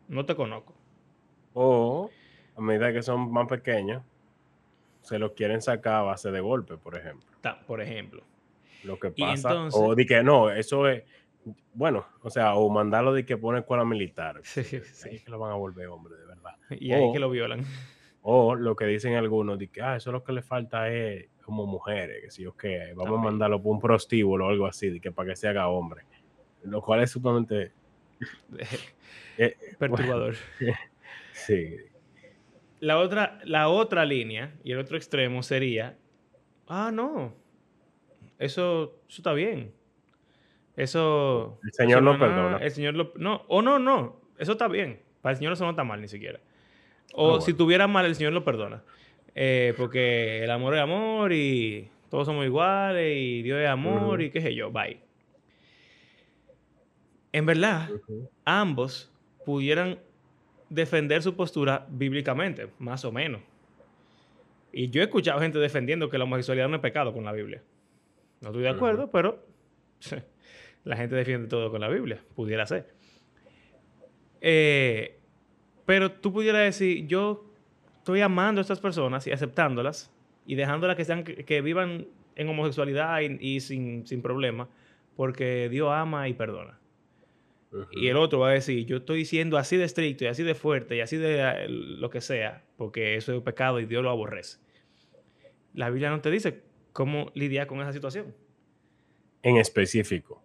no 0.08 0.26
te 0.26 0.36
conozco. 0.36 0.74
O, 1.54 2.10
a 2.56 2.62
medida 2.62 2.92
que 2.92 3.02
son 3.02 3.32
más 3.32 3.48
pequeños, 3.48 4.04
se 5.02 5.18
los 5.18 5.32
quieren 5.32 5.62
sacar 5.62 5.96
a 5.96 6.02
base 6.02 6.32
de 6.32 6.40
golpe, 6.40 6.78
por 6.78 6.98
ejemplo. 6.98 7.30
por 7.66 7.82
ejemplo. 7.82 8.24
Lo 8.84 9.00
que 9.00 9.12
pasa. 9.12 9.70
o 9.74 9.96
de 9.96 10.06
que 10.06 10.24
no, 10.24 10.50
eso 10.50 10.88
es. 10.88 11.04
Bueno, 11.74 12.06
o 12.22 12.30
sea, 12.30 12.56
o 12.56 12.70
mandarlo 12.70 13.14
de 13.14 13.26
que 13.26 13.38
pone 13.38 13.60
escuela 13.60 13.86
militar. 13.86 14.42
Sí, 14.44 14.64
sí. 14.64 14.82
Ahí 15.10 15.20
que 15.20 15.32
lo 15.32 15.40
van 15.40 15.52
a 15.52 15.56
volver 15.56 15.88
hombre, 15.88 16.16
de. 16.16 16.27
Y 16.71 16.91
ahí 16.91 17.12
que 17.12 17.19
lo 17.19 17.30
violan. 17.30 17.63
O 18.21 18.56
lo 18.56 18.75
que 18.75 18.86
dicen 18.86 19.15
algunos, 19.15 19.58
de 19.58 19.69
que 19.69 19.82
ah, 19.82 19.95
eso 19.95 20.10
es 20.10 20.13
lo 20.13 20.23
que 20.23 20.34
le 20.34 20.41
falta 20.41 20.89
es 20.89 21.30
como 21.43 21.65
mujeres, 21.65 22.21
que 22.21 22.32
si 22.32 22.43
yo 22.43 22.58
qué, 22.58 22.91
vamos 22.93 23.19
a 23.19 23.23
mandarlo 23.23 23.62
por 23.62 23.71
un 23.71 23.80
prostíbulo 23.80 24.47
o 24.47 24.49
algo 24.49 24.65
así, 24.67 24.89
de 24.89 24.99
que 24.99 25.13
para 25.13 25.30
que 25.30 25.36
se 25.38 25.47
haga 25.47 25.69
hombre. 25.69 26.03
Lo 26.63 26.82
cual 26.82 27.03
es 27.03 27.12
sumamente 27.12 27.71
eh, 29.38 29.56
perturbador. 29.80 30.36
sí. 31.32 31.77
La 32.80 32.99
otra, 32.99 33.39
la 33.45 33.69
otra 33.69 34.06
línea 34.06 34.53
y 34.63 34.73
el 34.73 34.80
otro 34.80 34.97
extremo 34.97 35.41
sería, 35.41 35.97
ah, 36.67 36.91
no, 36.93 37.34
eso, 38.39 38.99
eso 39.08 39.21
está 39.21 39.34
bien. 39.34 39.73
Eso... 40.75 41.60
El 41.63 41.73
Señor 41.73 42.03
lo 42.03 42.19
perdona. 42.19 42.58
El 42.58 42.71
Señor 42.71 42.93
lo... 42.93 43.13
No, 43.15 43.43
o 43.47 43.62
no, 43.62 43.80
no, 43.80 44.21
eso 44.38 44.51
está 44.51 44.67
bien. 44.67 45.01
Para 45.21 45.32
el 45.32 45.38
Señor 45.38 45.53
eso 45.53 45.63
no 45.63 45.71
está 45.71 45.84
mal 45.84 45.99
ni 46.01 46.08
siquiera. 46.08 46.39
O 47.13 47.38
ah, 47.38 47.41
si 47.41 47.54
tuviera 47.54 47.88
mal, 47.88 48.06
el 48.06 48.15
Señor 48.15 48.34
lo 48.34 48.43
perdona. 48.43 48.84
Eh, 49.36 49.74
porque 49.78 50.43
el 50.43 50.50
amor 50.50 50.76
es 50.76 50.82
amor 50.82 51.32
y 51.32 51.89
todos 52.10 52.26
somos 52.26 52.46
iguales 52.46 53.15
y 53.15 53.41
Dios 53.43 53.60
es 53.60 53.67
amor 53.67 54.22
y 54.22 54.32
qué 54.32 54.41
sé 54.41 54.56
yo, 54.56 54.72
bye. 54.72 55.00
En 57.32 57.46
verdad, 57.46 57.89
ambos 58.46 59.12
pudieran 59.46 60.00
defender 60.70 61.22
su 61.22 61.36
postura 61.36 61.86
bíblicamente, 61.89 62.70
más 62.80 63.06
o 63.06 63.12
menos. 63.12 63.41
Y 64.72 64.89
yo 64.89 65.02
he 65.02 65.06
escuchado 65.06 65.39
gente 65.39 65.60
defendiendo 65.60 66.10
que 66.10 66.17
la 66.17 66.24
homosexualidad 66.24 66.67
no 66.67 66.76
es 66.76 66.82
pecado 66.82 67.13
con 67.13 67.24
la 67.24 67.32
Biblia. 67.32 67.62
No 68.41 68.50
estoy 68.50 68.63
de 68.63 68.70
acuerdo, 68.70 69.10
pero 69.12 69.46
la 70.84 70.96
gente 70.96 71.15
defiende 71.15 71.48
todo 71.48 71.72
con 71.72 71.82
la 71.82 71.89
Biblia, 71.89 72.24
pudiera 72.36 72.65
ser. 72.65 72.93
Eh, 74.41 75.16
pero 75.88 76.12
tú 76.12 76.34
pudieras 76.34 76.63
decir, 76.63 77.08
yo 77.08 77.45
estoy 78.00 78.19
amando 78.19 78.60
a 78.60 78.62
estas 78.62 78.82
personas 78.82 79.26
y 79.26 79.32
aceptándolas 79.32 80.12
y 80.45 80.56
dejándolas 80.56 80.97
que, 80.97 81.06
sean, 81.06 81.23
que 81.23 81.62
vivan 81.62 82.08
en 82.36 82.50
homosexualidad 82.50 83.21
y, 83.21 83.62
sin, 83.62 84.06
sin, 84.06 84.21
problema, 84.21 84.67
porque 85.15 85.69
Dios 85.69 85.89
ama 85.93 86.28
y 86.28 86.34
perdona. 86.34 86.78
Y 87.93 88.10
el 88.10 88.17
otro 88.17 88.39
va 88.39 88.50
a 88.50 88.52
decir, 88.52 88.86
yo 88.86 88.97
estoy 88.97 89.23
siendo 89.23 89.58
así 89.58 89.78
de 89.78 89.86
estricto 89.86 90.26
y 90.26 90.28
así 90.28 90.43
de 90.43 90.56
fuerte 90.56 90.97
y 90.97 91.00
así 91.00 91.15
de 91.15 91.39
eh, 91.39 91.69
lo 91.69 92.10
que 92.10 92.19
sea, 92.19 92.65
porque 92.76 93.15
eso 93.15 93.34
es 93.34 93.41
pecado 93.41 93.80
y 93.80 93.86
Dios 93.86 94.04
lo 94.04 94.10
aborrece. 94.10 94.58
La 95.73 95.89
Biblia 95.89 96.10
no 96.10 96.19
te 96.19 96.30
dice 96.30 96.63
cómo 96.91 97.32
lidiar 97.34 97.65
con 97.65 97.80
esa 97.80 97.93
situación. 97.93 98.36
En 99.41 99.56
específico. 99.56 100.43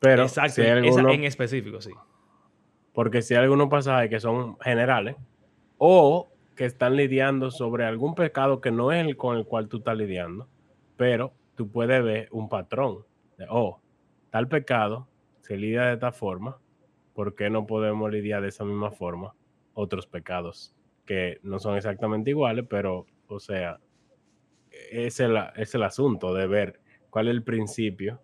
Pero 0.00 0.24
Exacto, 0.24 0.60
en 0.60 1.22
específico, 1.22 1.80
sí. 1.80 1.92
Porque 2.96 3.20
si 3.20 3.34
hay 3.34 3.42
algunos 3.42 3.68
pasajes 3.68 4.08
que 4.08 4.20
son 4.20 4.58
generales, 4.58 5.16
o 5.76 6.30
que 6.54 6.64
están 6.64 6.96
lidiando 6.96 7.50
sobre 7.50 7.84
algún 7.84 8.14
pecado 8.14 8.62
que 8.62 8.70
no 8.70 8.90
es 8.90 9.06
el 9.06 9.18
con 9.18 9.36
el 9.36 9.44
cual 9.44 9.68
tú 9.68 9.76
estás 9.76 9.98
lidiando, 9.98 10.48
pero 10.96 11.34
tú 11.56 11.70
puedes 11.70 12.02
ver 12.02 12.28
un 12.30 12.48
patrón 12.48 13.04
de, 13.36 13.44
oh, 13.50 13.82
tal 14.30 14.48
pecado 14.48 15.08
se 15.42 15.58
lidia 15.58 15.82
de 15.82 15.92
esta 15.92 16.10
forma, 16.10 16.58
¿por 17.12 17.34
qué 17.34 17.50
no 17.50 17.66
podemos 17.66 18.10
lidiar 18.10 18.40
de 18.40 18.48
esa 18.48 18.64
misma 18.64 18.90
forma 18.90 19.34
otros 19.74 20.06
pecados 20.06 20.74
que 21.04 21.38
no 21.42 21.58
son 21.58 21.76
exactamente 21.76 22.30
iguales, 22.30 22.64
pero, 22.66 23.04
o 23.28 23.38
sea, 23.38 23.78
es 24.90 25.20
el, 25.20 25.36
es 25.56 25.74
el 25.74 25.82
asunto 25.82 26.32
de 26.32 26.46
ver 26.46 26.80
cuál 27.10 27.28
es 27.28 27.34
el 27.34 27.42
principio 27.42 28.22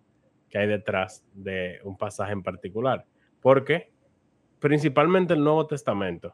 que 0.49 0.57
hay 0.57 0.67
detrás 0.67 1.23
de 1.35 1.79
un 1.83 1.95
pasaje 1.95 2.33
en 2.33 2.41
particular. 2.41 3.05
Porque 3.39 3.92
principalmente 4.63 5.33
el 5.33 5.43
Nuevo 5.43 5.67
Testamento 5.67 6.33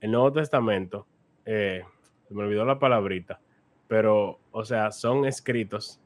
el 0.00 0.10
Nuevo 0.10 0.32
Testamento, 0.32 1.06
eh, 1.44 1.82
se 2.26 2.34
me 2.34 2.44
olvidó 2.44 2.64
la 2.64 2.78
palabrita, 2.78 3.40
pero, 3.86 4.40
o 4.50 4.64
sea, 4.64 4.90
son 4.92 5.26
escritos 5.26 6.00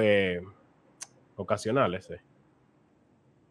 eh, 0.00 0.40
ocasionales. 1.36 2.10
Eh. 2.10 2.20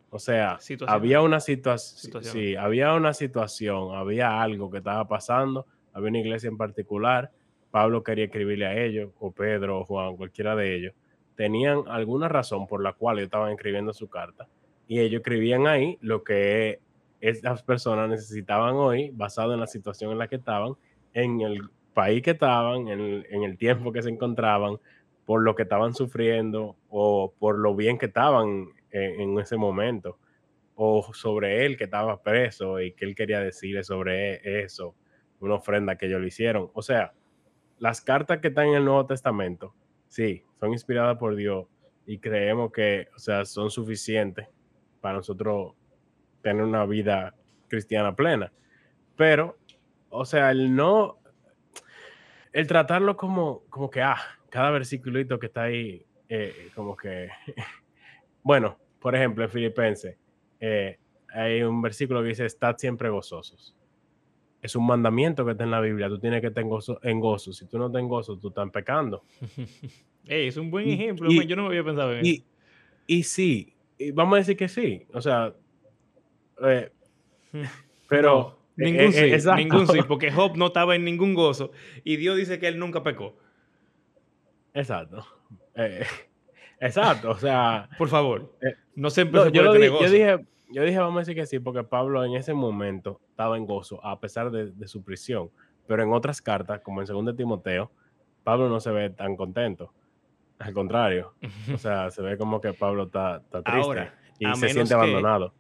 O 0.10 0.19
sea, 0.19 0.58
había 0.88 1.21
una 1.21 1.39
situación, 1.39 2.23
sí, 2.23 2.56
había 2.56 2.93
una 2.93 3.13
situación, 3.13 3.95
había 3.95 4.41
algo 4.41 4.69
que 4.71 4.77
estaba 4.77 5.08
pasando, 5.08 5.65
había 5.91 6.10
una 6.10 6.19
iglesia 6.19 6.47
en 6.47 6.58
particular, 6.58 7.32
Pablo 7.71 8.03
quería 8.03 8.25
escribirle 8.25 8.67
a 8.67 8.77
ellos, 8.77 9.12
o 9.19 9.32
Pedro, 9.32 9.79
o 9.79 9.86
Juan, 9.86 10.15
cualquiera 10.15 10.56
de 10.56 10.75
ellos, 10.75 10.93
tenían 11.36 11.84
alguna 11.88 12.29
razón 12.29 12.67
por 12.67 12.84
la 12.84 12.93
cual 12.93 13.17
ellos 13.17 13.27
estaban 13.27 13.51
escribiendo 13.51 13.91
su 13.91 14.08
carta, 14.08 14.47
y 14.88 14.99
ellos 14.99 15.21
escribían 15.21 15.65
ahí 15.65 15.97
lo 16.01 16.23
que 16.23 16.79
esas 17.23 17.63
personas 17.63 18.09
necesitaban 18.09 18.75
hoy, 18.75 19.09
basado 19.13 19.53
en 19.53 19.62
la 19.62 19.67
situación 19.67 20.12
en 20.12 20.17
la 20.17 20.27
que 20.27 20.36
estaban, 20.36 20.73
en 21.13 21.39
el 21.39 21.69
país 21.93 22.21
que 22.21 22.31
estaban, 22.31 22.89
en 22.89 22.99
el, 23.43 23.57
tiempo 23.57 23.93
que 23.93 24.01
se 24.01 24.09
encontraban, 24.09 24.77
por 25.25 25.41
lo 25.41 25.55
que 25.55 25.63
estaban 25.63 25.93
sufriendo 25.93 26.75
o 26.89 27.33
por 27.39 27.57
lo 27.57 27.75
bien 27.77 27.97
que 27.97 28.07
estaban 28.07 28.67
en, 28.91 29.39
ese 29.39 29.55
momento, 29.55 30.19
o 30.75 31.13
sobre 31.13 31.65
él 31.65 31.77
que 31.77 31.86
estaba 31.86 32.21
preso 32.21 32.81
y 32.81 32.91
que 32.91 33.05
él 33.05 33.15
quería 33.15 33.39
decirle 33.39 33.86
sobre 33.86 34.62
eso, 34.62 34.93
una 35.39 35.55
ofrenda 35.55 35.95
que 35.95 36.07
ellos 36.07 36.19
le 36.19 36.27
hicieron. 36.27 36.71
O 36.73 36.81
sea, 36.81 37.13
las 37.79 38.01
cartas 38.01 38.39
que 38.39 38.49
están 38.49 38.67
en 38.67 38.75
el 38.75 38.86
Nuevo 38.86 39.05
Testamento, 39.05 39.73
sí, 40.09 40.43
son 40.59 40.73
inspiradas 40.73 41.17
por 41.17 41.38
Dios 41.38 41.67
y 42.05 42.17
creemos 42.17 42.73
que, 42.73 43.07
o 43.15 43.19
sea, 43.19 43.45
son 43.45 43.71
suficientes 43.71 44.49
para 44.99 45.17
nosotros 45.17 45.73
tener 46.43 46.63
una 46.63 46.86
vida 46.86 47.34
cristiana 47.67 48.15
plena. 48.15 48.51
Pero, 49.15 49.58
o 50.10 50.25
sea, 50.25 50.51
el 50.51 50.75
no, 50.75 51.17
el 52.51 52.67
tratarlo 52.67 53.17
como, 53.17 53.63
como 53.69 53.89
que, 53.89 54.01
ah, 54.01 54.19
cada 54.49 54.69
versículo 54.69 55.39
que 55.39 55.47
está 55.47 55.63
ahí, 55.63 56.06
eh, 56.29 56.69
como 56.75 56.95
que, 56.95 57.29
bueno, 58.43 58.77
por 58.99 59.15
ejemplo, 59.15 59.43
en 59.43 59.49
Filipenses, 59.49 60.17
eh, 60.60 60.99
hay 61.34 61.63
un 61.63 61.82
versículo 61.82 62.21
que 62.21 62.29
dice, 62.29 62.45
estad 62.45 62.77
siempre 62.77 63.10
gozosos. 63.10 63.75
Es 64.62 64.75
un 64.75 64.86
mandamiento 64.86 65.43
que 65.43 65.51
está 65.51 65.63
en 65.63 65.71
la 65.71 65.82
Biblia, 65.82 66.08
tú 66.08 66.19
tienes 66.19 66.41
que 66.41 66.47
estar 66.47 66.63
en 66.63 66.69
gozo. 66.69 66.99
En 67.03 67.19
gozo. 67.19 67.51
Si 67.51 67.67
tú 67.67 67.77
no 67.77 67.88
estás 67.88 67.99
en 67.99 68.08
gozo, 68.08 68.38
tú 68.38 68.49
estás 68.49 68.69
pecando. 68.69 69.23
es 70.25 70.56
un 70.56 70.71
buen 70.71 70.88
ejemplo, 70.89 71.29
yo 71.29 71.56
no 71.56 71.63
me 71.63 71.69
había 71.69 71.84
pensado 71.84 72.13
en 72.13 72.25
y, 72.25 72.34
eso. 72.36 72.45
Y 73.08 73.23
sí, 73.23 73.73
vamos 74.13 74.36
a 74.36 74.38
decir 74.38 74.56
que 74.56 74.69
sí. 74.69 75.06
O 75.12 75.21
sea, 75.21 75.53
eh, 76.62 76.92
pero. 78.08 78.60
Eh, 78.78 78.86
ningún 78.86 79.13
eh, 79.13 79.39
sí, 79.39 79.50
ningún 79.56 79.88
sí, 79.88 80.00
porque 80.08 80.32
Job 80.32 80.58
no 80.58 80.68
estaba 80.68 80.96
en 80.96 81.06
ningún 81.06 81.36
gozo 81.36 81.72
y 82.04 82.16
Dios 82.16 82.38
dice 82.38 82.58
que 82.60 82.68
él 82.68 82.80
nunca 82.80 83.04
pecó. 83.04 83.38
Exacto. 84.74 85.26
exacto, 86.80 87.32
o 87.32 87.38
sea. 87.38 87.89
Por 87.98 88.10
favor, 88.10 88.52
no 88.96 89.10
se 89.10 89.30
yo, 89.30 89.50
yo, 89.50 89.74
dije, 89.74 90.46
yo 90.72 90.84
dije, 90.84 90.98
vamos 90.98 91.18
a 91.18 91.20
decir 91.20 91.36
que 91.36 91.46
sí, 91.46 91.60
porque 91.60 91.84
Pablo 91.84 92.26
en 92.26 92.34
ese 92.34 92.54
momento 92.54 93.22
estaba 93.30 93.58
en 93.58 93.66
gozo, 93.66 94.04
a 94.04 94.20
pesar 94.20 94.50
de, 94.50 94.88
su 94.88 95.04
prisión. 95.04 95.52
Pero 95.86 96.02
en 96.02 96.13
otras 96.13 96.42
cartas, 96.42 96.80
como 96.80 97.02
en 97.02 97.08
2 97.08 97.36
Timoteo, 97.36 97.92
Pablo 98.44 98.70
no 98.70 98.80
se 98.80 98.89
ve 98.92 99.10
tan 99.10 99.36
contento. 99.36 99.94
Al 100.58 100.74
contrario, 100.74 101.34
o 101.74 101.78
sea, 101.78 102.10
se 102.10 102.22
ve 102.22 102.38
como 102.38 102.62
que 102.62 102.74
Pablo 102.74 103.04
está, 103.04 103.44
triste 103.66 104.12
y 104.39 104.56
se 104.56 104.70
siente 104.70 104.94
abandonado 104.94 105.54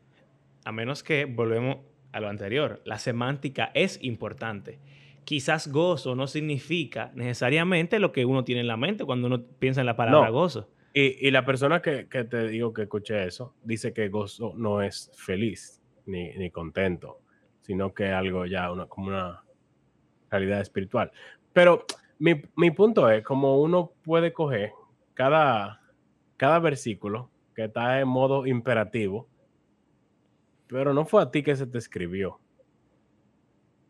a 0.65 0.71
menos 0.71 1.03
que 1.03 1.25
volvemos 1.25 1.77
a 2.11 2.19
lo 2.19 2.29
anterior, 2.29 2.81
la 2.85 2.99
semántica 2.99 3.71
es 3.73 3.99
importante. 4.01 4.79
Quizás 5.25 5.67
gozo 5.67 6.15
no 6.15 6.27
significa 6.27 7.11
necesariamente 7.15 7.99
lo 7.99 8.11
que 8.11 8.25
uno 8.25 8.43
tiene 8.43 8.61
en 8.61 8.67
la 8.67 8.77
mente 8.77 9.05
cuando 9.05 9.27
uno 9.27 9.41
piensa 9.59 9.81
en 9.81 9.87
la 9.87 9.95
palabra 9.95 10.29
gozo. 10.29 10.69
Y, 10.95 11.31
la 11.31 11.43
persona 11.43 11.81
que, 11.81 12.03
te 12.03 12.47
digo 12.47 12.71
que 12.71 12.83
escuché 12.83 13.25
eso 13.25 13.55
dice 13.63 13.93
que 13.93 14.09
gozo 14.09 14.53
no 14.55 14.83
es 14.83 15.09
feliz 15.15 15.81
ni, 16.05 16.51
contento, 16.51 17.19
sino 17.61 17.93
que 17.95 18.09
algo 18.09 18.45
ya 18.45 18.71
una, 18.71 18.85
como 18.85 19.07
una 19.07 19.43
realidad 20.29 20.61
espiritual. 20.61 21.11
Pero 21.51 21.85
mi, 22.19 22.43
mi 22.55 22.69
punto 22.69 23.09
es, 23.09 23.23
como 23.23 23.59
uno 23.59 23.91
puede 24.03 24.33
coger 24.33 24.71
cada, 25.15 25.81
cada 26.37 26.59
versículo 26.59 27.31
que 27.55 27.65
está 27.65 27.99
en 27.99 28.07
modo 28.07 28.45
imperativo, 28.45 29.27
pero 30.73 30.91
no 30.91 31.05
fue 31.05 31.21
a 31.21 31.29
ti 31.29 31.43
que 31.43 31.55
se 31.55 31.67
te 31.67 31.77
escribió. 31.77 32.39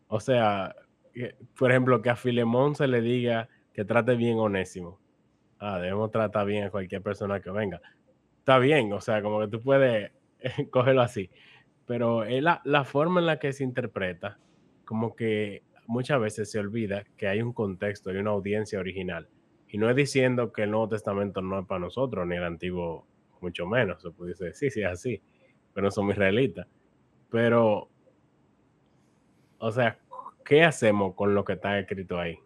O 0.06 0.20
sea, 0.20 0.76
por 1.58 1.70
ejemplo, 1.70 2.02
que 2.02 2.10
a 2.10 2.16
Filemón 2.16 2.74
se 2.74 2.86
le 2.86 3.00
diga 3.00 3.48
que 3.72 3.86
trate 3.86 4.16
bien 4.16 4.38
Onésimo. 4.38 5.00
Ah, 5.58 5.78
debemos 5.78 6.10
tratar 6.10 6.46
bien 6.46 6.64
a 6.64 6.70
cualquier 6.70 7.00
persona 7.00 7.40
que 7.40 7.50
venga. 7.50 7.80
Está 8.38 8.58
bien, 8.58 8.92
o 8.92 9.00
sea, 9.00 9.22
como 9.22 9.40
que 9.40 9.48
tú 9.48 9.62
puedes 9.62 10.12
cogerlo 10.70 11.00
así. 11.00 11.30
Pero 11.86 12.24
es 12.24 12.42
la, 12.42 12.60
la 12.64 12.84
forma 12.84 13.18
en 13.20 13.26
la 13.26 13.38
que 13.38 13.54
se 13.54 13.64
interpreta, 13.64 14.38
como 14.84 15.16
que 15.16 15.62
muchas 15.86 16.20
veces 16.20 16.50
se 16.50 16.58
olvida 16.58 17.04
que 17.16 17.28
hay 17.28 17.40
un 17.40 17.54
contexto 17.54 18.12
y 18.12 18.18
una 18.18 18.32
audiencia 18.32 18.78
original. 18.78 19.30
Y 19.68 19.78
no 19.78 19.88
es 19.88 19.96
diciendo 19.96 20.52
que 20.52 20.64
el 20.64 20.70
Nuevo 20.70 20.90
Testamento 20.90 21.40
no 21.40 21.60
es 21.60 21.66
para 21.66 21.80
nosotros, 21.80 22.26
ni 22.26 22.36
el 22.36 22.44
Antiguo, 22.44 23.06
mucho 23.40 23.66
menos. 23.66 24.02
Se 24.02 24.10
pudiese 24.10 24.44
decir, 24.44 24.70
sí, 24.70 24.80
sí, 24.80 24.82
es 24.82 24.92
así. 24.92 25.22
Pero 25.74 25.84
no 25.84 25.90
somos 25.90 26.14
israelitas. 26.14 26.66
Pero, 27.30 27.90
o 29.58 29.72
sea, 29.72 29.98
¿qué 30.44 30.62
hacemos 30.64 31.14
con 31.14 31.34
lo 31.34 31.44
que 31.44 31.54
está 31.54 31.78
escrito 31.78 32.18
ahí? 32.18 32.38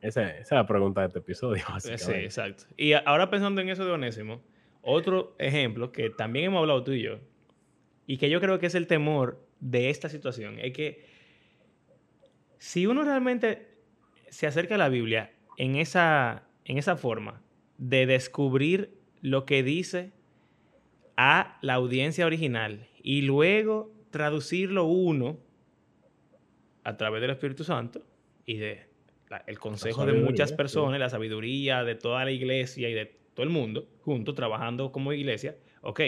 Esa, 0.00 0.30
esa 0.30 0.40
es 0.40 0.50
la 0.52 0.66
pregunta 0.66 1.02
de 1.02 1.08
este 1.08 1.18
episodio. 1.18 1.62
Sí, 1.80 2.12
exacto. 2.12 2.64
Y 2.76 2.92
ahora 2.92 3.30
pensando 3.30 3.60
en 3.60 3.68
eso 3.68 3.84
de 3.84 3.92
Onésimo, 3.92 4.42
otro 4.82 5.34
ejemplo 5.38 5.92
que 5.92 6.10
también 6.10 6.46
hemos 6.46 6.60
hablado 6.60 6.84
tú 6.84 6.92
y 6.92 7.02
yo, 7.02 7.18
y 8.06 8.18
que 8.18 8.30
yo 8.30 8.40
creo 8.40 8.58
que 8.58 8.66
es 8.66 8.74
el 8.74 8.86
temor 8.86 9.44
de 9.60 9.90
esta 9.90 10.08
situación, 10.08 10.58
es 10.60 10.72
que 10.72 11.04
si 12.58 12.86
uno 12.86 13.02
realmente 13.02 13.68
se 14.28 14.46
acerca 14.46 14.76
a 14.76 14.78
la 14.78 14.88
Biblia 14.88 15.32
en 15.56 15.76
esa, 15.76 16.44
en 16.64 16.78
esa 16.78 16.96
forma 16.96 17.42
de 17.78 18.06
descubrir 18.06 18.96
lo 19.20 19.44
que 19.44 19.62
dice 19.62 20.12
a 21.16 21.58
la 21.62 21.74
audiencia 21.74 22.26
original 22.26 22.86
y 23.02 23.22
luego 23.22 23.92
traducirlo 24.10 24.84
uno 24.84 25.38
a 26.84 26.96
través 26.96 27.20
del 27.20 27.30
Espíritu 27.30 27.64
Santo 27.64 28.02
y 28.44 28.58
de 28.58 28.86
el 29.46 29.58
consejo 29.58 30.06
de 30.06 30.12
muchas 30.12 30.52
personas, 30.52 31.00
la 31.00 31.10
sabiduría 31.10 31.82
de 31.82 31.96
toda 31.96 32.24
la 32.24 32.30
iglesia 32.30 32.88
y 32.88 32.94
de 32.94 33.06
todo 33.34 33.42
el 33.44 33.50
mundo, 33.50 33.88
juntos, 34.02 34.34
trabajando 34.34 34.92
como 34.92 35.12
iglesia, 35.12 35.56
ok, 35.82 36.00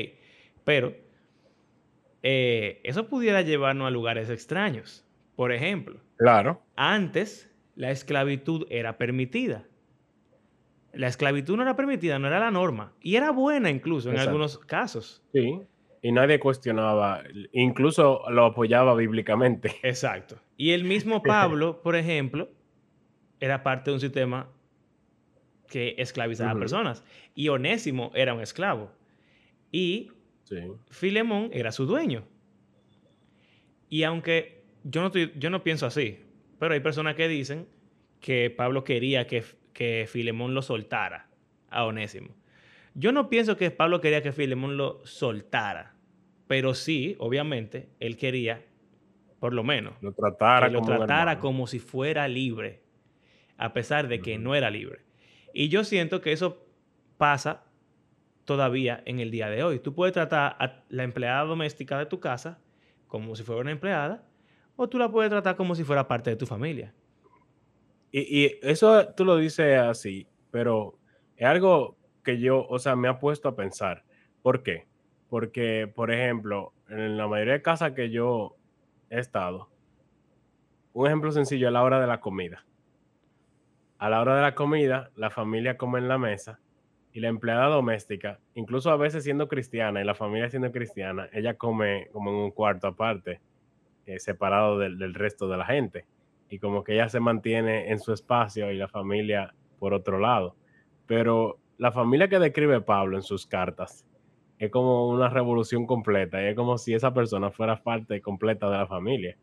pero 0.65 0.95
eh, 2.23 2.81
eso 2.85 3.09
pudiera 3.09 3.43
llevarnos 3.43 3.89
a 3.89 3.91
lugares 3.91 4.31
extraños. 4.31 5.05
Por 5.37 5.53
ejemplo, 5.53 6.01
claro. 6.17 6.63
antes 6.77 7.53
la 7.77 7.91
esclavitud 7.91 8.67
era 8.71 8.99
permitida. 8.99 9.67
La 10.93 11.07
esclavitud 11.09 11.57
no 11.57 11.63
era 11.63 11.77
permitida, 11.77 12.19
no 12.19 12.27
era 12.27 12.41
la 12.41 12.51
norma. 12.51 12.93
Y 13.01 13.17
era 13.17 13.31
buena 13.31 13.71
incluso 13.71 14.11
en 14.11 14.19
algunos 14.19 14.59
casos. 14.59 15.23
Sí. 15.33 15.61
Y 16.01 16.13
nadie 16.13 16.39
cuestionaba, 16.39 17.23
incluso 17.53 18.23
lo 18.31 18.47
apoyaba 18.47 18.95
bíblicamente. 18.95 19.77
Exacto. 19.83 20.41
Y 20.57 20.71
el 20.71 20.85
mismo 20.85 21.23
Pablo, 21.25 21.83
por 21.83 21.97
ejemplo, 21.97 22.49
era 23.41 23.63
parte 23.63 23.91
de 23.91 23.95
un 23.95 24.01
sistema 24.01 24.49
que 25.69 25.95
esclavizaba 25.99 26.53
a 26.53 26.59
personas. 26.59 27.05
Y 27.35 27.49
Onésimo 27.49 28.11
era 28.15 28.35
un 28.35 28.41
esclavo. 28.41 28.91
Y 29.71 30.11
Filemón 30.91 31.51
era 31.53 31.73
su 31.73 31.87
dueño. 31.87 32.25
Y 33.89 34.03
aunque 34.03 34.65
yo 34.85 35.03
no, 35.03 35.13
yo 35.13 35.51
no 35.51 35.63
pienso 35.63 35.87
así, 35.87 36.21
pero 36.59 36.75
hay 36.75 36.81
personas 36.81 37.15
que 37.15 37.29
dicen 37.29 37.69
que 38.21 38.51
Pablo 38.51 38.85
quería 38.85 39.27
que, 39.27 39.45
que 39.73 40.07
Filemón 40.09 40.55
lo 40.55 40.63
soltara 40.63 41.29
a 41.71 41.85
Onésimo. 41.85 42.35
Yo 42.95 43.13
no 43.13 43.29
pienso 43.29 43.57
que 43.57 43.71
Pablo 43.71 44.01
quería 44.01 44.23
que 44.23 44.33
Filemón 44.33 44.77
lo 44.77 45.05
soltara, 45.05 45.95
pero 46.47 46.75
sí, 46.75 47.17
obviamente, 47.19 47.89
él 48.01 48.17
quería, 48.17 48.65
por 49.39 49.55
lo 49.55 49.63
menos, 49.63 49.95
lo 50.01 50.13
tratara, 50.13 50.67
que 50.67 50.73
lo 50.73 50.81
como, 50.81 50.97
tratara 50.97 51.39
como 51.39 51.67
si 51.67 51.79
fuera 51.79 52.27
libre, 52.27 52.83
a 53.57 53.73
pesar 53.73 54.09
de 54.09 54.21
que 54.21 54.39
no 54.39 54.55
era 54.55 54.71
libre. 54.71 55.01
Y 55.53 55.69
yo 55.69 55.85
siento 55.85 56.21
que 56.21 56.33
eso 56.33 56.67
pasa 57.19 57.65
todavía 58.45 59.03
en 59.05 59.21
el 59.21 59.31
día 59.31 59.51
de 59.51 59.63
hoy. 59.63 59.79
Tú 59.79 59.95
puedes 59.95 60.15
tratar 60.15 60.57
a 60.59 60.83
la 60.89 61.03
empleada 61.03 61.45
doméstica 61.45 61.99
de 61.99 62.07
tu 62.07 62.19
casa 62.19 62.59
como 63.07 63.37
si 63.37 63.43
fuera 63.43 63.61
una 63.61 63.73
empleada 63.73 64.25
o 64.77 64.89
tú 64.89 64.99
la 64.99 65.11
puedes 65.11 65.29
tratar 65.29 65.57
como 65.57 65.75
si 65.75 65.85
fuera 65.85 66.09
parte 66.09 66.31
de 66.31 66.37
tu 66.37 66.47
familia. 66.47 66.95
Y, 68.11 68.59
eso 68.67 69.09
tú 69.15 69.25
lo 69.25 69.37
dices 69.37 69.79
así, 69.79 70.27
pero 70.51 70.99
es 71.37 71.47
algo 71.47 71.97
que 72.25 72.39
yo, 72.39 72.67
o 72.67 72.79
sea, 72.79 72.97
me 72.97 73.09
ha 73.09 73.19
puesto 73.19 73.49
a 73.49 73.57
pensar. 73.57 74.05
¿Por 74.43 74.63
qué? 74.63 74.87
Porque, 75.29 75.91
por 75.95 76.11
ejemplo, 76.11 76.73
en 76.89 77.17
la 77.17 77.29
mayoría 77.29 77.55
de 77.55 77.63
casas 77.63 77.93
que 77.93 78.11
yo 78.11 78.57
he 79.11 79.19
estado, 79.19 79.69
un 80.93 81.07
ejemplo 81.07 81.31
sencillo 81.31 81.69
es 81.69 81.73
la 81.73 81.83
hora 81.83 82.01
de 82.01 82.07
la 82.07 82.21
comida. 82.21 82.65
A 83.99 84.09
la 84.09 84.21
hora 84.21 84.37
de 84.37 84.43
la 84.43 84.55
comida, 84.55 85.11
la 85.17 85.31
familia 85.31 85.77
come 85.77 85.99
en 85.99 86.09
la 86.09 86.19
mesa 86.19 86.61
y 87.13 87.21
la 87.21 87.29
empleada 87.29 87.67
doméstica, 87.67 88.39
incluso 88.55 88.91
a 88.91 88.97
veces 88.97 89.25
siendo 89.25 89.49
cristiana 89.49 90.01
y 90.01 90.05
la 90.05 90.15
familia 90.15 90.51
siendo 90.51 90.71
cristiana, 90.71 91.29
ella 91.33 91.55
come 91.55 92.09
como 92.13 92.31
en 92.31 92.37
un 92.37 92.51
cuarto 92.53 92.87
aparte 92.87 93.41
eh, 94.07 94.19
separado 94.21 94.79
del, 94.79 95.15
resto 95.15 95.49
de 95.49 95.57
la 95.57 95.67
gente. 95.67 96.07
Y 96.49 96.59
como 96.59 96.83
que 96.83 96.95
ella 96.95 97.09
se 97.09 97.21
mantiene 97.21 97.91
en 97.91 97.99
su 97.99 98.13
espacio 98.13 98.71
y 98.73 98.77
la 98.77 98.89
familia 98.89 99.55
por 99.79 99.95
otro 99.95 100.19
lado. 100.19 100.57
Pero 101.07 101.59
la 101.77 101.93
familia 101.93 102.29
que 102.29 102.39
describe 102.39 102.81
Pablo 102.81 103.17
en 103.17 103.23
sus 103.23 103.47
cartas 103.47 104.07
es 104.59 104.71
como 104.71 105.09
una 105.09 105.29
revolución 105.29 105.87
completa. 105.87 106.43
Y 106.43 106.47
es 106.47 106.57
como 106.57 106.79
si 106.79 106.95
esa 106.95 107.13
persona 107.13 107.51
fuera 107.51 107.83
parte 107.83 108.21
completa 108.21 108.71
de 108.71 108.79
la 108.79 108.87
familia. 108.87 109.37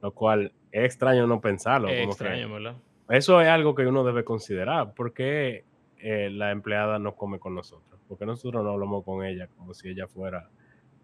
Lo 0.00 0.12
cual 0.12 0.52
es 0.70 0.84
extraño 0.84 1.26
no 1.26 1.40
pensarlo. 1.40 1.88
Es 1.88 2.06
extraño, 2.06 2.52
¿verdad? 2.52 2.76
Eso 3.08 3.40
es 3.40 3.48
algo 3.48 3.74
que 3.74 3.86
uno 3.86 4.04
debe 4.04 4.24
considerar. 4.24 4.94
¿Por 4.94 5.12
qué 5.12 5.64
eh, 5.98 6.30
la 6.30 6.50
empleada 6.50 6.98
no 6.98 7.14
come 7.14 7.38
con 7.38 7.54
nosotros? 7.54 8.00
Porque 8.08 8.24
nosotros 8.24 8.64
no 8.64 8.70
hablamos 8.70 9.04
con 9.04 9.24
ella 9.24 9.48
como 9.56 9.74
si 9.74 9.88
ella 9.88 10.06
fuera... 10.06 10.48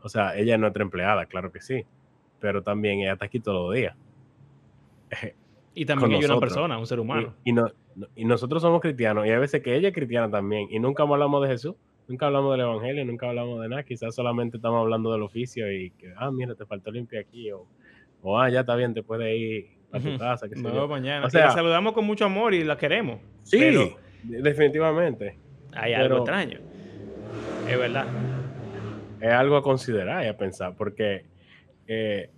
O 0.00 0.08
sea, 0.08 0.36
ella 0.36 0.54
es 0.54 0.60
nuestra 0.60 0.82
empleada, 0.82 1.26
claro 1.26 1.50
que 1.50 1.60
sí 1.60 1.84
pero 2.40 2.62
también 2.62 3.00
ella 3.00 3.12
está 3.12 3.26
aquí 3.26 3.40
todos 3.40 3.66
los 3.66 3.74
días. 3.74 3.96
Y 5.78 5.84
también 5.84 6.10
ella 6.10 6.24
es 6.24 6.30
una 6.30 6.40
persona, 6.40 6.76
un 6.76 6.88
ser 6.88 6.98
humano. 6.98 7.34
Y, 7.44 7.52
no, 7.52 7.70
y 8.16 8.24
nosotros 8.24 8.60
somos 8.62 8.80
cristianos, 8.80 9.24
y 9.26 9.30
hay 9.30 9.38
veces 9.38 9.62
que 9.62 9.76
ella 9.76 9.88
es 9.88 9.94
cristiana 9.94 10.28
también, 10.28 10.66
y 10.72 10.80
nunca 10.80 11.04
hablamos 11.04 11.40
de 11.40 11.48
Jesús, 11.50 11.76
nunca 12.08 12.26
hablamos 12.26 12.50
del 12.50 12.62
Evangelio, 12.62 13.04
nunca 13.04 13.28
hablamos 13.28 13.62
de 13.62 13.68
nada, 13.68 13.84
quizás 13.84 14.12
solamente 14.12 14.56
estamos 14.56 14.80
hablando 14.80 15.12
del 15.12 15.22
oficio 15.22 15.72
y 15.72 15.90
que, 15.92 16.12
ah, 16.16 16.32
mira, 16.32 16.56
te 16.56 16.66
faltó 16.66 16.90
limpio 16.90 17.20
aquí, 17.20 17.52
o, 17.52 17.68
o 18.22 18.40
ah, 18.40 18.50
ya 18.50 18.60
está 18.60 18.74
bien, 18.74 18.92
te 18.92 19.04
puedes 19.04 19.38
ir 19.38 19.68
a 19.92 20.00
tu 20.00 20.18
casa. 20.18 20.48
Que 20.48 20.56
no, 20.56 20.88
mañana. 20.88 21.26
O 21.26 21.30
sea, 21.30 21.46
la 21.46 21.52
saludamos 21.52 21.92
con 21.92 22.04
mucho 22.04 22.24
amor 22.24 22.54
y 22.54 22.64
la 22.64 22.76
queremos. 22.76 23.20
Sí, 23.44 23.60
definitivamente. 24.24 25.38
Hay 25.74 25.94
algo 25.94 26.16
extraño. 26.16 26.58
Es 27.68 27.78
verdad. 27.78 28.06
Es 29.20 29.32
algo 29.32 29.56
a 29.56 29.62
considerar 29.62 30.24
y 30.24 30.26
a 30.26 30.36
pensar, 30.36 30.74
porque 30.76 31.24
eh, 31.86 32.30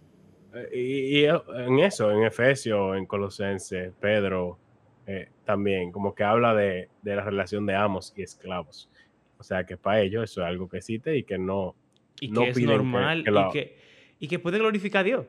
y, 0.73 1.25
en 1.25 1.79
eso, 1.79 2.11
en 2.11 2.25
Efesios, 2.25 2.97
en 2.97 3.07
Colosenses, 3.07 3.93
Pedro 4.01 4.59
eh, 5.07 5.29
también, 5.45 5.93
como 5.93 6.15
que 6.15 6.25
habla 6.25 6.55
de, 6.55 6.89
la 7.03 7.23
relación 7.23 7.67
de 7.67 7.75
amos 7.75 8.13
y 8.17 8.23
esclavos. 8.23 8.91
O 9.39 9.43
sea 9.43 9.65
que 9.65 9.77
para 9.77 10.03
ellos 10.03 10.25
eso 10.25 10.43
es 10.43 10.47
algo 10.47 10.69
que 10.69 10.79
existe 10.79 11.17
y 11.17 11.25
que 11.25 11.39
no. 11.39 11.75
Y 12.21 12.33
que 12.33 12.51
es 12.51 12.59
normal 12.61 13.25
y, 13.27 13.53
que, 13.53 13.77
y 14.19 14.29
que 14.29 14.39
puede 14.39 14.59
glorificar 14.59 15.01
a 15.01 15.05
Dios. 15.05 15.27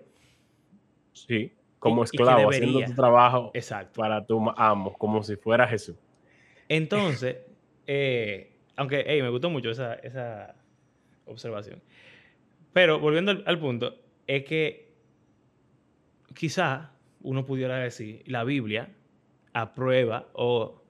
Sí, 1.14 1.54
como 1.80 2.04
esclavo, 2.04 2.50
haciendo 2.50 2.82
tu 2.82 2.94
trabajo 2.94 3.52
para 3.96 4.26
tu 4.26 4.50
amo, 4.56 4.94
como 4.94 5.24
si 5.24 5.36
fuera 5.36 5.68
Jesús. 5.68 5.96
Entonces, 6.68 7.38
eh, 7.88 8.52
aunque 8.76 9.04
me 9.22 9.30
gustó 9.30 9.50
mucho 9.50 9.72
esa, 9.72 9.96
esa 9.96 10.56
observación. 11.26 11.82
Pero 12.74 13.00
volviendo 13.00 13.32
al 13.46 13.60
punto, 13.60 13.96
es 14.28 14.44
que 14.44 14.91
quizá 16.34 16.92
uno 17.22 17.46
pudiera 17.46 17.78
decir, 17.78 18.24
la 18.26 18.44
Biblia 18.44 18.90
aprueba 19.54 20.28
o 20.34 20.82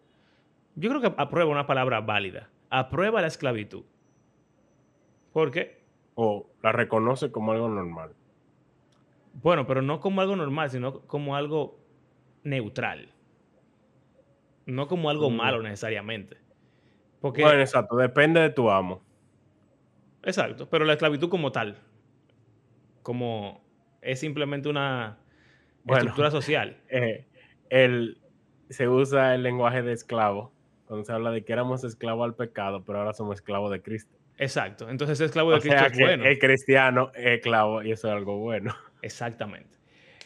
yo 0.75 0.89
creo 0.89 1.01
que 1.01 1.13
aprueba 1.17 1.51
una 1.51 1.67
palabra 1.67 2.01
válida, 2.01 2.49
aprueba 2.69 3.21
la 3.21 3.27
esclavitud. 3.27 3.84
¿Por 5.34 5.51
qué? 5.51 5.82
O 6.15 6.49
la 6.62 6.71
reconoce 6.71 7.32
como 7.32 7.51
algo 7.51 7.69
normal. 7.69 8.13
Bueno, 9.34 9.65
pero 9.65 9.82
no 9.82 9.99
como 9.99 10.21
algo 10.21 10.36
normal, 10.36 10.69
sino 10.69 11.01
como 11.01 11.36
algo 11.36 11.80
neutral. 12.43 13.13
No 14.65 14.88
como 14.88 15.10
algo 15.10 15.30
mm. 15.30 15.36
malo 15.36 15.62
necesariamente. 15.62 16.38
Porque, 17.19 17.43
bueno, 17.43 17.62
exacto, 17.62 17.95
depende 17.97 18.39
de 18.39 18.49
tu 18.49 18.69
amo. 18.69 19.01
Exacto, 20.23 20.69
pero 20.69 20.86
la 20.86 20.93
esclavitud 20.93 21.30
como 21.30 21.51
tal, 21.51 21.77
como 23.04 23.62
es 24.01 24.19
simplemente 24.19 24.69
una 24.69 25.17
estructura 25.88 26.32
social. 26.32 26.78
Eh, 26.89 27.26
el, 27.70 28.17
se 28.70 28.89
usa 28.89 29.34
el 29.34 29.44
lenguaje 29.44 29.82
de 29.82 29.94
esclavo 29.94 30.52
cuando 30.86 31.06
se 31.06 31.13
habla 31.13 31.32
de 31.32 31.46
que 31.46 31.54
éramos 31.54 31.86
esclavos 31.86 32.26
al 32.26 32.36
pecado, 32.36 32.84
pero 32.84 33.00
ahora 33.00 33.13
somos 33.13 33.36
esclavos 33.36 33.72
de 33.72 33.82
Cristo. 33.82 34.17
Exacto. 34.38 34.89
Entonces, 34.89 35.22
esclavo 35.22 35.52
de 35.52 35.58
O 35.58 35.60
Cristo 35.62 35.78
sea 35.78 35.88
es 35.88 35.98
que 35.98 36.04
bueno. 36.04 36.26
el 36.26 36.38
cristiano 36.38 37.12
es 37.15 37.38
esclavo 37.38 37.82
y 37.82 37.91
eso 37.91 38.10
es 38.10 38.13
algo 38.13 38.39
bueno. 38.39 38.76
Exactamente. 39.02 39.78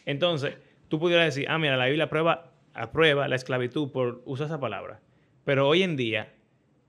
Entonces, 0.05 0.57
tú 0.87 0.99
pudieras 0.99 1.25
decir, 1.25 1.47
ah, 1.49 1.59
mira, 1.59 1.77
la 1.77 1.85
Biblia 1.85 2.05
aprueba, 2.05 2.51
aprueba 2.73 3.27
la 3.27 3.35
esclavitud 3.35 3.91
por 3.91 4.23
usar 4.25 4.47
esa 4.47 4.59
palabra. 4.59 5.01
Pero 5.43 5.67
hoy 5.67 5.83
en 5.83 5.95
día, 5.95 6.33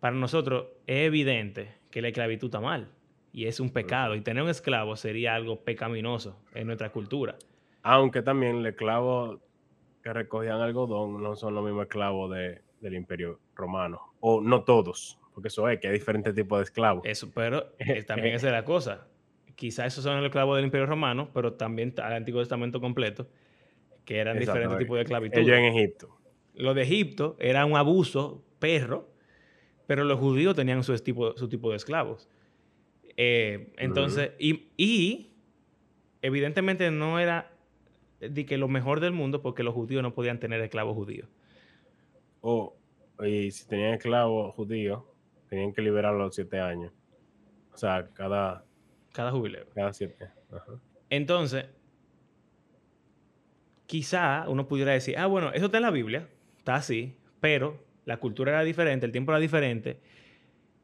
para 0.00 0.16
nosotros 0.16 0.68
es 0.86 1.06
evidente 1.06 1.74
que 1.90 2.00
la 2.00 2.08
esclavitud 2.08 2.46
está 2.46 2.60
mal 2.60 2.88
y 3.32 3.46
es 3.46 3.60
un 3.60 3.70
pecado. 3.70 4.14
Y 4.14 4.22
tener 4.22 4.42
un 4.42 4.48
esclavo 4.48 4.96
sería 4.96 5.34
algo 5.34 5.64
pecaminoso 5.64 6.40
en 6.54 6.66
nuestra 6.66 6.90
cultura. 6.90 7.36
Aunque 7.88 8.20
también 8.22 8.62
los 8.64 8.72
esclavos 8.72 9.38
que 10.02 10.12
recogían 10.12 10.60
algodón 10.60 11.22
no 11.22 11.36
son 11.36 11.54
los 11.54 11.64
mismos 11.64 11.84
esclavos 11.84 12.30
de- 12.34 12.62
del 12.80 12.94
imperio 12.94 13.38
romano. 13.54 14.00
O 14.20 14.40
no 14.40 14.64
todos, 14.64 15.18
porque 15.32 15.48
eso 15.48 15.68
es 15.68 15.78
que 15.78 15.86
hay 15.88 15.92
diferentes 15.94 16.34
tipos 16.34 16.58
de 16.58 16.64
esclavos. 16.64 17.04
Eso, 17.06 17.30
pero 17.32 17.72
eh, 17.78 18.02
también 18.02 18.34
esa 18.34 18.48
es 18.48 18.52
la 18.52 18.64
cosa. 18.74 19.06
Quizás 19.54 19.86
esos 19.92 20.02
son 20.04 20.16
los 20.16 20.24
esclavos 20.26 20.56
del 20.56 20.64
Imperio 20.64 20.86
Romano, 20.86 21.30
pero 21.32 21.54
también 21.54 21.94
el 21.96 22.12
Antiguo 22.12 22.40
Testamento 22.40 22.80
completo, 22.80 23.28
que 24.04 24.18
eran 24.18 24.36
diferentes 24.38 24.78
tipos 24.78 24.96
de 24.96 25.02
esclavitud. 25.02 25.38
Ellos 25.38 25.56
en 25.56 25.64
Egipto. 25.64 26.18
Lo 26.54 26.74
de 26.74 26.82
Egipto 26.82 27.36
era 27.38 27.64
un 27.64 27.76
abuso 27.76 28.42
perro, 28.58 29.08
pero 29.86 30.02
los 30.04 30.18
judíos 30.18 30.56
tenían 30.56 30.82
su 30.82 30.94
tipo, 30.98 31.36
su 31.36 31.48
tipo 31.48 31.70
de 31.70 31.76
esclavos. 31.76 32.28
Eh, 33.16 33.72
entonces, 33.78 34.32
y, 34.38 34.68
y 34.76 35.30
evidentemente 36.20 36.90
no 36.90 37.18
era 37.18 37.50
de 38.28 38.46
que 38.46 38.58
lo 38.58 38.68
mejor 38.68 39.00
del 39.00 39.12
mundo 39.12 39.42
porque 39.42 39.62
los 39.62 39.74
judíos 39.74 40.02
no 40.02 40.14
podían 40.14 40.38
tener 40.40 40.60
esclavos 40.60 40.94
judíos. 40.94 41.28
O, 42.40 42.76
y 43.24 43.50
si 43.50 43.66
tenían 43.66 43.94
esclavos 43.94 44.54
judíos, 44.54 45.02
tenían 45.48 45.72
que 45.72 45.82
liberarlos 45.82 46.20
a 46.20 46.24
los 46.26 46.34
siete 46.34 46.60
años. 46.60 46.92
O 47.72 47.76
sea, 47.76 48.08
cada, 48.14 48.64
Cada 49.12 49.30
jubileo. 49.30 49.66
cada 49.74 49.92
siete. 49.92 50.28
Ajá. 50.50 50.72
Entonces, 51.10 51.66
quizá 53.86 54.44
uno 54.48 54.66
pudiera 54.68 54.92
decir, 54.92 55.16
ah, 55.18 55.26
bueno, 55.26 55.52
eso 55.52 55.66
está 55.66 55.78
en 55.78 55.84
la 55.84 55.90
Biblia, 55.90 56.28
está 56.58 56.76
así, 56.76 57.16
pero 57.40 57.84
la 58.04 58.18
cultura 58.18 58.52
era 58.52 58.62
diferente, 58.62 59.06
el 59.06 59.12
tiempo 59.12 59.32
era 59.32 59.38
diferente. 59.40 60.00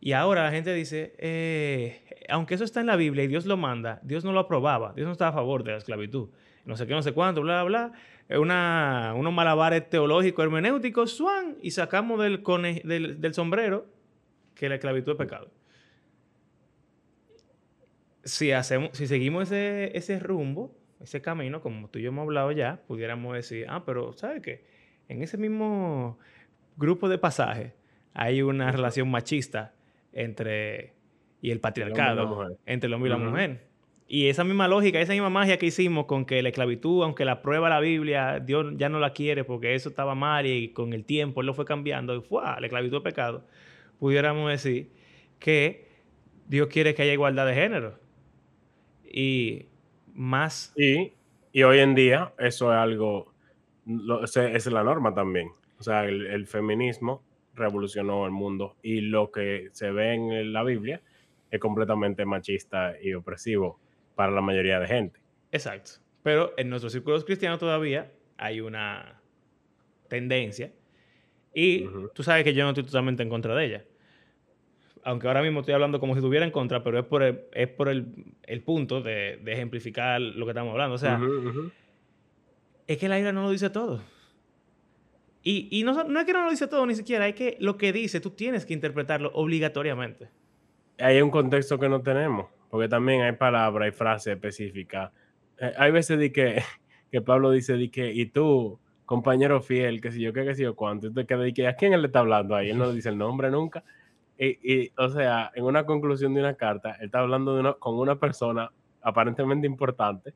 Y 0.01 0.13
ahora 0.13 0.45
la 0.45 0.51
gente 0.51 0.75
dice, 0.75 1.15
eh, 1.19 2.25
aunque 2.29 2.55
eso 2.55 2.65
está 2.65 2.81
en 2.81 2.87
la 2.87 2.97
Biblia 2.97 3.25
y 3.25 3.29
Dios 3.29 3.47
lo 3.47 3.57
manda, 3.57 4.01
Dios 4.03 4.25
no 4.25 4.33
lo 4.33 4.41
aprobaba, 4.41 4.93
Dios 4.95 5.07
no 5.07 5.13
estaba 5.13 5.31
a 5.31 5.35
favor 5.35 5.63
de 5.63 5.73
la 5.73 5.79
esclavitud. 5.79 6.31
No 6.65 6.77
sé 6.77 6.87
qué, 6.87 6.93
no 6.95 7.03
sé 7.03 7.13
cuánto, 7.13 7.43
bla, 7.43 7.63
bla, 7.65 7.93
Una, 8.31 9.15
unos 9.17 9.33
malabares 9.33 9.89
teológicos, 9.89 10.45
hermenéuticos, 10.45 11.13
suan, 11.13 11.57
y 11.61 11.73
sacamos 11.73 12.21
del, 12.21 12.43
del, 12.85 13.21
del 13.21 13.35
sombrero 13.35 13.87
que 14.55 14.69
la 14.69 14.77
esclavitud 14.77 15.13
es 15.13 15.19
pecado. 15.19 15.51
Si, 18.25 18.53
hacemos, 18.53 18.91
si 18.97 19.07
seguimos 19.09 19.45
ese, 19.45 19.97
ese 19.97 20.21
rumbo, 20.21 20.73
ese 21.01 21.21
camino, 21.21 21.61
como 21.61 21.89
tú 21.89 21.99
y 21.99 22.03
yo 22.03 22.09
hemos 22.11 22.23
hablado 22.23 22.53
ya, 22.53 22.81
pudiéramos 22.87 23.35
decir, 23.35 23.67
ah, 23.69 23.85
pero 23.85 24.13
¿sabes 24.13 24.41
qué? 24.41 24.65
En 25.09 25.23
ese 25.23 25.37
mismo 25.37 26.19
grupo 26.77 27.09
de 27.09 27.19
pasajes 27.19 27.73
hay 28.15 28.43
una 28.43 28.71
relación 28.71 29.11
machista 29.11 29.75
entre 30.13 30.93
y 31.41 31.51
el 31.51 31.59
patriarcado 31.59 32.57
entre 32.67 32.87
el 32.87 32.95
hombre 32.95 33.09
y 33.09 33.13
la 33.13 33.19
mujer. 33.19 33.72
Y 34.15 34.29
esa 34.29 34.45
misma 34.45 34.69
lógica, 34.69 35.01
esa 35.01 35.15
misma 35.15 35.31
magia 35.31 35.57
que 35.57 35.65
hicimos 35.65 36.05
con 36.05 36.27
que 36.27 36.43
la 36.43 36.51
esclavitud, 36.51 37.03
aunque 37.03 37.25
la 37.25 37.41
prueba 37.41 37.71
la 37.71 37.81
Biblia, 37.81 38.41
Dios 38.41 38.75
ya 38.77 38.91
no 38.91 39.01
la 39.01 39.15
quiere 39.15 39.43
porque 39.43 39.75
eso 39.75 39.89
estaba 39.89 40.15
mal 40.15 40.45
y 40.45 40.69
con 40.75 40.93
el 40.93 41.07
tiempo 41.07 41.41
él 41.41 41.47
lo 41.47 41.55
fue 41.55 41.65
cambiando 41.65 42.15
y 42.15 42.21
fue 42.21 42.43
la 42.43 42.59
esclavitud 42.61 42.99
es 42.99 43.03
pecado, 43.03 43.47
pudiéramos 43.99 44.51
decir 44.51 44.91
que 45.39 45.89
Dios 46.47 46.69
quiere 46.69 46.95
que 46.95 47.01
haya 47.01 47.15
igualdad 47.15 47.47
de 47.47 47.55
género. 47.55 47.99
Y 49.03 49.65
más 50.13 50.75
Y, 50.77 51.15
y 51.51 51.63
hoy 51.63 51.79
en 51.79 51.95
día 51.95 52.35
eso 52.39 52.71
es 52.71 52.77
algo, 52.77 53.33
es 53.87 54.67
la 54.67 54.85
norma 54.85 55.15
también. 55.15 55.49
O 55.79 55.83
sea, 55.83 56.05
el, 56.05 56.27
el 56.27 56.47
feminismo 56.47 57.23
revolucionó 57.55 58.27
el 58.27 58.33
mundo 58.33 58.77
y 58.83 59.01
lo 59.01 59.33
que 59.33 59.71
se 59.73 59.91
ve 59.91 60.13
en 60.13 60.53
la 60.53 60.65
Biblia 60.65 61.01
es 61.51 61.59
completamente 61.59 62.27
machista 62.27 62.93
y 63.03 63.15
opresivo 63.15 63.81
para 64.15 64.33
la 64.33 64.41
mayoría 64.41 64.79
de 64.81 64.87
gente. 64.87 65.21
Exacto. 65.51 65.93
Pero 66.23 66.53
en 66.57 66.71
nuestros 66.71 66.93
círculos 66.93 67.25
cristianos 67.25 67.59
todavía 67.59 68.13
hay 68.37 68.61
una 68.61 69.21
tendencia. 70.09 70.73
Y 71.55 71.87
tú 72.15 72.23
sabes 72.23 72.45
que 72.45 72.55
yo 72.55 72.65
no 72.65 72.71
estoy 72.71 72.85
totalmente 72.85 73.23
en 73.23 73.29
contra 73.29 73.55
de 73.55 73.65
ella. 73.65 73.85
Aunque 75.05 75.27
ahora 75.27 75.43
mismo 75.43 75.61
estoy 75.61 75.75
hablando 75.75 75.99
como 75.99 76.15
si 76.15 76.19
estuviera 76.19 76.45
en 76.45 76.53
contra, 76.53 76.83
pero 76.83 76.99
es 76.99 77.05
por 77.05 77.23
el, 77.23 77.45
es 77.53 77.69
por 77.69 77.89
el, 77.89 78.07
el 78.45 78.63
punto 78.63 79.03
de, 79.03 79.41
de 79.43 79.53
ejemplificar 79.53 80.21
lo 80.21 80.47
que 80.47 80.53
estamos 80.53 80.71
hablando. 80.73 80.95
O 80.95 80.99
sea, 80.99 81.21
es 82.87 82.99
que 82.99 83.09
la 83.09 83.17
Biblia 83.17 83.33
no 83.33 83.43
lo 83.43 83.51
dice 83.51 83.69
todo. 83.69 84.01
Y, 85.43 85.69
y 85.73 85.83
no, 85.83 86.05
no 86.05 86.21
es 86.21 86.25
que 86.27 86.33
no 86.33 86.45
lo 86.45 86.51
dice 86.51 86.69
todo 86.69 86.87
ni 86.87 86.95
siquiera, 86.95 87.27
es 87.27 87.35
que 87.35 87.57
lo 87.59 87.77
que 87.77 87.93
dice 87.93 88.21
tú 88.21 88.31
tienes 88.31 88.65
que 88.65 88.75
interpretarlo 88.75 89.31
obligatoriamente. 89.35 90.29
Hay 90.99 91.21
un 91.21 91.31
contexto 91.31 91.79
que 91.79 91.89
no 91.89 92.01
tenemos, 92.01 92.47
porque 92.73 92.89
también 92.89 93.21
hay 93.21 93.33
palabras 93.33 93.87
y 93.87 93.93
frases 93.93 94.33
específicas. 94.33 95.13
Eh, 95.59 95.75
hay 95.77 95.93
veces 95.93 96.19
de 96.19 96.33
que, 96.33 96.63
que 97.13 97.21
Pablo 97.21 97.51
dice 97.51 97.75
de 97.77 97.91
que, 97.91 98.11
y 98.11 98.25
tú, 98.25 98.81
compañero 99.05 99.61
fiel, 99.61 100.01
que 100.01 100.11
si 100.11 100.23
yo 100.23 100.33
qué, 100.33 100.43
que 100.43 100.55
si 100.55 100.63
yo 100.63 100.75
cuánto, 100.75 101.09
y 101.09 101.13
te 101.13 101.27
quedas 101.27 101.43
de 101.43 101.53
que, 101.53 101.69
¿a 101.69 101.77
quién 101.77 101.93
él 101.93 102.01
le 102.01 102.07
está 102.07 102.21
hablando 102.21 102.57
ahí? 102.57 102.71
Él 102.71 102.79
no 102.79 102.91
dice 102.91 103.11
el 103.11 103.19
nombre 103.19 103.51
nunca. 103.51 103.85
Y, 104.39 104.57
y, 104.63 104.93
o 104.97 105.11
sea, 105.11 105.53
en 105.55 105.65
una 105.65 105.85
conclusión 105.85 106.33
de 106.33 106.41
una 106.41 106.55
carta, 106.55 106.93
él 106.93 107.05
está 107.05 107.19
hablando 107.19 107.53
de 107.53 107.61
una, 107.61 107.75
con 107.75 107.97
una 107.97 108.19
persona 108.19 108.73
aparentemente 109.03 109.67
importante 109.67 110.33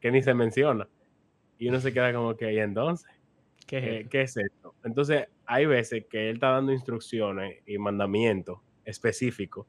que 0.00 0.10
ni 0.10 0.22
se 0.22 0.32
menciona. 0.32 0.88
Y 1.58 1.68
uno 1.68 1.78
se 1.78 1.92
queda 1.92 2.10
como 2.14 2.34
que, 2.36 2.54
¿y 2.54 2.58
entonces? 2.58 3.06
¿Qué 3.66 4.00
eso? 4.00 4.08
¿Qué 4.08 4.22
es 4.22 4.34
esto? 4.38 4.74
Entonces, 4.82 5.26
hay 5.44 5.66
veces 5.66 6.06
que 6.08 6.30
él 6.30 6.36
está 6.36 6.52
dando 6.52 6.72
instrucciones 6.72 7.58
y 7.66 7.76
mandamientos 7.76 8.60
específicos 8.82 9.66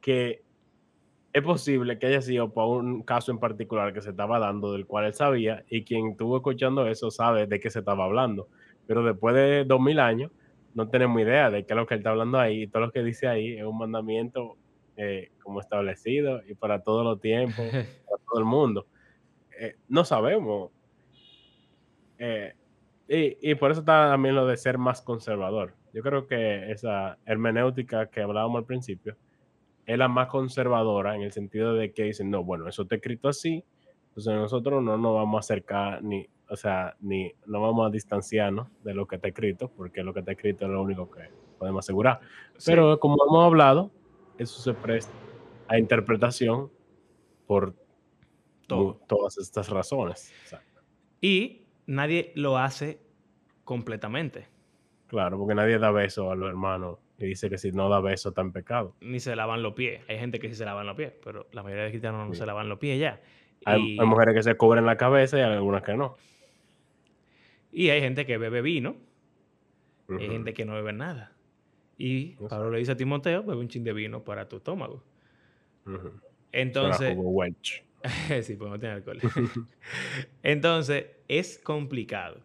que 0.00 0.42
es 1.32 1.42
posible 1.42 1.98
que 1.98 2.06
haya 2.06 2.22
sido 2.22 2.52
por 2.52 2.82
un 2.82 3.02
caso 3.02 3.30
en 3.30 3.38
particular 3.38 3.92
que 3.92 4.02
se 4.02 4.10
estaba 4.10 4.38
dando, 4.38 4.72
del 4.72 4.86
cual 4.86 5.06
él 5.06 5.14
sabía, 5.14 5.64
y 5.68 5.84
quien 5.84 6.08
estuvo 6.10 6.36
escuchando 6.36 6.86
eso 6.86 7.10
sabe 7.10 7.46
de 7.46 7.60
qué 7.60 7.70
se 7.70 7.80
estaba 7.80 8.04
hablando. 8.04 8.48
Pero 8.86 9.04
después 9.04 9.34
de 9.34 9.64
dos 9.64 9.80
mil 9.80 10.00
años, 10.00 10.32
no 10.74 10.88
tenemos 10.88 11.20
idea 11.22 11.50
de 11.50 11.64
qué 11.64 11.72
es 11.72 11.76
lo 11.76 11.86
que 11.86 11.94
él 11.94 12.00
está 12.00 12.10
hablando 12.10 12.38
ahí, 12.38 12.62
y 12.62 12.66
todo 12.66 12.86
lo 12.86 12.92
que 12.92 13.02
dice 13.02 13.28
ahí 13.28 13.52
es 13.52 13.64
un 13.64 13.78
mandamiento 13.78 14.56
eh, 14.96 15.30
como 15.42 15.60
establecido 15.60 16.42
y 16.48 16.54
para 16.54 16.82
todos 16.82 17.04
los 17.04 17.20
tiempos, 17.20 17.56
para 18.08 18.22
todo 18.28 18.38
el 18.38 18.44
mundo. 18.44 18.86
Eh, 19.58 19.76
no 19.88 20.04
sabemos. 20.04 20.70
Eh, 22.18 22.54
y, 23.08 23.50
y 23.50 23.54
por 23.54 23.70
eso 23.70 23.80
está 23.80 24.10
también 24.10 24.34
lo 24.34 24.46
de 24.46 24.56
ser 24.56 24.78
más 24.78 25.00
conservador. 25.00 25.74
Yo 25.92 26.02
creo 26.02 26.26
que 26.26 26.70
esa 26.70 27.18
hermenéutica 27.24 28.06
que 28.06 28.20
hablábamos 28.20 28.60
al 28.60 28.66
principio 28.66 29.16
es 29.90 29.98
la 29.98 30.06
más 30.06 30.28
conservadora 30.28 31.16
en 31.16 31.22
el 31.22 31.32
sentido 31.32 31.74
de 31.74 31.92
que 31.92 32.04
dicen, 32.04 32.30
no, 32.30 32.44
bueno, 32.44 32.68
eso 32.68 32.82
está 32.82 32.94
escrito 32.94 33.28
así, 33.28 33.64
entonces 34.08 34.34
nosotros 34.34 34.82
no 34.82 34.96
nos 34.96 35.14
vamos 35.16 35.36
a 35.36 35.40
acercar 35.40 36.00
ni, 36.02 36.28
o 36.48 36.54
sea, 36.54 36.94
ni 37.00 37.32
no 37.46 37.60
vamos 37.60 37.88
a 37.88 37.90
distanciarnos 37.90 38.68
de 38.84 38.94
lo 38.94 39.06
que 39.06 39.16
está 39.16 39.28
escrito, 39.28 39.68
porque 39.68 40.04
lo 40.04 40.14
que 40.14 40.20
está 40.20 40.32
escrito 40.32 40.66
es 40.66 40.70
lo 40.70 40.80
único 40.80 41.10
que 41.10 41.22
podemos 41.58 41.84
asegurar. 41.84 42.20
Sí. 42.56 42.70
Pero 42.70 43.00
como 43.00 43.16
hemos 43.28 43.44
hablado, 43.44 43.90
eso 44.38 44.62
se 44.62 44.74
presta 44.74 45.12
a 45.66 45.76
interpretación 45.76 46.70
por 47.48 47.74
Todo. 48.68 49.00
todas 49.08 49.38
estas 49.38 49.70
razones. 49.70 50.32
Exacto. 50.42 50.82
Y 51.20 51.66
nadie 51.86 52.30
lo 52.36 52.58
hace 52.58 53.00
completamente. 53.64 54.46
Claro, 55.08 55.36
porque 55.36 55.56
nadie 55.56 55.80
da 55.80 55.90
beso 55.90 56.30
a 56.30 56.36
los 56.36 56.48
hermanos 56.48 56.98
y 57.20 57.28
dice 57.28 57.48
que 57.50 57.58
si 57.58 57.72
no 57.72 57.88
da 57.88 58.00
beso 58.00 58.30
está 58.30 58.40
en 58.40 58.52
pecado. 58.52 58.96
Ni 59.00 59.20
se 59.20 59.36
lavan 59.36 59.62
los 59.62 59.74
pies. 59.74 60.02
Hay 60.08 60.18
gente 60.18 60.38
que 60.38 60.48
sí 60.48 60.54
se 60.54 60.64
lavan 60.64 60.86
los 60.86 60.96
pies, 60.96 61.12
pero 61.24 61.46
la 61.52 61.62
mayoría 61.62 61.84
de 61.84 61.90
cristianos 61.90 62.26
no 62.26 62.32
Sí. 62.34 62.40
se 62.40 62.46
lavan 62.46 62.68
los 62.68 62.78
pies 62.78 62.98
ya. 62.98 63.20
Hay, 63.64 63.94
Y, 63.94 64.00
hay 64.00 64.06
mujeres 64.06 64.34
que 64.34 64.42
se 64.42 64.54
cubren 64.56 64.86
la 64.86 64.96
cabeza 64.96 65.38
y 65.38 65.42
hay 65.42 65.52
algunas 65.52 65.82
que 65.82 65.94
no. 65.94 66.16
y 67.72 67.90
hay 67.90 68.00
gente 68.00 68.26
que 68.26 68.36
bebe 68.38 68.62
vino, 68.62 68.96
y 70.08 70.14
hay 70.24 70.28
gente 70.30 70.52
que 70.54 70.64
no 70.64 70.74
bebe 70.74 70.92
nada. 70.92 71.32
Y. 71.98 72.36
Pablo 72.48 72.70
le 72.70 72.78
dice 72.78 72.92
a 72.92 72.96
Timoteo, 72.96 73.42
bebe 73.44 73.60
un 73.60 73.68
chin 73.68 73.84
de 73.84 73.92
vino 73.92 74.24
para 74.24 74.48
tu 74.48 74.56
estómago. 74.56 75.02
Ujú. 75.86 75.98
Suena 75.98 76.20
Entonces, 76.52 77.16
sí, 78.46 78.56
pues 78.56 78.70
no 78.70 78.78
tiene 78.78 78.94
alcohol. 78.96 79.18
Entonces, 80.42 81.06
es 81.28 81.58
complicado. 81.58 82.40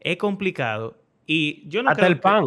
Es 0.00 0.16
complicado. 0.16 0.96
Y 1.26 1.68
yo 1.68 1.82
no 1.82 1.90
Hasta 1.90 2.00
creo 2.00 2.08
el 2.12 2.14
que- 2.16 2.22
pan. 2.22 2.44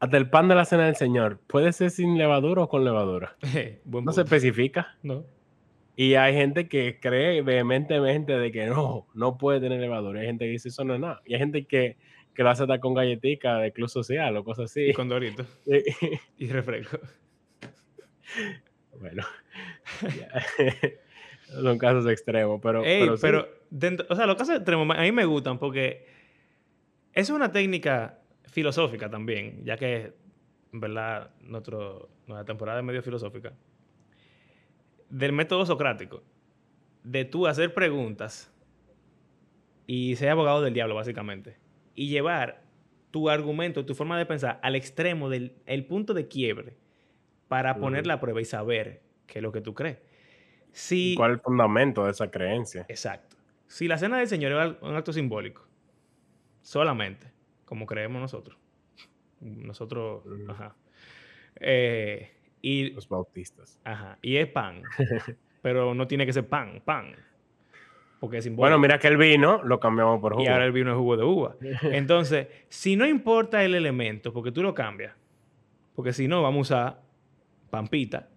Hasta 0.00 0.16
el 0.16 0.30
pan 0.30 0.48
de 0.48 0.54
la 0.54 0.64
cena 0.64 0.86
del 0.86 0.96
Señor. 0.96 1.40
¿Puede 1.46 1.72
ser 1.72 1.90
sin 1.90 2.16
levadura 2.18 2.62
o 2.62 2.68
con 2.68 2.84
levadura? 2.84 3.36
Buen 3.84 4.04
No 4.04 4.12
se 4.12 4.22
especifica. 4.22 4.96
No. 5.02 5.24
Y 5.96 6.14
hay 6.14 6.34
gente 6.34 6.68
que 6.68 7.00
cree 7.00 7.42
vehementemente 7.42 8.38
de 8.38 8.52
que 8.52 8.66
no, 8.66 9.08
no 9.14 9.36
puede 9.36 9.60
tener 9.60 9.80
levadura. 9.80 10.20
Hay 10.20 10.26
gente 10.26 10.44
que 10.44 10.52
dice 10.52 10.68
eso 10.68 10.84
no 10.84 10.94
es 10.94 11.00
nada. 11.00 11.20
Y 11.24 11.34
hay 11.34 11.40
gente 11.40 11.66
que, 11.66 11.96
que 12.34 12.44
lo 12.44 12.50
hace 12.50 12.62
hasta 12.62 12.78
con 12.78 12.94
galletica 12.94 13.58
de 13.58 13.72
club 13.72 13.88
social 13.88 14.36
o 14.36 14.44
cosas 14.44 14.66
así. 14.66 14.90
Y 14.90 14.92
con 14.92 15.08
dorito. 15.08 15.44
y 16.38 16.46
refresco. 16.46 17.00
Bueno. 19.00 19.24
Son 21.62 21.78
casos 21.78 22.06
extremos, 22.06 22.60
pero. 22.62 22.82
pero, 23.20 23.48
o 24.08 24.14
sea, 24.14 24.26
los 24.26 24.36
casos 24.36 24.56
extremos 24.56 24.96
a 24.96 25.02
mí 25.02 25.12
me 25.12 25.24
gustan 25.24 25.58
porque 25.58 26.06
es 27.14 27.30
una 27.30 27.50
técnica 27.50 28.20
filosófica 28.50 29.10
también, 29.10 29.64
ya 29.64 29.76
que, 29.76 30.14
en 30.72 30.80
verdad, 30.80 31.30
nuestro, 31.40 32.08
nuestra 32.26 32.44
temporada 32.44 32.80
es 32.80 32.84
medio 32.84 33.02
filosófica. 33.02 33.52
Del 35.08 35.32
método 35.32 35.64
socrático, 35.64 36.22
de 37.02 37.24
tú 37.24 37.46
hacer 37.46 37.72
preguntas 37.72 38.52
y 39.86 40.16
ser 40.16 40.30
abogado 40.30 40.62
del 40.62 40.74
diablo, 40.74 40.94
básicamente, 40.94 41.58
y 41.94 42.08
llevar 42.08 42.62
tu 43.10 43.30
argumento, 43.30 43.86
tu 43.86 43.94
forma 43.94 44.18
de 44.18 44.26
pensar 44.26 44.60
al 44.62 44.76
extremo 44.76 45.30
del 45.30 45.56
el 45.64 45.86
punto 45.86 46.12
de 46.12 46.28
quiebre 46.28 46.76
para 47.48 47.78
poner 47.78 48.06
la 48.06 48.20
prueba 48.20 48.40
y 48.40 48.44
saber 48.44 49.02
qué 49.26 49.38
es 49.38 49.42
lo 49.42 49.52
que 49.52 49.62
tú 49.62 49.74
crees. 49.74 49.98
Si, 50.72 51.14
¿Cuál 51.16 51.32
es 51.32 51.36
el 51.38 51.42
fundamento 51.42 52.04
de 52.04 52.10
esa 52.10 52.30
creencia? 52.30 52.84
Exacto. 52.88 53.36
Si 53.66 53.88
la 53.88 53.96
cena 53.96 54.18
del 54.18 54.28
Señor 54.28 54.52
es 54.52 54.82
un 54.82 54.94
acto 54.94 55.12
simbólico, 55.12 55.66
solamente, 56.60 57.32
como 57.68 57.84
creemos 57.84 58.18
nosotros, 58.22 58.56
nosotros, 59.40 60.24
ajá. 60.48 60.74
Eh, 61.60 62.30
y, 62.62 62.90
Los 62.92 63.10
bautistas. 63.10 63.78
Ajá. 63.84 64.18
Y 64.22 64.36
es 64.36 64.48
pan, 64.48 64.82
pero 65.62 65.94
no 65.94 66.08
tiene 66.08 66.24
que 66.24 66.32
ser 66.32 66.48
pan, 66.48 66.80
pan. 66.82 67.14
Porque 68.20 68.38
es. 68.38 68.56
Bueno, 68.56 68.78
mira 68.78 68.98
que 68.98 69.08
el 69.08 69.18
vino 69.18 69.62
lo 69.62 69.78
cambiamos 69.80 70.18
por 70.20 70.32
jugo. 70.32 70.44
Y 70.44 70.48
ahora 70.48 70.64
el 70.64 70.72
vino 70.72 70.90
es 70.90 70.96
jugo 70.96 71.18
de 71.18 71.24
uva. 71.24 71.56
Entonces, 71.82 72.48
si 72.70 72.96
no 72.96 73.06
importa 73.06 73.62
el 73.62 73.74
elemento, 73.74 74.32
porque 74.32 74.50
tú 74.50 74.62
lo 74.62 74.74
cambias, 74.74 75.14
porque 75.94 76.14
si 76.14 76.26
no, 76.26 76.42
vamos 76.42 76.72
a 76.72 76.74
usar 76.74 77.02
pampita 77.68 78.30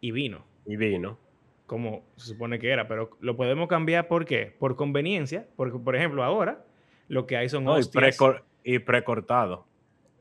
y 0.00 0.10
vino. 0.10 0.44
Y 0.66 0.76
vino. 0.76 1.20
Como 1.66 2.04
se 2.16 2.32
supone 2.32 2.58
que 2.58 2.68
era, 2.68 2.88
pero 2.88 3.10
lo 3.20 3.36
podemos 3.36 3.68
cambiar 3.68 4.08
¿por 4.08 4.24
qué? 4.24 4.54
Por 4.58 4.74
conveniencia, 4.74 5.46
porque 5.54 5.78
por 5.78 5.94
ejemplo 5.94 6.24
ahora 6.24 6.66
lo 7.12 7.26
que 7.26 7.36
hay 7.36 7.50
son 7.50 7.64
no, 7.64 7.76
Y, 8.64 8.78
precortado. 8.78 9.66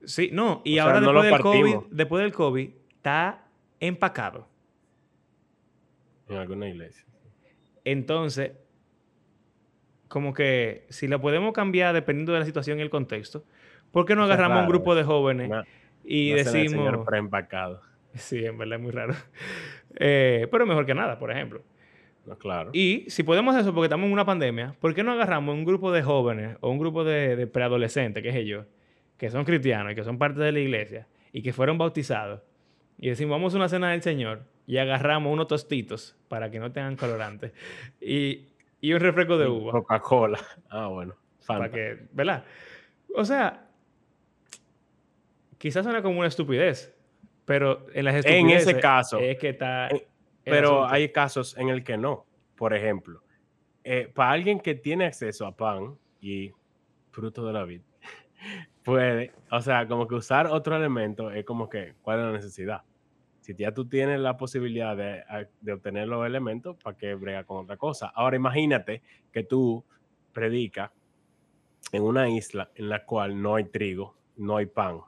Sí, 0.04 0.30
no, 0.34 0.62
y 0.66 0.78
ahora 0.78 1.00
después, 1.00 1.24
del 1.24 1.40
COVID, 1.40 1.76
después 1.90 2.22
del 2.22 2.34
COVID 2.34 2.70
está 2.98 3.46
empacado. 3.80 4.46
En 6.28 6.36
alguna 6.36 6.68
iglesia. 6.68 7.06
Entonces, 7.86 8.52
como 10.10 10.34
que 10.34 10.86
si 10.90 11.08
la 11.08 11.22
podemos 11.22 11.54
cambiar 11.54 11.94
dependiendo 11.94 12.34
de 12.34 12.40
la 12.40 12.46
situación 12.46 12.80
y 12.80 12.82
el 12.82 12.90
contexto, 12.90 13.46
¿por 13.92 14.06
qué 14.06 14.14
no 14.14 14.26
agarramos 14.26 14.64
un 14.64 14.68
grupo 14.68 14.94
de 14.94 15.06
jóvenes 15.06 15.50
y 16.04 16.32
decimos... 16.32 17.06
preempacado. 17.06 17.82
Sí, 18.14 18.46
en 18.46 18.58
verdad 18.58 18.78
es 18.78 18.82
muy 18.84 18.92
raro. 18.92 19.16
Eh, 19.96 20.46
pero 20.52 20.66
mejor 20.66 20.86
que 20.86 20.94
nada, 20.94 21.18
por 21.18 21.32
ejemplo. 21.32 21.62
Claro. 22.38 22.72
Y 22.74 23.06
si 23.08 23.24
podemos 23.24 23.56
eso 23.56 23.74
porque 23.74 23.86
estamos 23.86 24.08
en 24.08 24.14
una 24.14 24.26
pandemia, 24.26 24.76
¿por 24.80 24.94
qué 24.94 25.04
no 25.04 25.12
agarramos 25.12 25.54
un 25.56 25.66
grupo 25.66 25.92
de 25.92 26.04
jóvenes 26.04 26.58
o 26.62 26.70
un 26.70 26.80
grupo 26.80 27.04
de, 27.04 27.48
preadolescentes, 27.48 28.24
qué 28.24 28.32
sé 28.32 28.46
yo, 28.46 28.66
que 29.18 29.30
son 29.30 29.44
cristianos 29.44 29.94
y 29.94 29.96
que 29.96 30.04
son 30.04 30.18
parte 30.18 30.40
de 30.40 30.52
la 30.52 30.60
iglesia 30.60 31.08
y 31.34 31.42
que 31.42 31.54
fueron 31.54 31.78
bautizados 31.78 32.42
y 32.98 33.10
decimos, 33.10 33.32
vamos 33.32 33.54
a 33.54 33.58
una 33.58 33.68
cena 33.68 33.92
del 33.92 34.02
Señor 34.02 34.44
y 34.68 34.78
agarramos 34.78 35.34
unos 35.34 35.48
tostitos 35.48 36.16
para 36.28 36.52
que 36.52 36.60
no 36.60 36.72
tengan 36.72 36.96
colorantes 36.96 37.52
y, 38.00 38.48
y 38.80 38.94
un 38.94 39.00
refresco 39.00 39.38
de 39.38 39.48
uva. 39.48 39.72
Coca-Cola. 39.72 40.40
Ah, 40.70 40.88
bueno. 40.88 41.16
Para 41.48 41.70
que, 41.70 42.08
¿verdad? 42.14 42.46
O 43.16 43.26
sea, 43.26 43.68
quizás 45.58 45.84
suena 45.84 46.02
como 46.02 46.20
una 46.20 46.28
estupidez, 46.28 46.96
pero 47.46 47.88
en 47.94 48.06
las 48.06 48.26
En 48.26 48.50
ese 48.50 48.80
caso. 48.80 49.20
Es 49.20 49.38
que 49.38 49.50
está. 49.50 49.90
Pero 50.44 50.86
hay 50.88 51.12
casos 51.12 51.58
en 51.58 51.70
el 51.70 51.84
que 51.84 51.98
no. 51.98 52.26
Por 52.56 52.74
ejemplo, 52.74 53.24
eh, 53.84 54.12
para 54.14 54.32
alguien 54.32 54.60
que 54.60 54.76
tiene 54.76 55.06
acceso 55.06 55.46
a 55.46 55.56
pan 55.56 55.98
y 56.20 56.52
fruto 57.12 57.46
de 57.46 57.54
la 57.54 57.64
vida, 57.64 57.84
puede, 58.84 59.34
o 59.50 59.62
sea, 59.62 59.88
como 59.88 60.08
que 60.08 60.16
usar 60.16 60.48
otro 60.48 60.76
elemento 60.76 61.32
es 61.32 61.46
como 61.46 61.70
que, 61.70 61.96
¿cuál 62.02 62.20
es 62.20 62.26
la 62.26 62.32
necesidad? 62.32 62.82
Si 63.42 63.56
ya 63.56 63.74
tú 63.74 63.88
tienes 63.88 64.20
la 64.20 64.38
posibilidad 64.38 64.96
de, 64.96 65.24
de 65.62 65.74
obtener 65.74 66.08
los 66.08 66.26
elementos, 66.26 66.78
¿para 66.78 66.96
qué 66.96 67.16
brega 67.16 67.44
con 67.44 67.64
otra 67.64 67.76
cosa? 67.76 68.12
Ahora 68.14 68.36
imagínate 68.36 69.02
que 69.32 69.44
tú 69.44 69.84
predicas 70.32 70.92
en 71.92 72.04
una 72.04 72.30
isla 72.30 72.70
en 72.76 72.90
la 72.90 73.04
cual 73.04 73.42
no 73.42 73.56
hay 73.56 73.66
trigo, 73.66 74.16
no 74.38 74.58
hay 74.58 74.68
pan, 74.68 75.02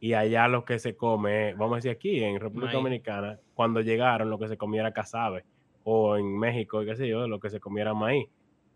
y 0.00 0.14
allá 0.14 0.48
lo 0.48 0.64
que 0.64 0.78
se 0.78 0.96
come, 0.96 1.52
vamos 1.52 1.74
a 1.74 1.76
decir 1.76 1.90
aquí 1.90 2.24
en 2.24 2.40
República 2.40 2.72
Dominicana, 2.72 3.38
cuando 3.52 3.82
llegaron 3.82 4.30
lo 4.30 4.38
que 4.38 4.48
se 4.48 4.56
comiera 4.56 4.92
cazabe, 4.92 5.44
o 5.84 6.16
en 6.16 6.38
México, 6.38 6.82
qué 6.84 6.96
sé 6.96 7.06
yo, 7.06 7.28
lo 7.28 7.38
que 7.38 7.50
se 7.50 7.60
comiera 7.60 7.92
maíz. 7.92 8.28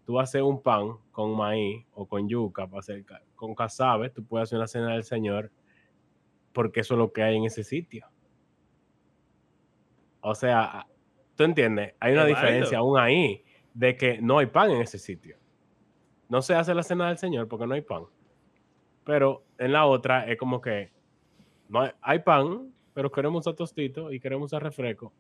Tú 0.05 0.21
haces 0.21 0.43
un 0.43 0.63
pan 0.63 0.99
con 1.13 1.35
maíz 1.35 1.87
o 1.95 2.07
con 2.07 2.29
yuca, 2.29 2.67
para 2.67 2.81
hacer, 2.81 3.05
con 3.35 3.55
cazabe, 3.55 4.11
tú 4.11 4.23
puedes 4.23 4.49
hacer 4.49 4.59
una 4.59 4.67
cena 4.67 4.93
del 4.93 5.05
Señor, 5.05 5.51
porque 6.53 6.81
eso 6.81 6.93
es 6.93 6.99
lo 6.99 7.11
que 7.11 7.23
hay 7.23 7.37
en 7.37 7.45
ese 7.45 7.65
sitio. 7.65 8.07
O 10.21 10.35
sea, 10.35 10.87
tú 11.37 11.45
entiendes, 11.45 11.95
hay 12.01 12.13
una 12.13 12.27
diferencia 12.27 12.79
aún 12.79 12.99
ahí 12.99 13.45
de 13.73 13.97
que 13.97 14.21
no 14.21 14.39
hay 14.39 14.47
pan 14.47 14.71
en 14.71 14.83
ese 14.83 14.99
sitio. 14.99 15.39
No 16.29 16.43
se 16.43 16.55
hace 16.55 16.75
la 16.75 16.83
cena 16.83 17.09
del 17.09 17.19
Señor 17.19 17.49
porque 17.49 17.67
no 17.67 17.75
hay 17.75 17.83
pan. 17.83 18.05
Pero 19.05 19.45
en 19.59 19.73
la 19.73 19.87
otra 19.87 20.27
es 20.27 20.39
como 20.39 20.61
que 20.61 20.94
no 21.69 21.91
hay, 22.01 22.19
pan, 22.21 22.73
pero 22.93 23.11
queremos 23.11 23.47
a 23.47 23.55
tostito 23.55 24.13
y 24.13 24.21
queremos 24.21 24.53
a 24.53 24.59
refresco. 24.59 25.13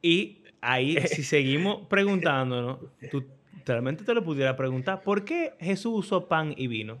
Y 0.00 0.42
ahí, 0.60 0.96
si 1.06 1.22
seguimos 1.22 1.86
preguntándonos, 1.88 2.78
tú 3.10 3.24
realmente 3.64 4.04
te 4.04 4.14
lo 4.14 4.24
pudieras 4.24 4.56
preguntar, 4.56 5.02
¿por 5.02 5.24
qué 5.24 5.54
Jesús 5.60 6.06
usó 6.06 6.26
pan 6.26 6.54
y 6.56 6.66
vino? 6.66 6.98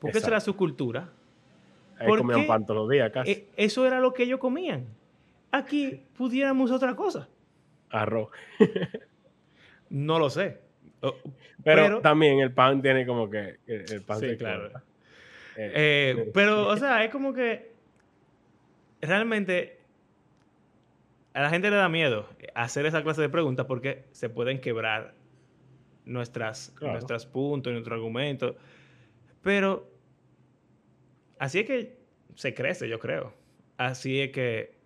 ¿Por 0.00 0.12
qué 0.12 0.20
será 0.20 0.40
su 0.40 0.56
cultura? 0.56 1.12
Ellos 2.00 2.18
comían 2.18 2.46
pan 2.46 2.64
todos 2.64 2.82
los 2.82 2.90
días 2.90 3.10
casi. 3.10 3.30
E, 3.30 3.48
eso 3.56 3.86
era 3.86 3.98
lo 4.00 4.14
que 4.14 4.22
ellos 4.22 4.38
comían. 4.38 4.86
Aquí 5.50 6.02
pudiéramos 6.16 6.70
otra 6.70 6.94
cosa. 6.94 7.28
Arroz. 7.90 8.30
no 9.90 10.18
lo 10.18 10.30
sé. 10.30 10.60
Pero, 11.64 12.00
también 12.00 12.40
el 12.40 12.52
pan 12.52 12.82
tiene 12.82 13.06
como 13.06 13.28
que 13.28 13.58
el 13.66 14.02
pan 14.02 14.20
sí, 14.20 14.36
claro. 14.36 14.70
Eh, 15.60 16.30
pero, 16.32 16.68
o 16.68 16.76
sea, 16.76 17.04
es 17.04 17.10
como 17.10 17.32
que 17.34 17.72
realmente 19.00 19.80
a 21.34 21.42
la 21.42 21.50
gente 21.50 21.68
le 21.70 21.76
da 21.76 21.88
miedo 21.88 22.28
hacer 22.54 22.86
esa 22.86 23.02
clase 23.02 23.22
de 23.22 23.28
preguntas 23.28 23.66
porque 23.66 24.04
se 24.12 24.28
pueden 24.28 24.60
quebrar 24.60 25.14
nuestras, 26.04 26.74
nuestros 26.80 27.26
puntos, 27.26 27.72
nuestros 27.72 27.96
argumentos. 27.96 28.54
Pero 29.42 29.90
así 31.38 31.60
es 31.60 31.66
que 31.66 31.98
se 32.36 32.54
crece, 32.54 32.88
yo 32.88 33.00
creo. 33.00 33.34
Así 33.76 34.20
es 34.20 34.30
que, 34.30 34.78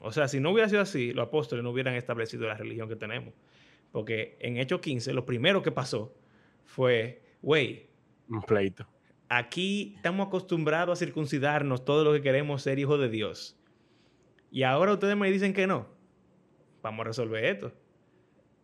o 0.00 0.12
sea, 0.12 0.28
si 0.28 0.38
no 0.38 0.50
hubiera 0.50 0.68
sido 0.68 0.82
así, 0.82 1.12
los 1.12 1.26
apóstoles 1.26 1.64
no 1.64 1.70
hubieran 1.70 1.94
establecido 1.94 2.46
la 2.46 2.54
religión 2.54 2.88
que 2.88 2.96
tenemos. 2.96 3.34
Porque 3.90 4.36
en 4.40 4.56
Hechos 4.56 4.80
15, 4.80 5.12
lo 5.12 5.26
primero 5.26 5.62
que 5.62 5.72
pasó 5.72 6.14
fue, 6.64 7.22
güey. 7.42 7.88
Un 8.28 8.40
pleito 8.42 8.86
aquí 9.36 9.94
estamos 9.96 10.26
acostumbrados 10.26 10.98
a 10.98 11.04
circuncidarnos 11.04 11.84
todo 11.84 12.04
lo 12.04 12.12
que 12.12 12.20
queremos 12.20 12.62
ser 12.62 12.78
hijos 12.78 13.00
de 13.00 13.08
Dios. 13.08 13.56
Y 14.50 14.62
ahora 14.64 14.92
ustedes 14.92 15.16
me 15.16 15.30
dicen 15.30 15.54
que 15.54 15.66
no. 15.66 15.86
Vamos 16.82 17.00
a 17.00 17.04
resolver 17.04 17.44
esto. 17.44 17.72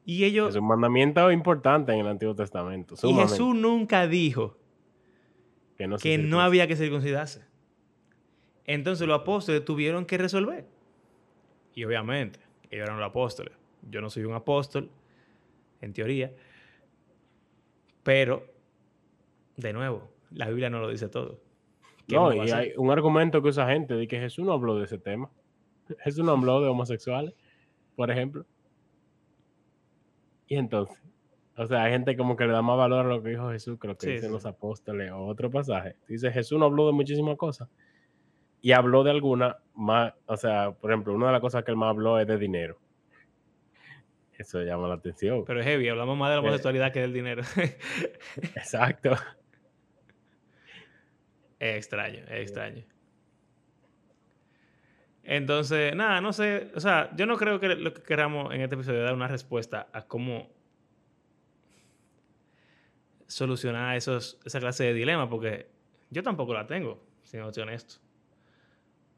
Y 0.04 0.24
ellos... 0.24 0.50
Es 0.50 0.56
un 0.56 0.66
mandamiento 0.66 1.30
importante 1.32 1.92
en 1.92 2.00
el 2.00 2.06
Antiguo 2.06 2.34
Testamento. 2.34 2.96
Y 3.02 3.14
Jesús 3.14 3.54
nunca 3.54 4.06
dijo 4.06 4.58
que 5.76 5.86
no, 5.86 5.96
que 5.96 6.18
no 6.18 6.40
había 6.40 6.66
que 6.66 6.76
circuncidarse. 6.76 7.46
Entonces 8.64 9.06
los 9.06 9.20
apóstoles 9.20 9.64
tuvieron 9.64 10.04
que 10.04 10.18
resolver. 10.18 10.66
Y 11.74 11.84
obviamente, 11.84 12.40
ellos 12.70 12.86
eran 12.86 12.98
los 12.98 13.08
apóstoles. 13.08 13.54
Yo 13.88 14.02
no 14.02 14.10
soy 14.10 14.24
un 14.24 14.34
apóstol, 14.34 14.90
en 15.80 15.92
teoría. 15.94 16.34
Pero, 18.02 18.44
de 19.56 19.72
nuevo, 19.72 20.17
la 20.30 20.48
Biblia 20.48 20.70
no 20.70 20.80
lo 20.80 20.88
dice 20.88 21.08
todo. 21.08 21.40
No, 22.08 22.32
y 22.32 22.50
hay 22.50 22.72
un 22.76 22.90
argumento 22.90 23.42
que 23.42 23.48
usa 23.48 23.68
gente 23.68 23.94
de 23.94 24.08
que 24.08 24.18
Jesús 24.18 24.44
no 24.44 24.52
habló 24.52 24.76
de 24.76 24.84
ese 24.84 24.98
tema. 24.98 25.30
Jesús 26.00 26.24
no 26.24 26.32
habló 26.32 26.60
de 26.62 26.68
homosexuales, 26.68 27.34
por 27.96 28.10
ejemplo. 28.10 28.46
Y 30.46 30.56
entonces, 30.56 30.98
o 31.56 31.66
sea, 31.66 31.82
hay 31.84 31.92
gente 31.92 32.16
como 32.16 32.36
que 32.36 32.46
le 32.46 32.52
da 32.52 32.62
más 32.62 32.78
valor 32.78 33.04
a 33.04 33.08
lo 33.08 33.22
que 33.22 33.30
dijo 33.30 33.50
Jesús 33.50 33.78
que 33.78 33.88
lo 33.88 33.96
que 33.98 34.10
dicen 34.12 34.32
los 34.32 34.46
apóstoles 34.46 35.10
o 35.12 35.26
otro 35.26 35.50
pasaje. 35.50 35.96
Dice, 36.08 36.30
Jesús 36.32 36.58
no 36.58 36.64
habló 36.66 36.86
de 36.86 36.92
muchísimas 36.92 37.36
cosas. 37.36 37.68
y 38.60 38.72
habló 38.72 39.04
de 39.04 39.10
alguna 39.12 39.58
más, 39.74 40.14
o 40.26 40.36
sea, 40.36 40.72
por 40.72 40.90
ejemplo, 40.90 41.14
una 41.14 41.26
de 41.26 41.32
las 41.32 41.40
cosas 41.40 41.62
que 41.62 41.70
él 41.70 41.76
más 41.76 41.90
habló 41.90 42.18
es 42.18 42.26
de 42.26 42.38
dinero. 42.38 42.78
Eso 44.36 44.62
llama 44.62 44.88
la 44.88 44.94
atención. 44.94 45.44
Pero 45.44 45.60
es 45.60 45.66
heavy, 45.66 45.88
hablamos 45.88 46.16
más 46.16 46.30
de 46.30 46.36
la 46.36 46.40
Eh. 46.42 46.44
homosexualidad 46.44 46.92
que 46.92 47.00
del 47.00 47.12
dinero. 47.12 47.42
Exacto. 48.56 49.10
Es 51.58 51.76
extraño, 51.76 52.20
es 52.28 52.40
extraño. 52.42 52.84
Entonces, 55.24 55.94
nada, 55.94 56.20
no 56.20 56.32
sé, 56.32 56.70
o 56.74 56.80
sea, 56.80 57.10
yo 57.14 57.26
no 57.26 57.36
creo 57.36 57.60
que 57.60 57.68
lo 57.68 57.92
que 57.92 58.02
queramos 58.02 58.54
en 58.54 58.62
este 58.62 58.76
episodio 58.76 59.00
es 59.00 59.04
dar 59.04 59.14
una 59.14 59.28
respuesta 59.28 59.88
a 59.92 60.02
cómo 60.06 60.50
solucionar 63.26 63.96
esos, 63.96 64.40
esa 64.44 64.58
clase 64.58 64.84
de 64.84 64.94
dilema, 64.94 65.28
porque 65.28 65.68
yo 66.10 66.22
tampoco 66.22 66.54
la 66.54 66.66
tengo, 66.66 67.04
si 67.24 67.36
no 67.36 67.52
soy 67.52 67.62
honesto. 67.64 67.96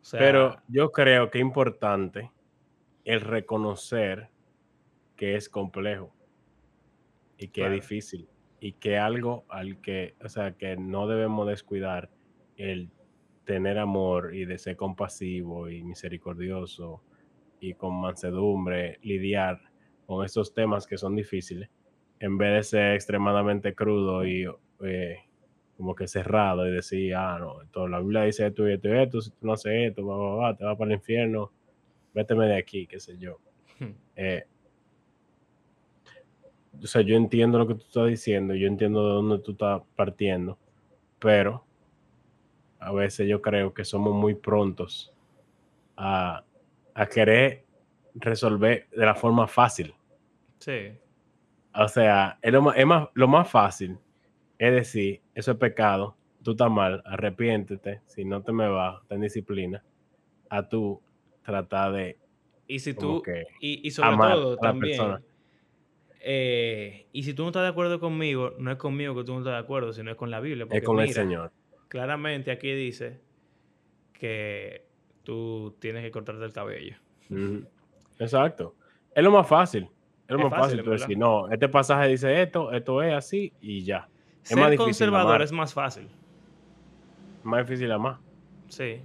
O 0.00 0.04
sea, 0.04 0.18
Pero 0.18 0.56
yo 0.66 0.90
creo 0.90 1.30
que 1.30 1.38
es 1.38 1.42
importante 1.42 2.30
el 3.04 3.20
reconocer 3.20 4.30
que 5.16 5.36
es 5.36 5.48
complejo 5.48 6.12
y 7.38 7.48
que 7.48 7.60
Claro. 7.60 7.74
es 7.74 7.82
difícil 7.82 8.28
y 8.58 8.72
que 8.72 8.98
algo 8.98 9.44
al 9.48 9.80
que, 9.80 10.16
o 10.24 10.28
sea, 10.28 10.52
que 10.56 10.76
no 10.76 11.06
debemos 11.06 11.46
descuidar 11.46 12.10
el 12.60 12.90
tener 13.44 13.78
amor 13.78 14.34
y 14.34 14.44
de 14.44 14.58
ser 14.58 14.76
compasivo 14.76 15.68
y 15.68 15.82
misericordioso 15.82 17.02
y 17.60 17.74
con 17.74 18.00
mansedumbre 18.00 18.98
lidiar 19.02 19.60
con 20.06 20.24
esos 20.24 20.54
temas 20.54 20.86
que 20.86 20.96
son 20.96 21.16
difíciles 21.16 21.68
en 22.20 22.36
vez 22.36 22.54
de 22.54 22.62
ser 22.62 22.94
extremadamente 22.94 23.74
crudo 23.74 24.26
y 24.26 24.46
eh, 24.82 25.16
como 25.76 25.94
que 25.94 26.06
cerrado 26.06 26.68
y 26.68 26.70
decir, 26.70 27.14
ah, 27.14 27.38
no, 27.40 27.62
esto, 27.62 27.88
la 27.88 28.00
Biblia 28.00 28.22
dice 28.22 28.46
esto 28.46 28.68
y 28.68 28.74
esto 28.74 28.88
y 28.88 28.98
esto, 28.98 29.20
si 29.22 29.30
tú 29.30 29.46
no 29.46 29.54
haces 29.54 29.88
esto, 29.88 30.06
va, 30.06 30.16
va, 30.16 30.36
va, 30.36 30.56
te 30.56 30.64
vas 30.64 30.76
para 30.76 30.90
el 30.90 30.96
infierno, 30.98 31.50
véteme 32.12 32.46
de 32.46 32.58
aquí, 32.58 32.86
qué 32.86 33.00
sé 33.00 33.16
yo. 33.16 33.38
Eh, 34.14 34.44
o 36.82 36.86
sea, 36.86 37.00
yo 37.00 37.16
entiendo 37.16 37.58
lo 37.58 37.66
que 37.66 37.74
tú 37.74 37.84
estás 37.86 38.08
diciendo, 38.08 38.54
yo 38.54 38.66
entiendo 38.66 39.06
de 39.06 39.14
dónde 39.14 39.38
tú 39.38 39.52
estás 39.52 39.82
partiendo, 39.96 40.58
pero 41.18 41.64
a 42.80 42.92
veces 42.92 43.28
yo 43.28 43.42
creo 43.42 43.74
que 43.74 43.84
somos 43.84 44.14
muy 44.14 44.34
prontos 44.34 45.12
a, 45.96 46.44
a 46.94 47.06
querer 47.06 47.64
resolver 48.14 48.88
de 48.90 49.06
la 49.06 49.14
forma 49.14 49.46
fácil. 49.48 49.94
sí, 50.58 50.98
O 51.74 51.86
sea, 51.88 52.38
es 52.42 52.52
lo 52.52 52.62
más, 52.62 52.76
es 52.76 52.86
más- 52.86 53.08
lo 53.14 53.28
más 53.28 53.48
fácil 53.48 53.98
es 54.58 54.72
decir, 54.74 55.20
eso 55.34 55.52
es 55.52 55.58
pecado, 55.58 56.16
tú 56.42 56.52
estás 56.52 56.70
mal, 56.70 57.02
arrepiéntete, 57.06 58.02
si 58.06 58.24
no 58.24 58.42
te 58.42 58.52
me 58.52 58.68
vas, 58.68 59.02
ten 59.08 59.20
disciplina, 59.20 59.84
a 60.50 60.68
tú 60.68 61.02
tratar 61.44 61.92
de 61.92 62.18
y 62.68 62.78
si 62.80 62.94
tú, 62.94 63.22
y, 63.60 63.86
y 63.86 63.90
sobre 63.90 64.16
todo 64.18 64.56
también, 64.58 65.18
eh, 66.20 67.06
y 67.12 67.22
si 67.22 67.34
tú 67.34 67.42
no 67.42 67.48
estás 67.48 67.62
de 67.62 67.68
acuerdo 67.68 68.00
conmigo, 68.00 68.54
no 68.58 68.70
es 68.70 68.76
conmigo 68.78 69.14
que 69.14 69.24
tú 69.24 69.32
no 69.32 69.38
estás 69.40 69.54
de 69.54 69.58
acuerdo, 69.60 69.92
sino 69.92 70.10
es 70.10 70.16
con 70.16 70.30
la 70.30 70.40
Biblia. 70.40 70.64
es 70.64 70.68
porque 70.70 70.84
con 70.86 71.00
el 71.00 71.12
Señor. 71.12 71.52
Claramente 71.90 72.50
aquí 72.52 72.72
dice 72.72 73.20
que 74.12 74.86
tú 75.24 75.76
tienes 75.80 76.02
que 76.04 76.10
cortarte 76.10 76.44
el 76.44 76.52
cabello. 76.52 76.96
Exacto. 78.18 78.74
Es 79.14 79.22
lo 79.24 79.30
más 79.30 79.46
fácil. 79.46 79.88
Es 80.28 80.30
lo 80.30 80.36
Es 80.38 80.44
más 80.44 80.50
fácil, 80.52 80.78
fácil. 80.78 80.84
tú 80.84 80.90
decir, 80.92 81.18
no, 81.18 81.48
este 81.50 81.68
pasaje 81.68 82.06
dice 82.08 82.40
esto, 82.42 82.70
esto 82.72 83.02
es 83.02 83.12
así 83.12 83.52
y 83.60 83.82
ya. 83.82 84.08
Es 84.44 84.52
más 84.52 84.60
Ser 84.66 84.70
difícil 84.70 84.84
conservador 84.84 85.30
amar. 85.32 85.42
es 85.42 85.52
más 85.52 85.74
fácil. 85.74 86.08
Más 87.42 87.66
difícil 87.66 87.90
amar. 87.90 88.18
Sí. 88.68 89.00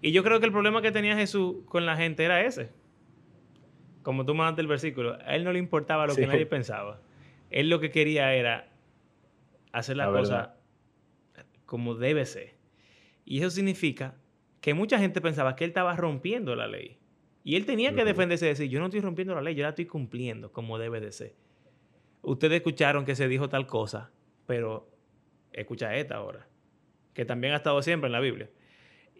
Y 0.00 0.12
yo 0.12 0.22
creo 0.22 0.38
que 0.38 0.46
el 0.46 0.52
problema 0.52 0.80
que 0.80 0.92
tenía 0.92 1.16
Jesús 1.16 1.56
con 1.66 1.84
la 1.86 1.96
gente 1.96 2.24
era 2.24 2.40
ese. 2.42 2.70
Como 4.04 4.24
tú 4.24 4.34
mandaste 4.34 4.60
el 4.62 4.68
versículo, 4.68 5.14
a 5.14 5.34
él 5.34 5.42
no 5.44 5.52
le 5.52 5.58
importaba 5.58 6.06
lo 6.06 6.14
que 6.14 6.26
nadie 6.26 6.46
pensaba. 6.46 7.00
Él 7.50 7.68
lo 7.68 7.80
que 7.80 7.90
quería 7.90 8.32
era 8.34 8.68
hacer 9.72 9.96
la, 9.96 10.06
La 10.06 10.18
cosa 10.18 10.36
verdad. 10.36 10.54
Como 11.72 11.94
debe 11.94 12.26
ser. 12.26 12.52
Y 13.24 13.38
eso 13.38 13.48
significa 13.48 14.14
que 14.60 14.74
mucha 14.74 14.98
gente 14.98 15.22
pensaba 15.22 15.56
que 15.56 15.64
él 15.64 15.70
estaba 15.70 15.96
rompiendo 15.96 16.54
la 16.54 16.66
ley. 16.68 16.98
Y 17.44 17.56
él 17.56 17.64
tenía 17.64 17.94
que 17.94 18.04
defenderse 18.04 18.44
y 18.44 18.48
decir, 18.50 18.68
yo 18.68 18.78
no 18.78 18.84
estoy 18.88 19.00
rompiendo 19.00 19.34
la 19.34 19.40
ley, 19.40 19.54
yo 19.54 19.62
la 19.62 19.70
estoy 19.70 19.86
cumpliendo 19.86 20.52
como 20.52 20.76
debe 20.76 21.00
de 21.00 21.12
ser. 21.12 21.34
Ustedes 22.20 22.56
escucharon 22.56 23.06
que 23.06 23.14
se 23.14 23.26
dijo 23.26 23.48
tal 23.48 23.66
cosa, 23.66 24.10
pero 24.46 24.86
escucha 25.50 25.96
esta 25.96 26.16
ahora, 26.16 26.46
que 27.14 27.24
también 27.24 27.54
ha 27.54 27.56
estado 27.56 27.80
siempre 27.80 28.08
en 28.08 28.12
la 28.12 28.20
Biblia. 28.20 28.50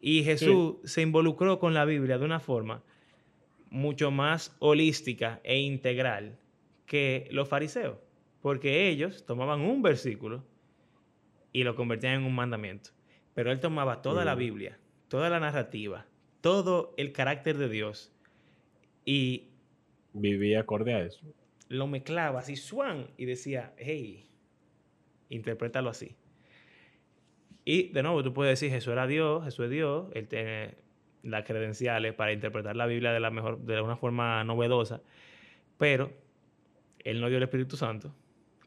Y 0.03 0.23
Jesús 0.23 0.75
se 0.85 1.01
involucró 1.01 1.59
con 1.59 1.73
la 1.73 1.87
Biblia 1.87 2.19
de 2.19 2.27
una 2.27 2.39
forma 2.39 2.85
mucho 3.71 4.11
más 4.11 4.55
holística 4.59 5.41
e 5.43 5.59
integral 5.59 6.39
que 6.85 7.29
los 7.31 7.49
fariseos, 7.49 7.97
porque 8.43 8.91
ellos 8.91 9.25
tomaban 9.25 9.63
un 9.63 9.81
versículo 9.81 10.45
y 11.53 11.65
lo 11.65 11.75
convertían 11.75 12.15
en 12.21 12.25
un 12.25 12.35
mandamiento. 12.35 12.91
Pero 13.35 13.53
él 13.53 13.61
tomaba 13.61 14.03
toda 14.03 14.25
la 14.25 14.35
Mm. 14.35 14.39
Biblia, 14.39 14.79
toda 15.09 15.31
la 15.31 15.41
narrativa, 15.41 16.07
todo 16.41 16.95
el 16.97 17.13
carácter 17.13 17.57
de 17.59 17.69
Dios 17.69 18.13
y 19.05 19.49
Viví 20.15 20.55
acorde 20.55 20.95
a 20.95 21.01
eso. 21.05 21.21
lo 21.69 21.87
mezclaba 21.87 22.41
así, 22.41 22.57
suan, 22.57 23.09
y 23.17 23.25
decía, 23.25 23.73
hey, 23.79 24.29
interprétalo 25.31 25.91
así. 25.91 26.17
Y 27.65 27.89
de 27.93 28.03
nuevo, 28.03 28.23
tú 28.23 28.33
puedes 28.35 28.53
decir, 28.59 28.71
Jesús 28.75 28.93
era 28.93 29.07
Dios, 29.07 29.45
Jesús 29.45 29.67
es 29.67 29.71
Dios, 29.71 30.09
él 30.15 30.29
tiene 30.29 30.77
las 31.23 31.45
credenciales 31.45 32.13
para 32.15 32.33
interpretar 32.33 32.75
la 32.77 32.87
Biblia 32.87 33.13
de 33.13 33.21
la 33.21 33.31
mejor, 33.31 33.61
de 33.61 33.81
una 33.81 33.97
forma 33.97 34.43
novedosa, 34.45 35.03
pero 35.79 36.13
él 37.01 37.21
no 37.21 37.29
dio 37.29 37.39
el 37.39 37.45
Espíritu 37.45 37.77
Santo, 37.77 38.15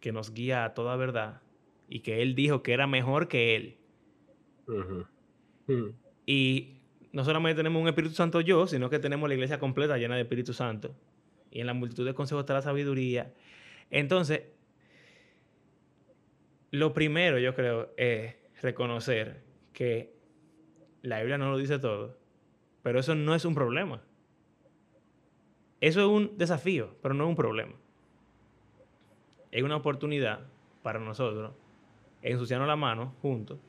que 0.01 0.11
nos 0.13 0.33
guía 0.33 0.65
a 0.65 0.73
toda 0.73 0.95
verdad, 0.95 1.41
y 1.88 1.99
que 1.99 2.21
él 2.21 2.36
dijo 2.36 2.63
que 2.63 2.73
era 2.73 2.88
mejor 2.88 3.27
que 3.27 3.55
él. 3.55 3.77
Ujú. 4.67 5.05
Y 6.25 6.77
no 7.11 7.23
solamente 7.23 7.57
tenemos 7.57 7.81
un 7.81 7.88
Espíritu 7.88 8.15
Santo 8.15 8.41
yo, 8.41 8.67
sino 8.67 8.89
que 8.89 8.99
tenemos 8.99 9.29
la 9.29 9.36
iglesia 9.36 9.59
completa 9.59 9.97
llena 9.97 10.15
de 10.15 10.21
Espíritu 10.21 10.53
Santo. 10.53 10.95
Y 11.51 11.61
en 11.61 11.67
la 11.67 11.73
multitud 11.73 12.05
de 12.05 12.13
consejos 12.13 12.43
está 12.43 12.53
la 12.53 12.61
sabiduría. 12.61 13.33
Entonces, 13.89 14.43
lo 16.71 16.93
primero 16.93 17.39
yo 17.39 17.53
creo 17.55 17.93
es 17.97 18.36
reconocer 18.61 19.43
que 19.73 20.13
la 21.03 21.19
Biblia 21.19 21.38
no 21.38 21.51
lo 21.51 21.57
dice 21.57 21.79
todo, 21.79 22.17
pero 22.81 22.99
eso 22.99 23.15
no 23.15 23.36
es 23.36 23.45
un 23.45 23.55
problema. 23.55 24.01
Eso 25.81 26.01
es 26.01 26.07
un 26.07 26.38
desafío, 26.38 26.95
pero 27.01 27.13
no 27.13 27.25
es 27.25 27.29
un 27.29 27.36
problema. 27.36 27.73
Es 29.51 29.63
una 29.63 29.75
oportunidad 29.75 30.47
para 30.81 30.99
nosotros 30.99 31.53
ensuciarnos 32.32 32.67
la 32.67 32.76
mano 32.76 33.13
juntos 33.21 33.59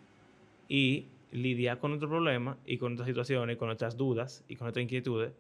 y 0.69 1.07
lidiar 1.33 1.79
con 1.79 1.91
nuestro 1.91 2.09
problema 2.09 2.57
y 2.67 2.79
con 2.79 2.93
nuestras 2.93 3.07
situaciones, 3.09 3.57
con 3.57 3.67
nuestras 3.69 3.97
dudas 3.97 4.45
y 4.49 4.57
con 4.57 4.67
nuestras 4.67 4.83
inquietudes 4.85 5.33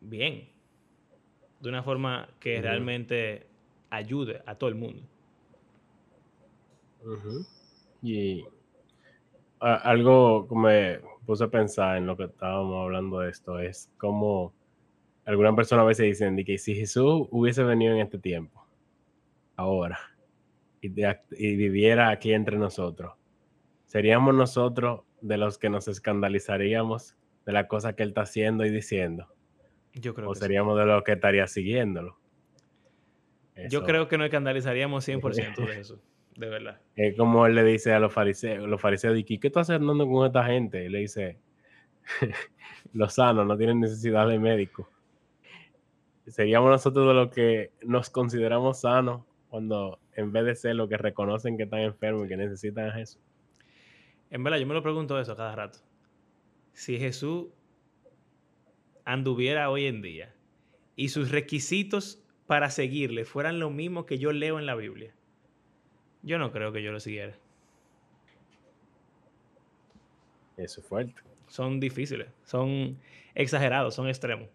bien. 0.00 0.48
De 1.60 1.68
una 1.68 1.82
forma 1.82 2.28
que 2.40 2.56
realmente 2.60 3.46
ayude 3.90 4.42
a 4.46 4.54
todo 4.56 4.68
el 4.68 4.74
mundo. 4.74 5.02
Y 8.02 8.44
a- 9.60 9.76
algo 9.76 10.48
que 10.48 10.54
me 10.56 11.00
puse 11.24 11.44
a 11.44 11.48
pensar 11.48 11.96
en 11.98 12.06
lo 12.06 12.16
que 12.16 12.24
estábamos 12.24 12.82
hablando 12.82 13.20
de 13.20 13.30
esto 13.30 13.58
es 13.60 13.88
como 13.96 14.52
algunas 15.24 15.54
personas 15.54 15.84
a 15.84 15.86
veces 15.86 16.06
dicen 16.06 16.34
de 16.34 16.44
que 16.44 16.58
si 16.58 16.74
Jesús 16.74 17.28
hubiese 17.30 17.62
venido 17.62 17.94
en 17.94 18.00
este 18.00 18.18
tiempo, 18.18 18.61
ahora, 19.56 19.98
y, 20.80 20.88
de 20.88 21.02
ac- 21.02 21.22
y 21.30 21.56
viviera 21.56 22.10
aquí 22.10 22.32
entre 22.32 22.56
nosotros, 22.58 23.12
seríamos 23.86 24.34
nosotros 24.34 25.02
de 25.20 25.36
los 25.36 25.58
que 25.58 25.70
nos 25.70 25.86
escandalizaríamos 25.88 27.16
de 27.46 27.52
la 27.52 27.68
cosa 27.68 27.94
que 27.94 28.02
él 28.02 28.10
está 28.10 28.22
haciendo 28.22 28.64
y 28.64 28.70
diciendo, 28.70 29.28
Yo 29.94 30.14
creo 30.14 30.28
o 30.28 30.32
que 30.32 30.38
sí. 30.38 30.42
seríamos 30.44 30.78
de 30.78 30.86
los 30.86 31.02
que 31.04 31.12
estaría 31.12 31.46
siguiéndolo. 31.46 32.18
Yo 33.68 33.84
creo 33.84 34.08
que 34.08 34.16
nos 34.18 34.26
escandalizaríamos 34.26 35.04
100% 35.08 35.66
de 35.66 35.80
eso. 35.80 36.00
De 36.36 36.48
verdad. 36.48 36.80
Es 36.96 37.14
como 37.16 37.46
él 37.46 37.54
le 37.54 37.62
dice 37.62 37.92
a 37.92 38.00
los 38.00 38.10
fariseos, 38.12 38.66
los 38.66 38.80
fariseos, 38.80 39.18
¿y 39.18 39.24
qué 39.24 39.36
tú 39.38 39.46
estás 39.48 39.68
andando 39.68 40.08
con 40.08 40.26
esta 40.26 40.42
gente? 40.44 40.82
Y 40.84 40.88
le 40.88 41.00
dice, 41.00 41.38
los 42.94 43.12
sanos 43.14 43.46
no 43.46 43.56
tienen 43.58 43.80
necesidad 43.80 44.26
de 44.26 44.38
médico. 44.38 44.88
Seríamos 46.26 46.70
nosotros 46.70 47.06
de 47.08 47.14
los 47.14 47.30
que 47.30 47.72
nos 47.82 48.08
consideramos 48.08 48.80
sanos 48.80 49.22
cuando 49.52 50.00
en 50.14 50.32
vez 50.32 50.46
de 50.46 50.54
ser 50.54 50.76
los 50.76 50.88
que 50.88 50.96
reconocen 50.96 51.58
que 51.58 51.64
están 51.64 51.80
enfermos 51.80 52.24
y 52.24 52.28
que 52.30 52.38
necesitan 52.38 52.88
a 52.88 52.92
Jesús. 52.92 53.20
En 54.30 54.42
verdad, 54.42 54.58
yo 54.58 54.66
me 54.66 54.72
lo 54.72 54.82
pregunto 54.82 55.20
eso 55.20 55.36
cada 55.36 55.54
rato. 55.54 55.80
Si 56.72 56.98
Jesús 56.98 57.48
anduviera 59.04 59.68
hoy 59.68 59.84
en 59.84 60.00
día 60.00 60.34
y 60.96 61.10
sus 61.10 61.30
requisitos 61.30 62.24
para 62.46 62.70
seguirle 62.70 63.26
fueran 63.26 63.58
lo 63.58 63.68
mismo 63.68 64.06
que 64.06 64.18
yo 64.18 64.32
leo 64.32 64.58
en 64.58 64.64
la 64.64 64.74
Biblia, 64.74 65.14
yo 66.22 66.38
no 66.38 66.50
creo 66.50 66.72
que 66.72 66.82
yo 66.82 66.90
lo 66.90 66.98
siguiera. 66.98 67.34
Eso 70.56 70.80
es 70.80 70.86
fuerte. 70.86 71.20
Son 71.48 71.78
difíciles, 71.78 72.28
son 72.44 72.98
exagerados, 73.34 73.94
son 73.94 74.08
extremos. 74.08 74.48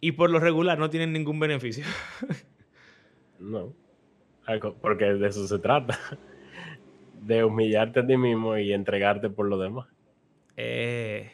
Y 0.00 0.12
por 0.12 0.30
lo 0.30 0.40
regular 0.40 0.78
no 0.78 0.88
tienen 0.88 1.12
ningún 1.12 1.38
beneficio. 1.38 1.84
no. 3.38 3.74
Porque 4.80 5.04
de 5.04 5.28
eso 5.28 5.46
se 5.46 5.58
trata. 5.58 5.98
De 7.20 7.44
humillarte 7.44 8.00
a 8.00 8.06
ti 8.06 8.16
mismo 8.16 8.56
y 8.56 8.72
entregarte 8.72 9.28
por 9.28 9.46
lo 9.48 9.58
demás. 9.58 9.88
Eh, 10.56 11.30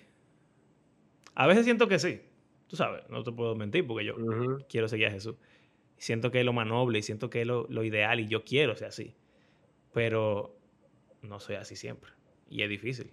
a 1.35 1.47
veces 1.47 1.65
siento 1.65 1.89
que 1.89 1.99
sí. 1.99 2.23
Tú 2.67 2.77
sabes, 2.77 3.03
no 3.11 3.23
te 3.23 3.33
puedo 3.33 3.55
mentir 3.55 3.87
porque 3.87 4.05
yo 4.05 4.17
quiero 4.69 4.89
seguir 4.89 5.07
a 5.07 5.11
Jesús. 5.11 5.37
Siento 5.97 6.31
que 6.31 6.41
es 6.41 6.45
lo 6.45 6.53
más 6.53 6.67
noble 6.67 6.99
y 6.99 7.03
siento 7.03 7.31
que 7.31 7.43
es 7.43 7.47
lo, 7.47 7.85
ideal 7.85 8.19
y 8.21 8.27
yo 8.27 8.45
quiero 8.45 8.75
ser 8.77 8.89
así. 8.89 9.15
Pero 9.93 10.57
no 11.23 11.39
soy 11.39 11.57
así 11.57 11.77
siempre. 11.77 12.11
Y 12.49 12.63
es 12.63 12.69
difícil. 12.69 13.11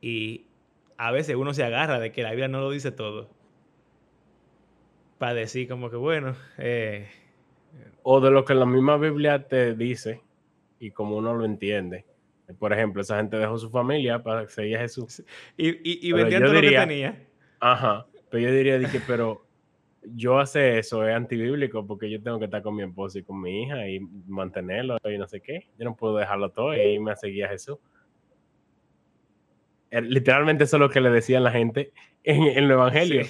Y 0.00 0.46
a 0.96 1.10
veces 1.10 1.36
uno 1.36 1.52
se 1.52 1.64
agarra 1.64 1.98
de 1.98 2.12
que 2.12 2.22
la 2.22 2.30
Biblia 2.30 2.48
no 2.48 2.60
lo 2.60 2.70
dice 2.70 2.92
todo. 2.92 3.30
Para 5.18 5.34
decir 5.34 5.68
como 5.68 5.90
que, 5.90 5.96
bueno... 5.96 6.34
Eh, 6.58 7.08
o 8.02 8.20
de 8.20 8.30
lo 8.30 8.44
que 8.44 8.54
la 8.54 8.66
misma 8.66 8.96
Biblia 8.96 9.46
te 9.48 9.74
dice 9.74 10.20
y 10.78 10.90
como 10.92 11.16
uno 11.16 11.34
lo 11.34 11.44
entiende. 11.44 12.04
Por 12.58 12.72
ejemplo, 12.72 13.02
esa 13.02 13.16
gente 13.16 13.36
dejó 13.36 13.58
su 13.58 13.70
familia 13.70 14.22
para 14.22 14.48
seguir 14.48 14.76
a 14.76 14.80
Jesús. 14.80 15.24
Y, 15.56 15.70
y, 15.70 16.08
y 16.08 16.12
vendían 16.12 16.44
todo 16.44 16.52
lo 16.52 16.60
que 16.60 16.70
tenía. 16.70 17.26
Ajá. 17.58 18.06
Pero 18.30 18.44
yo 18.44 18.54
diría 18.54 18.78
que, 18.90 19.00
pero 19.00 19.44
yo 20.02 20.38
hacer 20.38 20.78
eso 20.78 21.06
es 21.06 21.14
antibíblico 21.14 21.84
porque 21.84 22.08
yo 22.08 22.22
tengo 22.22 22.38
que 22.38 22.44
estar 22.44 22.62
con 22.62 22.76
mi 22.76 22.84
esposo 22.84 23.18
y 23.18 23.24
con 23.24 23.40
mi 23.40 23.64
hija 23.64 23.88
y 23.88 23.98
mantenerlo 24.26 24.98
y 25.04 25.18
no 25.18 25.26
sé 25.26 25.40
qué. 25.40 25.66
Yo 25.78 25.84
no 25.84 25.96
puedo 25.96 26.16
dejarlo 26.16 26.50
todo 26.50 26.74
y 26.76 26.80
irme 26.80 27.10
a 27.10 27.16
seguir 27.16 27.46
a 27.46 27.48
Jesús. 27.48 27.78
Eh, 29.90 30.02
literalmente 30.02 30.64
eso 30.64 30.76
es 30.76 30.80
lo 30.80 30.90
que 30.90 31.00
le 31.00 31.10
decían 31.10 31.44
la 31.44 31.52
gente 31.52 31.92
en, 32.24 32.42
el 32.42 32.70
Evangelio. 32.70 33.22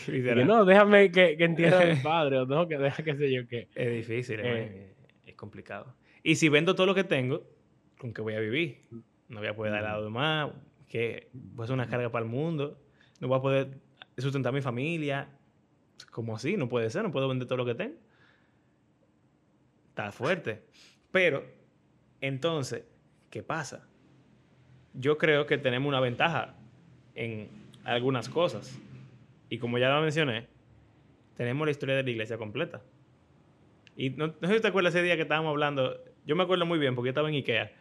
no, 0.47 0.65
déjame 0.65 1.11
que, 1.11 1.37
que 1.37 1.45
entienda 1.45 1.83
a 1.83 1.87
mi 1.87 1.97
padre, 2.03 2.39
o 2.39 2.47
no, 2.47 2.67
que 2.67 2.79
deja 2.79 3.03
que 3.03 3.15
sé 3.15 3.33
yo 3.33 3.47
qué. 3.47 3.69
Es 3.75 3.93
difícil, 3.93 4.41
eh. 4.43 4.95
es, 5.27 5.35
complicado. 5.35 5.95
Y 6.23 6.37
si 6.37 6.49
vendo 6.49 6.75
todo 6.75 6.87
lo 6.87 6.95
que 6.95 7.05
tengo, 7.05 7.47
¿con 7.99 8.15
qué 8.15 8.23
voy 8.23 8.35
a 8.35 8.41
vivir? 8.41 8.79
No 9.29 9.41
voy 9.41 9.49
a 9.49 9.55
poder 9.55 9.73
dar 9.73 9.83
lado 9.83 10.05
de 10.05 10.11
más, 10.11 10.51
que 10.89 11.29
voy 11.33 11.65
a 11.65 11.67
ser 11.67 11.75
una 11.75 11.89
carga 11.89 12.11
para 12.11 12.25
el 12.25 12.31
mundo, 12.31 12.81
no 13.21 13.29
voy 13.29 13.39
a 13.39 13.43
poder 13.43 13.79
sustentar 14.17 14.51
a 14.51 14.55
mi 14.55 14.63
familia. 14.63 15.29
Como 16.11 16.35
así? 16.35 16.57
No 16.57 16.69
puede 16.69 16.89
ser, 16.91 17.03
no 17.03 17.11
puedo 17.11 17.29
vender 17.29 17.47
todo 17.47 17.59
lo 17.59 17.67
que 17.67 17.75
tengo. 17.75 17.97
Está 19.91 20.13
fuerte. 20.13 20.63
Pero, 21.11 21.45
entonces, 22.21 22.85
¿qué 23.31 23.43
pasa? 23.43 23.89
Yo 24.99 25.19
creo 25.19 25.47
que 25.47 25.59
tenemos 25.59 25.89
una 25.89 26.01
ventaja 26.01 26.55
en 27.15 27.49
algunas 27.85 28.29
cosas. 28.29 28.79
Y 29.49 29.59
como 29.59 29.79
ya 29.79 29.89
lo 29.91 30.01
mencioné, 30.03 30.49
tenemos 31.37 31.67
la 31.67 31.71
historia 31.71 31.97
de 31.97 32.03
la 32.03 32.11
iglesia 32.11 32.39
completa. 32.39 32.83
Y 33.97 34.11
no, 34.11 34.35
sé 34.41 34.55
si 34.55 34.61
te 34.61 34.69
acuerdas 34.69 34.95
ese 34.95 35.05
día 35.05 35.17
que 35.17 35.23
estábamos 35.23 35.51
hablando, 35.51 35.97
yo 36.27 36.37
me 36.37 36.43
acuerdo 36.43 36.67
muy 36.67 36.79
bien 36.79 36.95
porque 36.95 37.09
yo 37.09 37.11
estaba 37.11 37.29
en 37.29 37.37
Ikea, 37.37 37.73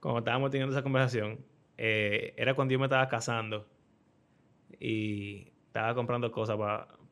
cuando 0.00 0.20
estábamos 0.20 0.50
teniendo 0.50 0.74
esa 0.74 0.82
conversación, 0.82 1.44
eh, 1.76 2.34
era 2.36 2.54
cuando 2.54 2.72
yo 2.72 2.78
me 2.78 2.86
estaba 2.86 3.06
casando 3.08 3.66
y 4.80 5.52
estaba 5.66 5.94
comprando 5.94 6.30
cosas 6.32 6.56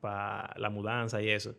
para 0.01 0.55
la 0.57 0.71
mudanza 0.71 1.21
y 1.23 1.29
eso. 1.29 1.55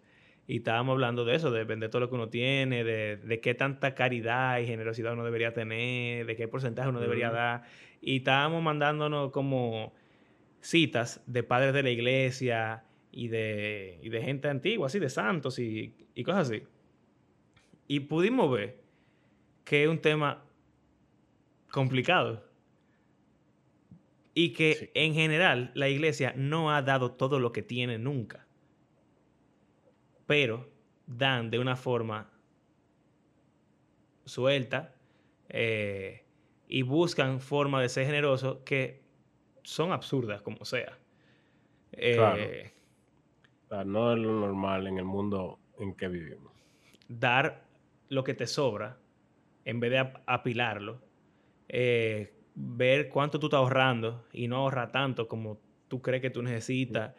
Y 0.51 0.57
estábamos 0.57 0.91
hablando 0.91 1.23
de 1.23 1.35
eso, 1.35 1.49
de 1.49 1.63
vender 1.63 1.89
todo 1.89 2.01
lo 2.01 2.09
que 2.09 2.15
uno 2.15 2.27
tiene, 2.27 2.83
de, 2.83 3.15
de 3.15 3.39
qué 3.39 3.53
tanta 3.53 3.95
caridad 3.95 4.59
y 4.59 4.65
generosidad 4.65 5.13
uno 5.13 5.23
debería 5.23 5.53
tener, 5.53 6.25
de 6.25 6.35
qué 6.35 6.49
porcentaje 6.49 6.89
uno 6.89 6.99
debería 6.99 7.31
dar. 7.31 7.63
Y 8.01 8.17
estábamos 8.17 8.61
mandándonos 8.61 9.31
como 9.31 9.93
citas 10.59 11.23
de 11.25 11.43
padres 11.43 11.73
de 11.73 11.83
la 11.83 11.89
iglesia 11.89 12.83
y 13.13 13.29
de, 13.29 13.97
y 14.03 14.09
de 14.09 14.21
gente 14.23 14.49
antigua, 14.49 14.87
así, 14.87 14.99
de 14.99 15.09
santos 15.09 15.57
y, 15.57 15.95
y, 16.15 16.23
cosas 16.25 16.49
así. 16.49 16.63
Y 17.87 18.01
pudimos 18.01 18.51
ver 18.51 18.81
que 19.63 19.83
es 19.83 19.89
un 19.89 19.99
tema 19.99 20.43
complicado 21.71 22.45
y 24.33 24.51
que 24.51 24.91
en 24.95 25.13
general 25.13 25.71
la 25.75 25.87
iglesia 25.87 26.33
no 26.35 26.75
ha 26.75 26.81
dado 26.81 27.13
todo 27.13 27.39
lo 27.39 27.53
que 27.53 27.61
tiene 27.61 27.97
nunca, 27.97 28.40
pero 30.31 30.65
dan 31.05 31.49
de 31.51 31.59
una 31.59 31.75
forma 31.75 32.31
suelta 34.23 34.95
eh, 35.49 36.23
y 36.69 36.83
buscan 36.83 37.41
forma 37.41 37.81
de 37.81 37.89
ser 37.89 38.05
generosos 38.05 38.59
que 38.63 39.01
son 39.61 39.91
absurdas 39.91 40.41
como 40.41 40.63
sea. 40.63 40.97
Eh, 41.91 42.71
no 43.85 44.13
es 44.13 44.19
lo 44.19 44.39
normal 44.39 44.87
en 44.87 44.99
el 44.99 45.03
mundo 45.03 45.59
en 45.77 45.95
que 45.95 46.07
vivimos. 46.07 46.53
Dar 47.09 47.65
lo 48.07 48.23
que 48.23 48.33
te 48.33 48.47
sobra 48.47 48.97
en 49.65 49.81
vez 49.81 49.91
de 49.91 50.13
apilarlo. 50.27 51.01
Eh, 51.67 52.33
ver 52.55 53.09
cuánto 53.09 53.37
tú 53.37 53.47
estás 53.47 53.57
ahorrando 53.57 54.23
y 54.31 54.47
no 54.47 54.55
ahorrar 54.59 54.93
tanto 54.93 55.27
como 55.27 55.59
tú 55.89 56.01
crees 56.01 56.21
que 56.21 56.29
tú 56.29 56.41
necesitas. 56.41 57.15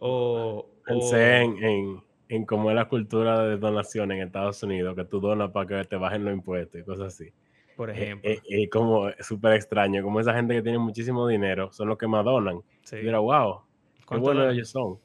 O, 0.00 0.70
Pensé 0.86 1.42
en, 1.42 1.62
en, 1.62 2.05
cómo 2.46 2.70
es 2.70 2.76
la 2.76 2.88
cultura 2.88 3.42
de 3.42 3.56
donación 3.56 4.12
en 4.12 4.22
Estados 4.22 4.62
Unidos, 4.62 4.94
que 4.96 5.04
tú 5.04 5.20
donas 5.20 5.50
para 5.50 5.66
que 5.66 5.88
te 5.88 5.96
bajen 5.96 6.24
los 6.24 6.34
impuestos 6.34 6.80
y 6.80 6.84
cosas 6.84 7.14
así 7.14 7.32
por 7.76 7.90
eh, 7.90 7.92
ejemplo. 7.92 8.30
Y, 8.30 8.64
eh, 8.64 8.68
como 8.68 9.10
súper 9.20 9.52
extraño, 9.52 10.02
como 10.02 10.18
esa 10.18 10.34
gente 10.34 10.54
que 10.54 10.62
tiene 10.62 10.78
muchísimo 10.78 11.28
dinero 11.28 11.70
son 11.72 11.88
los 11.88 11.98
que 11.98 12.08
más 12.08 12.24
donan. 12.24 12.62
Sí. 12.82 12.96
Y 12.96 13.12
wow, 13.12 13.62
qué 14.08 14.16
buenos 14.16 14.52
ellos 14.52 14.70
son. 14.70 14.98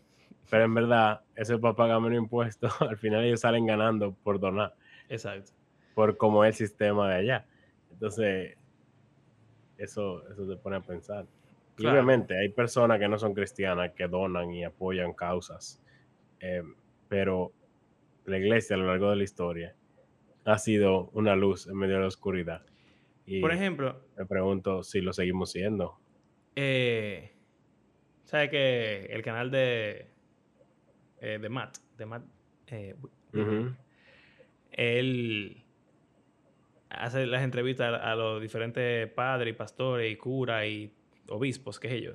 Pero 0.49 0.63
en 0.63 0.73
verdad, 0.73 1.21
eso 1.35 1.55
es 1.55 1.59
para 1.59 1.75
pagar 1.75 1.99
menos 2.01 2.17
impuestos. 2.17 2.71
Al 2.81 2.97
final 2.97 3.23
ellos 3.25 3.41
salen 3.41 3.65
ganando 3.65 4.13
por 4.23 4.39
donar. 4.39 4.73
Exacto. 5.09 5.51
Por 5.93 6.17
cómo 6.17 6.43
es 6.45 6.59
el 6.59 6.67
sistema 6.67 7.09
de 7.09 7.15
allá. 7.15 7.45
Entonces, 7.91 8.57
eso, 9.77 10.27
eso 10.29 10.47
se 10.47 10.55
pone 10.55 10.77
a 10.77 10.81
pensar. 10.81 11.25
Y 11.77 11.85
obviamente 11.85 12.37
hay 12.37 12.49
personas 12.49 12.99
que 12.99 13.07
no 13.07 13.17
son 13.17 13.33
cristianas 13.33 13.91
que 13.93 14.07
donan 14.07 14.51
y 14.51 14.63
apoyan 14.63 15.13
causas. 15.13 15.81
Eh, 16.39 16.61
pero 17.11 17.51
la 18.23 18.37
iglesia 18.37 18.77
a 18.77 18.79
lo 18.79 18.87
largo 18.87 19.09
de 19.09 19.17
la 19.17 19.23
historia 19.23 19.75
ha 20.45 20.57
sido 20.57 21.09
una 21.11 21.35
luz 21.35 21.67
en 21.67 21.75
medio 21.75 21.95
de 21.95 22.01
la 22.03 22.07
oscuridad. 22.07 22.65
Y 23.25 23.41
Por 23.41 23.51
ejemplo, 23.51 23.99
me 24.17 24.25
pregunto 24.25 24.81
si 24.81 25.01
lo 25.01 25.11
seguimos 25.11 25.51
siendo. 25.51 25.99
Eh, 26.55 27.33
¿Sabe 28.23 28.49
que 28.49 29.07
el 29.09 29.21
canal 29.23 29.51
de, 29.51 30.07
eh, 31.19 31.37
de 31.41 31.49
Matt, 31.49 31.79
de 31.97 32.05
Matt 32.05 32.23
eh, 32.67 32.95
él 34.71 35.65
hace 36.87 37.25
las 37.25 37.43
entrevistas 37.43 38.01
a, 38.01 38.15
los 38.15 38.41
diferentes 38.41 39.11
padres 39.11 39.53
pastores 39.53 40.13
y 40.13 40.15
curas 40.15 40.65
y 40.65 40.93
obispos, 41.27 41.77
qué 41.77 41.89
sé 41.89 42.01
yo. 42.01 42.13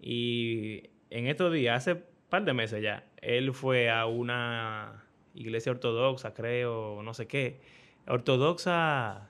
Y 0.00 0.88
en 1.10 1.26
estos 1.26 1.52
días, 1.52 1.76
hace 1.76 1.92
un 1.92 2.04
par 2.30 2.42
de 2.46 2.54
meses 2.54 2.82
ya, 2.82 3.04
él 3.22 3.52
fue 3.52 3.90
a 3.90 4.06
una 4.06 5.04
iglesia 5.34 5.72
ortodoxa, 5.72 6.34
creo, 6.34 7.02
no 7.02 7.14
sé 7.14 7.26
qué. 7.26 7.60
Ortodoxa, 8.06 9.28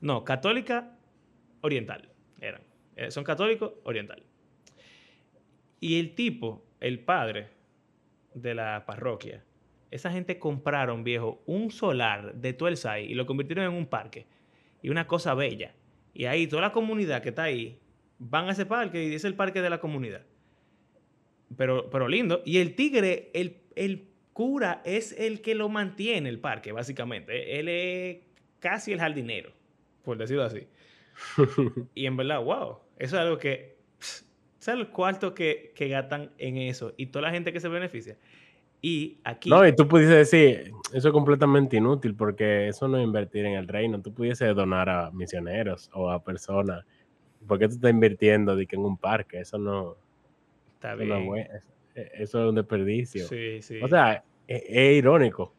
no, 0.00 0.24
católica 0.24 0.96
oriental 1.60 2.08
eran. 2.40 2.62
Eh, 2.96 3.10
son 3.10 3.24
católicos 3.24 3.72
oriental. 3.84 4.22
Y 5.80 6.00
el 6.00 6.14
tipo, 6.14 6.64
el 6.80 7.00
padre 7.00 7.48
de 8.34 8.54
la 8.54 8.84
parroquia, 8.86 9.44
esa 9.90 10.10
gente 10.10 10.38
compraron, 10.38 11.04
viejo, 11.04 11.42
un 11.46 11.70
solar 11.70 12.34
de 12.34 12.52
todo 12.52 12.68
el 12.68 12.76
SAI 12.76 13.04
y 13.10 13.14
lo 13.14 13.26
convirtieron 13.26 13.64
en 13.64 13.72
un 13.72 13.86
parque. 13.86 14.26
Y 14.82 14.88
una 14.88 15.06
cosa 15.06 15.34
bella. 15.34 15.74
Y 16.14 16.24
ahí 16.26 16.46
toda 16.46 16.62
la 16.62 16.72
comunidad 16.72 17.22
que 17.22 17.30
está 17.30 17.44
ahí 17.44 17.78
van 18.18 18.48
a 18.48 18.52
ese 18.52 18.66
parque 18.66 19.04
y 19.04 19.14
es 19.14 19.24
el 19.24 19.34
parque 19.34 19.60
de 19.60 19.70
la 19.70 19.80
comunidad. 19.80 20.22
Pero, 21.56 21.90
pero 21.90 22.08
lindo. 22.08 22.42
Y 22.44 22.58
el 22.58 22.74
tigre, 22.74 23.30
el, 23.34 23.58
el 23.74 24.08
cura 24.32 24.82
es 24.84 25.12
el 25.18 25.40
que 25.40 25.54
lo 25.54 25.68
mantiene 25.68 26.28
el 26.28 26.38
parque, 26.38 26.72
básicamente. 26.72 27.58
Él 27.58 27.68
es 27.68 28.18
casi 28.58 28.92
el 28.92 28.98
jardinero, 28.98 29.52
por 30.02 30.18
decirlo 30.18 30.44
así. 30.44 30.66
y 31.94 32.06
en 32.06 32.16
verdad, 32.16 32.42
wow, 32.42 32.78
eso 32.98 33.16
es 33.16 33.22
algo 33.22 33.38
que... 33.38 33.78
es 33.98 34.68
el 34.68 34.88
cuarto 34.88 35.34
que, 35.34 35.72
que 35.74 35.88
gastan 35.88 36.32
en 36.38 36.56
eso 36.58 36.92
y 36.96 37.06
toda 37.06 37.22
la 37.22 37.30
gente 37.30 37.52
que 37.52 37.60
se 37.60 37.68
beneficia. 37.68 38.18
Y 38.82 39.18
aquí... 39.24 39.48
No, 39.48 39.66
y 39.66 39.74
tú 39.74 39.88
pudiese 39.88 40.14
decir, 40.14 40.70
eso 40.92 41.08
es 41.08 41.12
completamente 41.12 41.76
inútil 41.76 42.14
porque 42.14 42.68
eso 42.68 42.88
no 42.88 42.98
es 42.98 43.04
invertir 43.04 43.46
en 43.46 43.54
el 43.54 43.68
reino. 43.68 44.00
Tú 44.00 44.12
pudiese 44.12 44.46
donar 44.48 44.88
a 44.88 45.10
misioneros 45.12 45.90
o 45.92 46.10
a 46.10 46.22
personas. 46.22 46.84
¿Por 47.46 47.58
qué 47.58 47.68
tú 47.68 47.74
estás 47.74 47.90
invirtiendo 47.90 48.54
de 48.54 48.66
que 48.66 48.76
en 48.76 48.82
un 48.82 48.96
parque? 48.96 49.40
Eso 49.40 49.58
no... 49.58 49.96
Está 50.92 51.18
bien. 51.18 51.46
E, 51.94 52.10
eso 52.14 52.42
es 52.42 52.48
un 52.48 52.54
desperdicio. 52.54 53.26
Sí, 53.26 53.62
sí. 53.62 53.80
O 53.82 53.88
sea, 53.88 54.22
e, 54.48 54.64
es, 54.68 54.98
irónico. 54.98 55.54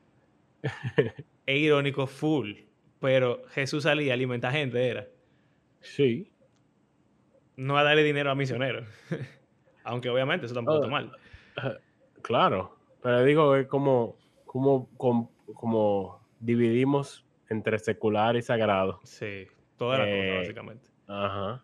es 1.45 1.55
irónico 1.57 2.07
full. 2.07 2.53
Pero 2.99 3.43
Jesús 3.49 3.83
salía 3.83 4.13
a 4.13 4.15
alimentar 4.15 4.51
gente, 4.51 4.87
era. 4.87 5.07
Sí. 5.81 6.31
No 7.55 7.77
a 7.77 7.83
darle 7.83 8.03
dinero 8.03 8.29
a 8.31 8.35
misioneros. 8.35 8.87
Aunque 9.83 10.09
obviamente 10.09 10.45
eso 10.45 10.55
tampoco 10.55 10.83
está 10.83 10.87
Ah, 10.87 10.89
mal. 10.91 11.81
Claro, 12.21 12.77
pero 13.01 13.23
digo, 13.23 13.55
es 13.55 13.67
como, 13.67 14.17
como, 14.45 14.89
com- 14.97 15.29
como 15.53 16.19
dividimos 16.39 17.25
entre 17.49 17.79
secular 17.79 18.35
y 18.35 18.41
sagrado. 18.41 18.99
Sí, 19.03 19.47
toda 19.77 19.99
la 19.99 20.03
cosa, 20.05 20.15
Eh, 20.17 20.37
básicamente. 20.39 20.89
Ajá. 21.07 21.63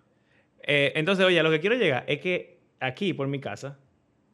Eh, 0.61 0.93
entonces, 0.95 1.26
oye, 1.26 1.39
a 1.39 1.43
lo 1.43 1.51
que 1.51 1.59
quiero 1.59 1.76
llegar 1.76 2.05
es 2.07 2.20
que 2.22 2.53
aquí, 2.84 3.13
por 3.13 3.27
mi 3.27 3.39
casa, 3.39 3.79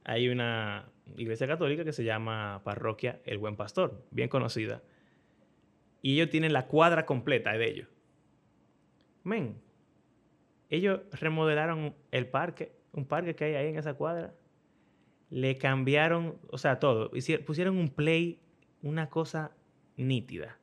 hay 0.04 0.30
una 0.30 0.89
iglesia 1.18 1.47
católica 1.47 1.86
que 1.86 1.93
se 1.93 2.04
llama 2.04 2.62
Parroquia 2.64 3.22
El 3.26 3.38
Buen 3.38 3.56
Pastor, 3.56 4.04
bien 4.12 4.28
conocida. 4.28 4.82
Y 6.02 6.16
ellos 6.16 6.30
tienen 6.30 6.54
la 6.54 6.68
cuadra 6.68 7.06
completa 7.06 7.52
de 7.52 7.70
ellos. 7.70 7.88
Men, 9.24 9.62
ellos 10.70 11.02
remodelaron 11.12 11.95
el 12.12 12.28
parque, 12.28 12.74
un 12.93 13.06
parque 13.06 13.36
que 13.36 13.45
hay 13.45 13.56
ahí 13.56 13.68
en 13.68 13.78
esa 13.78 13.93
cuadra. 13.93 14.34
Le 15.30 15.58
cambiaron, 15.58 16.39
o 16.50 16.58
sea, 16.58 16.80
todo. 16.80 17.12
Pusieron 17.45 17.78
un 17.78 17.89
play, 17.89 18.39
una 18.82 19.10
cosa 19.10 19.52
nítida. 19.95 20.58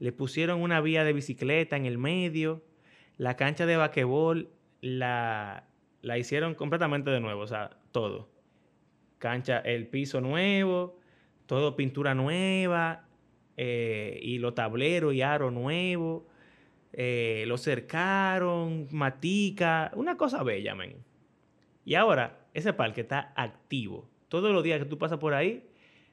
Le 0.00 0.12
pusieron 0.12 0.60
una 0.60 0.80
vía 0.80 1.04
de 1.04 1.12
bicicleta 1.12 1.76
en 1.76 1.86
el 1.86 1.98
medio. 1.98 2.64
La 3.16 3.36
cancha 3.36 3.66
de 3.66 3.76
basquetbol 3.76 4.50
la, 4.80 5.68
la 6.02 6.18
hicieron 6.18 6.54
completamente 6.54 7.10
de 7.10 7.20
nuevo, 7.20 7.42
o 7.42 7.46
sea, 7.46 7.78
todo. 7.92 8.30
Cancha, 9.18 9.58
el 9.58 9.88
piso 9.88 10.20
nuevo, 10.20 10.98
todo 11.46 11.76
pintura 11.76 12.14
nueva, 12.14 13.08
eh, 13.56 14.18
y 14.22 14.38
los 14.38 14.54
tableros 14.54 15.14
y 15.14 15.22
aro 15.22 15.50
nuevo. 15.50 16.28
eh, 16.92 17.44
lo 17.46 17.58
cercaron, 17.58 18.88
matica, 18.92 19.92
una 19.94 20.16
cosa 20.16 20.42
bella, 20.42 20.74
men. 20.74 21.04
Y 21.84 21.94
ahora, 21.94 22.46
ese 22.54 22.72
parque 22.72 23.02
está 23.02 23.32
activo. 23.36 24.08
Todos 24.28 24.52
los 24.52 24.62
días 24.64 24.78
que 24.78 24.84
tú 24.86 24.98
pasas 24.98 25.18
por 25.18 25.34
ahí, 25.34 25.68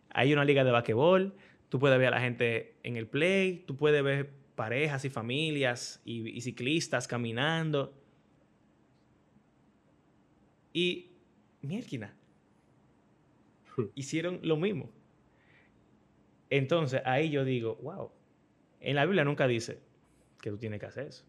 hay 0.10 0.34
una 0.34 0.46
liga 0.46 0.64
de 0.64 0.72
basquetbol, 0.72 1.36
tú 1.70 1.80
puedes 1.80 1.98
ver 2.00 2.08
a 2.10 2.12
la 2.12 2.22
gente 2.22 2.76
en 2.84 2.98
el 2.98 3.08
play, 3.08 3.64
tú 3.68 3.76
puedes 3.78 4.04
ver 4.04 4.32
parejas 4.56 5.06
y 5.06 5.10
familias 5.10 6.02
y, 6.06 6.30
y 6.30 6.42
ciclistas 6.42 7.08
caminando. 7.08 7.94
Y, 10.76 11.12
mierda, 11.62 12.14
hicieron 13.96 14.42
lo 14.44 14.58
mismo. 14.58 14.90
Entonces, 16.50 17.02
ahí 17.06 17.30
yo 17.30 17.46
digo, 17.46 17.78
wow, 17.82 18.12
en 18.82 18.96
la 18.98 19.06
Biblia 19.06 19.24
nunca 19.24 19.48
dice 19.48 19.80
que 20.42 20.50
tú 20.50 20.58
tienes 20.58 20.82
que 20.82 20.86
hacer 20.88 21.08
eso. 21.08 21.26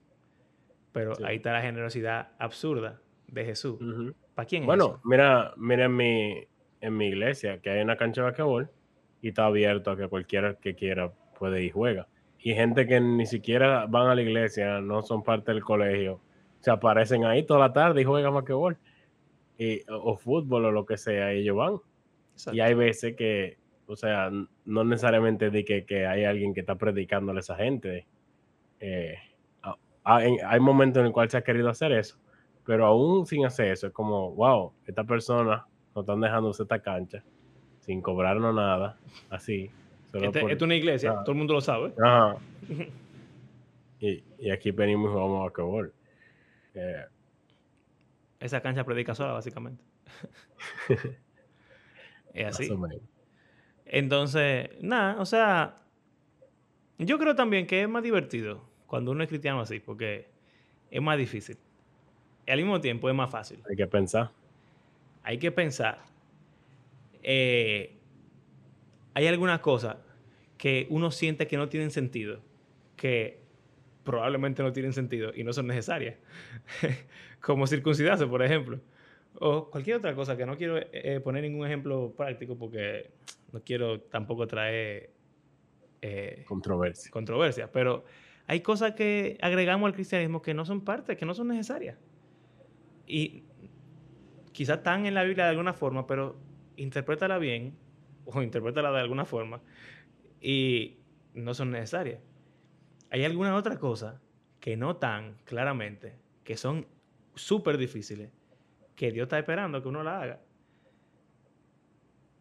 Pero 0.92 1.14
Sí. 1.14 1.22
ahí 1.24 1.36
está 1.36 1.52
la 1.52 1.62
generosidad 1.62 2.32
absurda 2.40 3.00
de 3.28 3.44
Jesús. 3.44 3.78
¿Para 4.34 4.46
quién 4.46 4.62
es 4.62 4.66
Bueno, 4.66 4.84
eso? 4.84 5.00
mira, 5.04 5.54
mira 5.56 5.84
en 5.84 5.96
mi, 5.96 6.44
en 6.80 6.96
mi 6.96 7.06
iglesia 7.06 7.60
que 7.60 7.70
hay 7.70 7.82
una 7.82 7.96
cancha 7.96 8.22
de 8.22 8.26
basquetbol 8.30 8.68
y 9.22 9.28
está 9.28 9.46
abierto 9.46 9.92
a 9.92 9.96
que 9.96 10.08
cualquiera 10.08 10.56
que 10.56 10.74
quiera 10.74 11.12
puede 11.38 11.60
ir 11.60 11.66
y 11.66 11.70
juega. 11.70 12.08
Y 12.40 12.52
gente 12.54 12.84
que 12.88 13.00
ni 13.00 13.26
siquiera 13.26 13.86
van 13.86 14.08
a 14.08 14.14
la 14.16 14.22
iglesia, 14.22 14.80
no 14.80 15.02
son 15.02 15.22
parte 15.22 15.52
del 15.52 15.62
colegio, 15.62 16.20
se 16.60 16.70
aparecen 16.72 17.24
ahí 17.24 17.44
toda 17.44 17.60
la 17.60 17.72
tarde 17.72 18.00
y 18.00 18.04
juegan 18.04 18.34
basquetbol. 18.34 18.76
Y, 19.58 19.80
o, 19.90 20.16
fútbol 20.16 20.66
o 20.66 20.72
lo 20.72 20.84
que 20.84 20.96
sea, 20.96 21.32
ellos 21.32 21.56
van. 21.56 21.76
Exacto. 22.32 22.56
Y 22.56 22.60
hay 22.60 22.74
veces 22.74 23.16
que, 23.16 23.56
o 23.86 23.96
sea, 23.96 24.30
no 24.64 24.84
necesariamente 24.84 25.50
de 25.50 25.64
que, 25.64 25.84
que 25.84 26.06
hay 26.06 26.24
alguien 26.24 26.52
que 26.52 26.60
está 26.60 26.74
predicándole 26.74 27.38
a 27.38 27.40
esa 27.40 27.56
gente. 27.56 28.06
Eh, 28.80 29.16
hay, 30.04 30.36
hay 30.46 30.60
momentos 30.60 31.00
en 31.00 31.06
el 31.06 31.12
cual 31.12 31.28
se 31.30 31.36
ha 31.38 31.42
querido 31.42 31.68
hacer 31.68 31.90
eso, 31.92 32.16
pero 32.64 32.86
aún 32.86 33.26
sin 33.26 33.44
hacer 33.46 33.72
eso, 33.72 33.86
es 33.88 33.92
como, 33.92 34.32
wow, 34.32 34.72
esta 34.86 35.02
persona 35.04 35.66
nos 35.94 36.02
están 36.04 36.20
dejando 36.20 36.50
esta 36.50 36.78
cancha 36.78 37.24
sin 37.80 38.00
cobrarnos 38.02 38.54
nada, 38.54 38.96
así. 39.30 39.70
solo 40.12 40.26
Este- 40.26 40.40
por- 40.42 40.52
es 40.52 40.62
una 40.62 40.74
iglesia, 40.76 41.10
Ah. 41.12 41.22
todo 41.24 41.32
el 41.32 41.38
mundo 41.38 41.54
lo 41.54 41.60
sabe. 41.60 41.92
Ajá. 42.02 42.36
Y, 43.98 44.22
y 44.38 44.50
aquí 44.50 44.72
venimos 44.72 45.08
y 45.10 45.14
jugamos 45.14 45.40
a 45.40 45.44
basquetbol. 45.44 45.92
Eh, 46.74 47.04
Esa 48.40 48.60
cancha 48.60 48.84
predica 48.84 49.14
sola, 49.14 49.32
básicamente. 49.32 49.82
es 52.34 52.46
así. 52.46 52.70
Entonces, 53.86 54.70
nada, 54.80 55.20
o 55.20 55.26
sea, 55.26 55.76
yo 56.98 57.18
creo 57.18 57.34
también 57.34 57.66
que 57.66 57.82
es 57.82 57.88
más 57.88 58.02
divertido 58.02 58.64
cuando 58.86 59.12
uno 59.12 59.22
es 59.22 59.28
cristiano 59.28 59.60
así, 59.60 59.80
porque 59.80 60.28
es 60.90 61.02
más 61.02 61.18
difícil. 61.18 61.56
Y 62.46 62.50
al 62.50 62.58
mismo 62.58 62.80
tiempo 62.80 63.08
es 63.08 63.14
más 63.14 63.30
fácil. 63.30 63.62
Hay 63.68 63.76
que 63.76 63.86
pensar. 63.86 64.30
Hay 65.22 65.38
que 65.38 65.50
pensar. 65.50 65.98
eh, 67.22 67.92
hay 69.14 69.26
algunas 69.26 69.60
cosas 69.60 69.96
que 70.58 70.86
uno 70.90 71.10
siente 71.10 71.46
que 71.46 71.56
no 71.56 71.70
tienen 71.70 71.90
sentido, 71.90 72.40
que 72.96 73.40
probablemente 74.04 74.62
no 74.62 74.72
tienen 74.72 74.92
sentido 74.92 75.32
y 75.34 75.42
no 75.42 75.52
son 75.52 75.66
necesarias. 75.66 76.16
Como 77.46 77.64
circuncidarse, 77.68 78.26
por 78.26 78.42
ejemplo. 78.42 78.80
O 79.38 79.70
cualquier 79.70 79.98
otra 79.98 80.16
cosa 80.16 80.36
que 80.36 80.44
no 80.44 80.56
quiero 80.56 80.78
eh, 80.78 81.20
poner 81.22 81.44
ningún 81.44 81.64
ejemplo 81.64 82.12
práctico 82.16 82.58
porque 82.58 83.12
no 83.52 83.62
quiero 83.62 84.00
tampoco 84.00 84.48
traer 84.48 85.12
eh, 86.02 86.44
Controversia. 86.48 87.08
controversias, 87.12 87.70
pero 87.72 88.04
hay 88.48 88.62
cosas 88.62 88.94
que 88.94 89.38
agregamos 89.40 89.86
al 89.86 89.94
cristianismo 89.94 90.42
que 90.42 90.54
no 90.54 90.64
son 90.64 90.80
parte, 90.80 91.16
que 91.16 91.24
no 91.24 91.34
son 91.34 91.46
necesarias. 91.46 91.96
Y 93.06 93.44
quizás 94.50 94.78
están 94.78 95.06
en 95.06 95.14
la 95.14 95.22
Biblia 95.22 95.44
de 95.44 95.50
alguna 95.50 95.72
forma, 95.72 96.04
pero 96.04 96.34
interprétala 96.76 97.38
bien 97.38 97.76
o 98.24 98.42
interprétala 98.42 98.90
de 98.90 98.98
alguna 98.98 99.24
forma 99.24 99.60
y 100.40 100.98
no 101.32 101.54
son 101.54 101.70
necesarias. 101.70 102.20
Hay 103.10 103.24
alguna 103.24 103.54
otra 103.54 103.78
cosa 103.78 104.20
que 104.58 104.76
no 104.76 104.96
tan 104.96 105.36
claramente, 105.44 106.16
que 106.42 106.56
son 106.56 106.88
súper 107.36 107.78
difíciles, 107.78 108.30
que 108.96 109.12
Dios 109.12 109.26
está 109.26 109.38
esperando 109.38 109.80
que 109.80 109.88
uno 109.88 110.02
la 110.02 110.20
haga. 110.20 110.40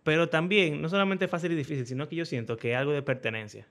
Pero 0.04 0.30
también, 0.30 0.82
no 0.82 0.90
solamente 0.90 1.28
fácil 1.28 1.52
y 1.52 1.56
difícil, 1.56 1.86
sino 1.86 2.08
que 2.08 2.16
yo 2.16 2.26
siento 2.26 2.58
que 2.58 2.72
es 2.72 2.78
algo 2.78 2.94
de 2.94 3.02
pertenencia. 3.02 3.68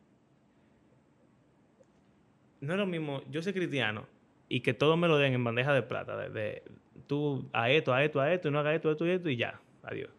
No 2.61 2.75
es 2.75 2.79
lo 2.79 2.87
mismo, 2.87 3.22
yo 3.31 3.43
soy 3.43 3.53
cristiano 3.53 4.07
y 4.49 4.61
que 4.61 4.75
todo 4.75 4.97
me 4.97 5.09
lo 5.09 5.18
den 5.18 5.35
en 5.35 5.45
bandeja 5.45 5.72
de 5.72 5.83
plata, 5.83 6.16
de, 6.29 6.62
tú 7.07 7.49
a 7.53 7.70
esto, 7.70 7.93
a 7.93 8.05
esto, 8.05 8.20
a 8.20 8.33
esto, 8.33 8.49
y 8.49 8.51
no 8.51 8.59
hagas 8.59 8.77
esto, 8.77 8.91
esto 8.91 9.07
y 9.07 9.11
esto 9.11 9.29
y 9.29 9.37
ya, 9.37 9.61
adiós. 9.83 10.11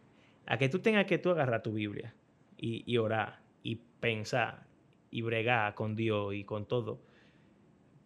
A 0.45 0.57
que 0.57 0.69
tú 0.69 0.79
tengas 0.79 1.05
que 1.05 1.17
tú 1.17 1.31
agarrar 1.31 1.63
tu 1.63 1.73
Biblia 1.73 2.13
y 2.57 2.97
orar 2.97 3.39
y 3.61 3.75
pensar 3.99 4.65
y 5.11 5.21
bregar 5.21 5.75
con 5.75 5.95
Dios 5.95 6.33
y 6.33 6.43
con 6.43 6.65
todo 6.65 6.99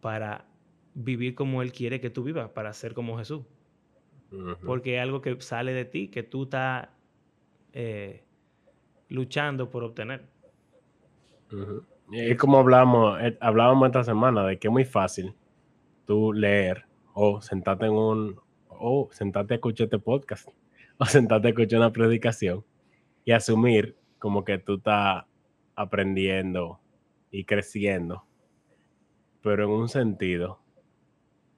para 0.02 0.46
vivir 0.94 1.36
como 1.36 1.62
Él 1.62 1.72
quiere 1.72 2.00
que 2.00 2.10
tú 2.10 2.24
vivas, 2.24 2.50
para 2.50 2.74
ser 2.74 2.94
como 2.94 3.18
Jesús. 3.18 3.44
Porque 4.64 4.98
es 4.98 5.02
algo 5.02 5.22
que 5.22 5.42
sale 5.42 5.74
de 5.74 5.86
ti, 5.86 6.10
que 6.10 6.22
tú 6.22 6.44
estás 6.44 6.88
eh, 7.74 8.24
luchando 9.08 9.70
por 9.70 9.84
obtener. 9.84 10.28
Es 12.12 12.38
como 12.38 12.60
hablamos, 12.60 13.20
eh, 13.22 13.38
hablábamos 13.42 13.88
esta 13.88 14.04
semana 14.04 14.46
de 14.46 14.60
que 14.60 14.68
es 14.68 14.72
muy 14.72 14.86
fácil 14.86 15.34
tú 16.06 16.32
leer 16.34 16.86
o 17.14 17.42
sentarte 17.42 17.86
en 17.86 17.94
un 17.94 18.40
o 18.68 19.10
sentarte 19.12 19.54
a 19.54 19.58
escuchar 19.58 19.86
este 19.86 20.00
podcast 20.00 20.48
o 20.98 21.06
sentarte 21.06 21.48
a 21.48 21.52
escuchar 21.52 21.80
una 21.80 21.92
predicación 21.92 22.64
y 23.26 23.32
asumir 23.32 23.98
como 24.18 24.44
que 24.44 24.58
tú 24.58 24.76
estás 24.76 25.26
aprendiendo 25.76 26.80
y 27.32 27.46
creciendo, 27.46 28.26
pero 29.42 29.66
en 29.66 29.70
un 29.70 29.88
sentido, 29.88 30.60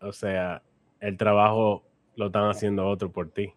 o 0.02 0.12
sea, 0.12 0.62
el 0.99 1.18
trabajo 1.18 1.84
lo 2.16 2.28
están 2.28 2.49
haciendo 2.49 2.88
otro 2.88 3.12
por 3.12 3.30
ti. 3.30 3.54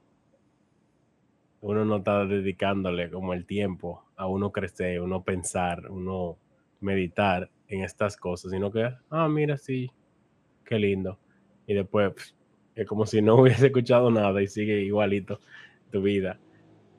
Uno 1.61 1.85
no 1.85 1.97
está 1.97 2.25
dedicándole 2.27 3.11
como 3.11 3.33
el 3.33 3.47
tiempo 3.47 4.05
a 4.17 4.27
uno 4.27 4.53
crecer, 4.53 5.01
uno 5.01 5.23
pensar, 5.23 5.91
uno 5.91 6.37
meditar 6.81 7.51
en 7.69 7.83
estas 7.83 8.17
cosas, 8.17 8.53
sino 8.53 8.71
que, 8.71 8.91
ah, 9.11 9.29
mira, 9.29 9.57
sí, 9.57 9.91
qué 10.65 10.79
lindo. 10.79 11.19
Y 11.67 11.75
después 11.75 12.35
es 12.75 12.87
como 12.87 13.07
si 13.07 13.23
no 13.23 13.37
hubiese 13.41 13.67
escuchado 13.67 14.11
nada 14.11 14.43
y 14.43 14.47
sigue 14.47 14.83
igualito 14.83 15.41
tu 15.91 16.03
vida, 16.03 16.39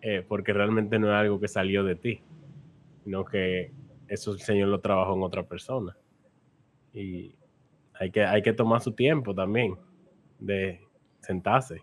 eh, 0.02 0.24
porque 0.28 0.54
realmente 0.54 0.98
no 0.98 1.08
es 1.08 1.14
algo 1.14 1.40
que 1.40 1.48
salió 1.48 1.84
de 1.84 1.96
ti, 1.96 2.22
sino 3.04 3.24
que 3.24 3.72
eso 4.08 4.34
el 4.34 4.40
Señor 4.40 4.70
lo 4.70 4.80
trabajó 4.80 5.16
en 5.16 5.24
otra 5.24 5.44
persona. 5.44 5.96
Y 6.94 7.36
hay 8.00 8.12
que, 8.12 8.24
hay 8.26 8.42
que 8.42 8.54
tomar 8.54 8.82
su 8.82 8.92
tiempo 8.94 9.34
también 9.34 9.76
de 10.40 10.82
sentarse 11.22 11.82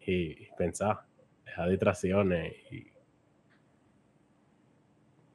y, 0.00 0.46
pensar, 0.56 1.00
dejar 1.44 1.68
distracciones 1.70 2.54
y 2.70 2.86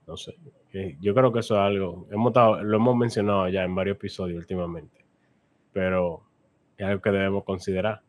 no 0.07 0.17
sé. 0.17 0.35
que 0.71 0.97
Yo 1.01 1.13
creo 1.13 1.31
que 1.31 1.39
eso 1.39 1.55
es 1.55 1.61
algo, 1.61 2.07
hemos 2.11 2.31
estado- 2.31 2.63
lo 2.63 2.77
hemos 2.77 2.95
mencionado 2.95 3.47
ya 3.49 3.63
en 3.63 3.75
varios 3.75 3.97
episodios 3.97 4.39
últimamente, 4.39 5.05
pero 5.73 6.23
es 6.77 6.85
algo 6.85 7.01
que 7.01 7.11
debemos 7.11 7.43
considerar. 7.43 8.01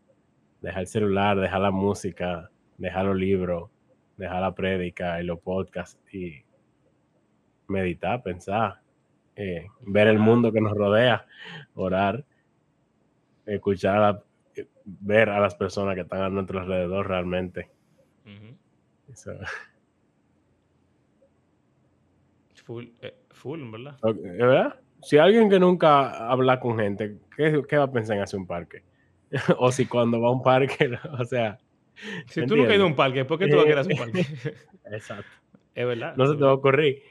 Dejar 0.60 0.80
el 0.82 0.86
celular, 0.86 1.38
dejar 1.38 1.60
la 1.60 1.70
música, 1.72 2.50
dejar 2.78 3.06
los 3.06 3.16
libros, 3.16 3.70
dejar 4.16 4.40
la 4.42 4.54
prédica 4.54 5.20
y 5.20 5.24
los 5.24 5.40
podcasts 5.40 5.98
y 6.12 6.44
meditar, 7.68 8.22
pensar, 8.22 8.81
eh, 9.36 9.66
ver 9.80 10.08
el 10.08 10.18
mundo 10.18 10.52
que 10.52 10.60
nos 10.60 10.72
rodea, 10.76 11.26
orar, 11.74 12.24
escuchar, 13.46 14.22
ver 14.84 15.28
a 15.28 15.40
las 15.40 15.54
personas 15.54 15.94
que 15.94 16.02
están 16.02 16.22
a 16.22 16.28
nuestro 16.28 16.60
alrededor 16.60 17.08
realmente. 17.08 17.70
Full, 22.64 22.84
eh, 23.00 23.14
full, 23.30 23.60
¿verdad? 23.70 23.96
¿verdad? 24.02 24.80
Si 25.02 25.18
alguien 25.18 25.50
que 25.50 25.58
nunca 25.58 26.30
habla 26.30 26.60
con 26.60 26.78
gente, 26.78 27.18
¿qué, 27.36 27.62
¿qué, 27.68 27.76
va 27.76 27.84
a 27.84 27.90
pensar 27.90 28.16
en 28.16 28.22
hacer 28.22 28.38
un 28.38 28.46
parque? 28.46 28.84
o 29.58 29.72
si 29.72 29.86
cuando 29.86 30.20
va 30.20 30.28
a 30.28 30.32
un 30.32 30.42
parque, 30.42 30.90
o 31.18 31.24
sea... 31.24 31.58
Si 32.26 32.46
tú 32.46 32.56
nunca 32.56 32.70
has 32.70 32.76
ido 32.76 32.84
a 32.84 32.86
un 32.86 32.96
parque, 32.96 33.24
¿por 33.24 33.38
qué 33.38 33.48
tú 33.48 33.56
vas 33.56 33.64
a 33.64 33.68
querer 33.68 33.78
hacer 33.80 33.92
un 33.92 33.98
parque? 33.98 34.26
Exacto. 34.92 35.30
Es 35.74 35.86
verdad. 35.86 36.16
No 36.16 36.26
se 36.26 36.36
te 36.36 36.44
va 36.44 36.50
a 36.50 36.54
ocurrir. 36.54 37.02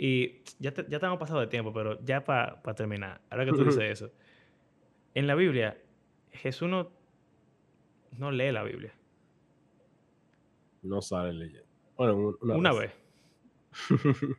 Y 0.00 0.44
ya, 0.60 0.72
te, 0.72 0.86
ya 0.88 0.98
estamos 0.98 1.18
pasado 1.18 1.40
de 1.40 1.48
tiempo, 1.48 1.72
pero 1.72 2.00
ya 2.04 2.22
para 2.22 2.62
terminar, 2.76 3.20
ahora 3.30 3.46
que 3.46 3.50
tú 3.50 3.64
dices 3.64 3.82
eso, 3.82 4.12
en 5.12 5.26
la 5.26 5.34
Biblia, 5.34 5.76
Jesús 6.30 6.68
no, 6.68 6.92
no 8.16 8.30
lee 8.30 8.52
la 8.52 8.62
Biblia. 8.62 8.94
No 10.82 11.02
sale 11.02 11.32
leyendo. 11.32 11.66
Bueno, 11.96 12.36
una, 12.40 12.54
una 12.54 12.72
vez. 12.72 12.92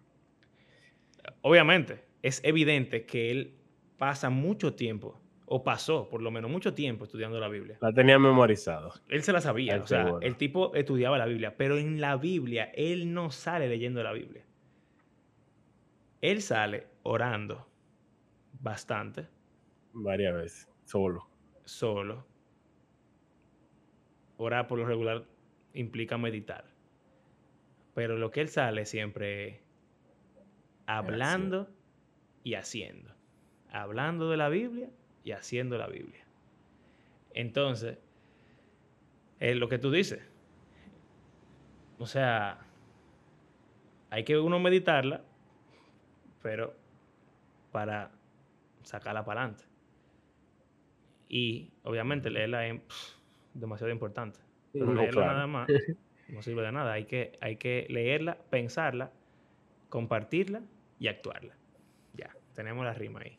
Obviamente, 1.41 2.05
es 2.23 2.41
evidente 2.45 3.05
que 3.05 3.29
él 3.29 3.53
pasa 3.97 4.29
mucho 4.29 4.75
tiempo, 4.75 5.19
o 5.45 5.61
pasó 5.61 6.07
por 6.07 6.21
lo 6.21 6.31
menos 6.31 6.49
mucho 6.49 6.73
tiempo 6.73 7.03
estudiando 7.03 7.37
la 7.37 7.49
Biblia. 7.49 7.77
La 7.81 7.91
tenía 7.91 8.17
memorizado. 8.17 8.93
Él 9.09 9.23
se 9.23 9.33
la 9.33 9.41
sabía, 9.41 9.81
o 9.83 9.85
sea, 9.85 10.13
el 10.21 10.37
tipo 10.37 10.73
estudiaba 10.73 11.17
la 11.17 11.25
Biblia, 11.25 11.57
pero 11.57 11.77
en 11.77 11.99
la 11.99 12.15
Biblia 12.15 12.71
él 12.75 13.13
no 13.13 13.29
sale 13.29 13.67
leyendo 13.67 14.01
la 14.01 14.13
Biblia. 14.13 14.45
Él 16.21 16.41
sale 16.41 16.87
orando 17.03 17.67
bastante. 18.59 19.27
Varias 19.93 20.33
veces, 20.33 20.69
solo. 20.85 21.27
Solo. 21.65 22.25
Orar 24.37 24.67
por 24.67 24.79
lo 24.79 24.85
regular 24.85 25.25
implica 25.73 26.17
meditar. 26.17 26.65
Pero 27.93 28.17
lo 28.17 28.31
que 28.31 28.41
él 28.41 28.49
sale 28.49 28.85
siempre 28.85 29.61
hablando 30.85 31.69
y 32.43 32.55
haciendo. 32.55 33.13
Hablando 33.71 34.29
de 34.29 34.37
la 34.37 34.49
Biblia 34.49 34.89
y 35.23 35.31
haciendo 35.31 35.77
la 35.77 35.87
Biblia. 35.87 36.25
Entonces, 37.33 37.99
es 39.39 39.55
lo 39.55 39.69
que 39.69 39.77
tú 39.77 39.91
dices. 39.91 40.21
O 41.97 42.05
sea, 42.05 42.59
hay 44.09 44.23
que 44.23 44.37
uno 44.39 44.59
meditarla 44.59 45.23
pero 46.41 46.75
para 47.71 48.11
sacarla 48.83 49.23
para 49.23 49.41
adelante. 49.41 49.65
Y 51.27 51.71
obviamente 51.83 52.29
leerla 52.29 52.67
es 52.67 52.81
demasiado 53.53 53.91
importante. 53.91 54.39
Pero 54.73 54.93
leerla 54.93 55.27
nada 55.27 55.47
más 55.47 55.67
no 56.29 56.41
sirve 56.41 56.61
de 56.61 56.71
nada. 56.71 56.93
Hay 56.93 57.05
que, 57.05 57.37
hay 57.41 57.57
que 57.57 57.85
leerla, 57.89 58.37
pensarla, 58.49 59.11
compartirla 59.89 60.61
y 60.99 61.07
actuarla. 61.07 61.55
Ya, 62.13 62.35
tenemos 62.53 62.85
la 62.85 62.93
rima 62.93 63.21
ahí. 63.21 63.37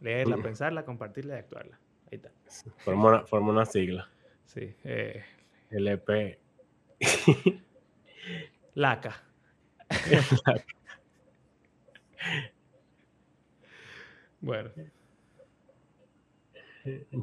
Leerla, 0.00 0.36
pensarla, 0.36 0.84
compartirla 0.84 1.36
y 1.36 1.38
actuarla. 1.38 1.78
Ahí 2.10 2.16
está. 2.16 2.30
Forma 2.78 3.08
una, 3.08 3.26
forma 3.26 3.52
una 3.52 3.64
sigla. 3.64 4.08
Sí. 4.44 4.74
Eh, 4.84 5.24
LP. 5.70 6.38
LACA. 8.74 9.14
Bueno. 14.40 14.70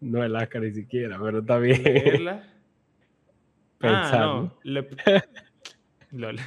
No 0.00 0.22
es 0.22 0.30
LACA 0.30 0.60
ni 0.60 0.70
siquiera, 0.72 1.18
pero 1.18 1.38
está 1.38 1.58
bien. 1.58 1.82
Leerla. 1.82 2.42
Ah, 3.86 4.18
no. 4.18 4.58
Le... 4.62 4.88
Lol. 6.12 6.40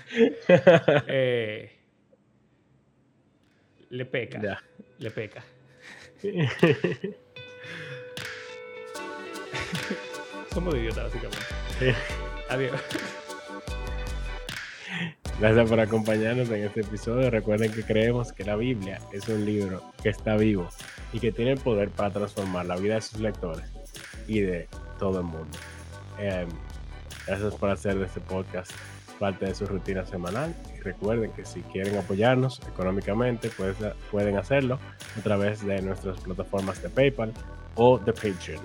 Eh... 1.08 1.72
Le 3.90 4.06
peca. 4.06 4.42
Ya. 4.42 4.64
Le 4.98 5.12
peca. 5.12 5.44
Somos 10.52 10.74
idiotas, 10.74 11.04
básicamente. 11.04 11.96
Adiós. 12.50 13.27
Gracias 15.40 15.70
por 15.70 15.80
acompañarnos 15.80 16.50
en 16.50 16.64
este 16.64 16.82
episodio. 16.82 17.30
Recuerden 17.30 17.72
que 17.72 17.84
creemos 17.84 18.34
que 18.34 18.44
la 18.44 18.56
Biblia 18.56 19.00
es 19.12 19.28
un 19.28 19.46
libro 19.46 19.84
que 20.02 20.10
está 20.10 20.36
vivo 20.36 20.68
y 21.14 21.20
que 21.20 21.32
tiene 21.32 21.52
el 21.52 21.60
poder 21.60 21.92
para 21.92 22.10
transformar 22.10 22.66
la 22.66 22.76
vida 22.76 22.96
de 22.96 23.02
sus 23.02 23.20
lectores 23.20 23.72
y 24.28 24.40
de 24.40 24.68
todo 24.98 25.20
el 25.20 25.26
mundo. 25.26 25.56
Em, 26.18 26.48
gracias 27.28 27.54
por 27.54 27.70
hacer 27.70 28.00
de 28.00 28.06
este 28.06 28.20
podcast 28.20 28.72
parte 29.20 29.46
de 29.46 29.54
su 29.54 29.68
rutina 29.68 30.04
semanal. 30.08 30.56
Y 30.76 30.82
recuerden 30.82 31.32
que 31.34 31.46
si 31.46 31.62
quieren 31.62 31.96
apoyarnos 31.98 32.60
económicamente, 32.68 33.52
pues, 33.56 33.76
pueden 34.10 34.38
hacerlo 34.38 34.80
a 35.20 35.22
través 35.22 35.64
de 35.64 35.84
nuestras 35.84 36.20
plataformas 36.20 36.82
de 36.82 36.90
PayPal 36.90 37.32
o 37.76 38.00
de 38.00 38.12
Patreon. 38.12 38.64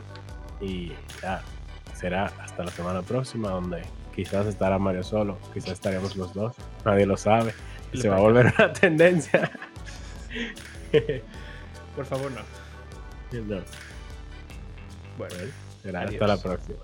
Y 0.58 0.92
ya 1.20 1.42
será 1.94 2.32
hasta 2.40 2.64
la 2.64 2.70
semana 2.70 3.02
próxima 3.02 3.50
donde 3.50 3.82
Quizás 4.14 4.46
estará 4.46 4.78
Mario 4.78 5.02
solo, 5.02 5.38
quizás 5.54 5.72
estaremos 5.72 6.16
los 6.16 6.34
dos, 6.34 6.54
nadie 6.84 7.06
lo 7.06 7.16
sabe. 7.16 7.54
se 7.94 8.08
va 8.08 8.16
a 8.16 8.20
volver 8.20 8.52
una 8.58 8.72
tendencia. 8.72 9.50
Por 11.96 12.04
favor, 12.06 12.30
no. 12.30 12.40
no. 13.40 13.62
Bueno, 15.18 15.34
hasta 15.84 16.26
la 16.26 16.36
próxima. 16.36 16.78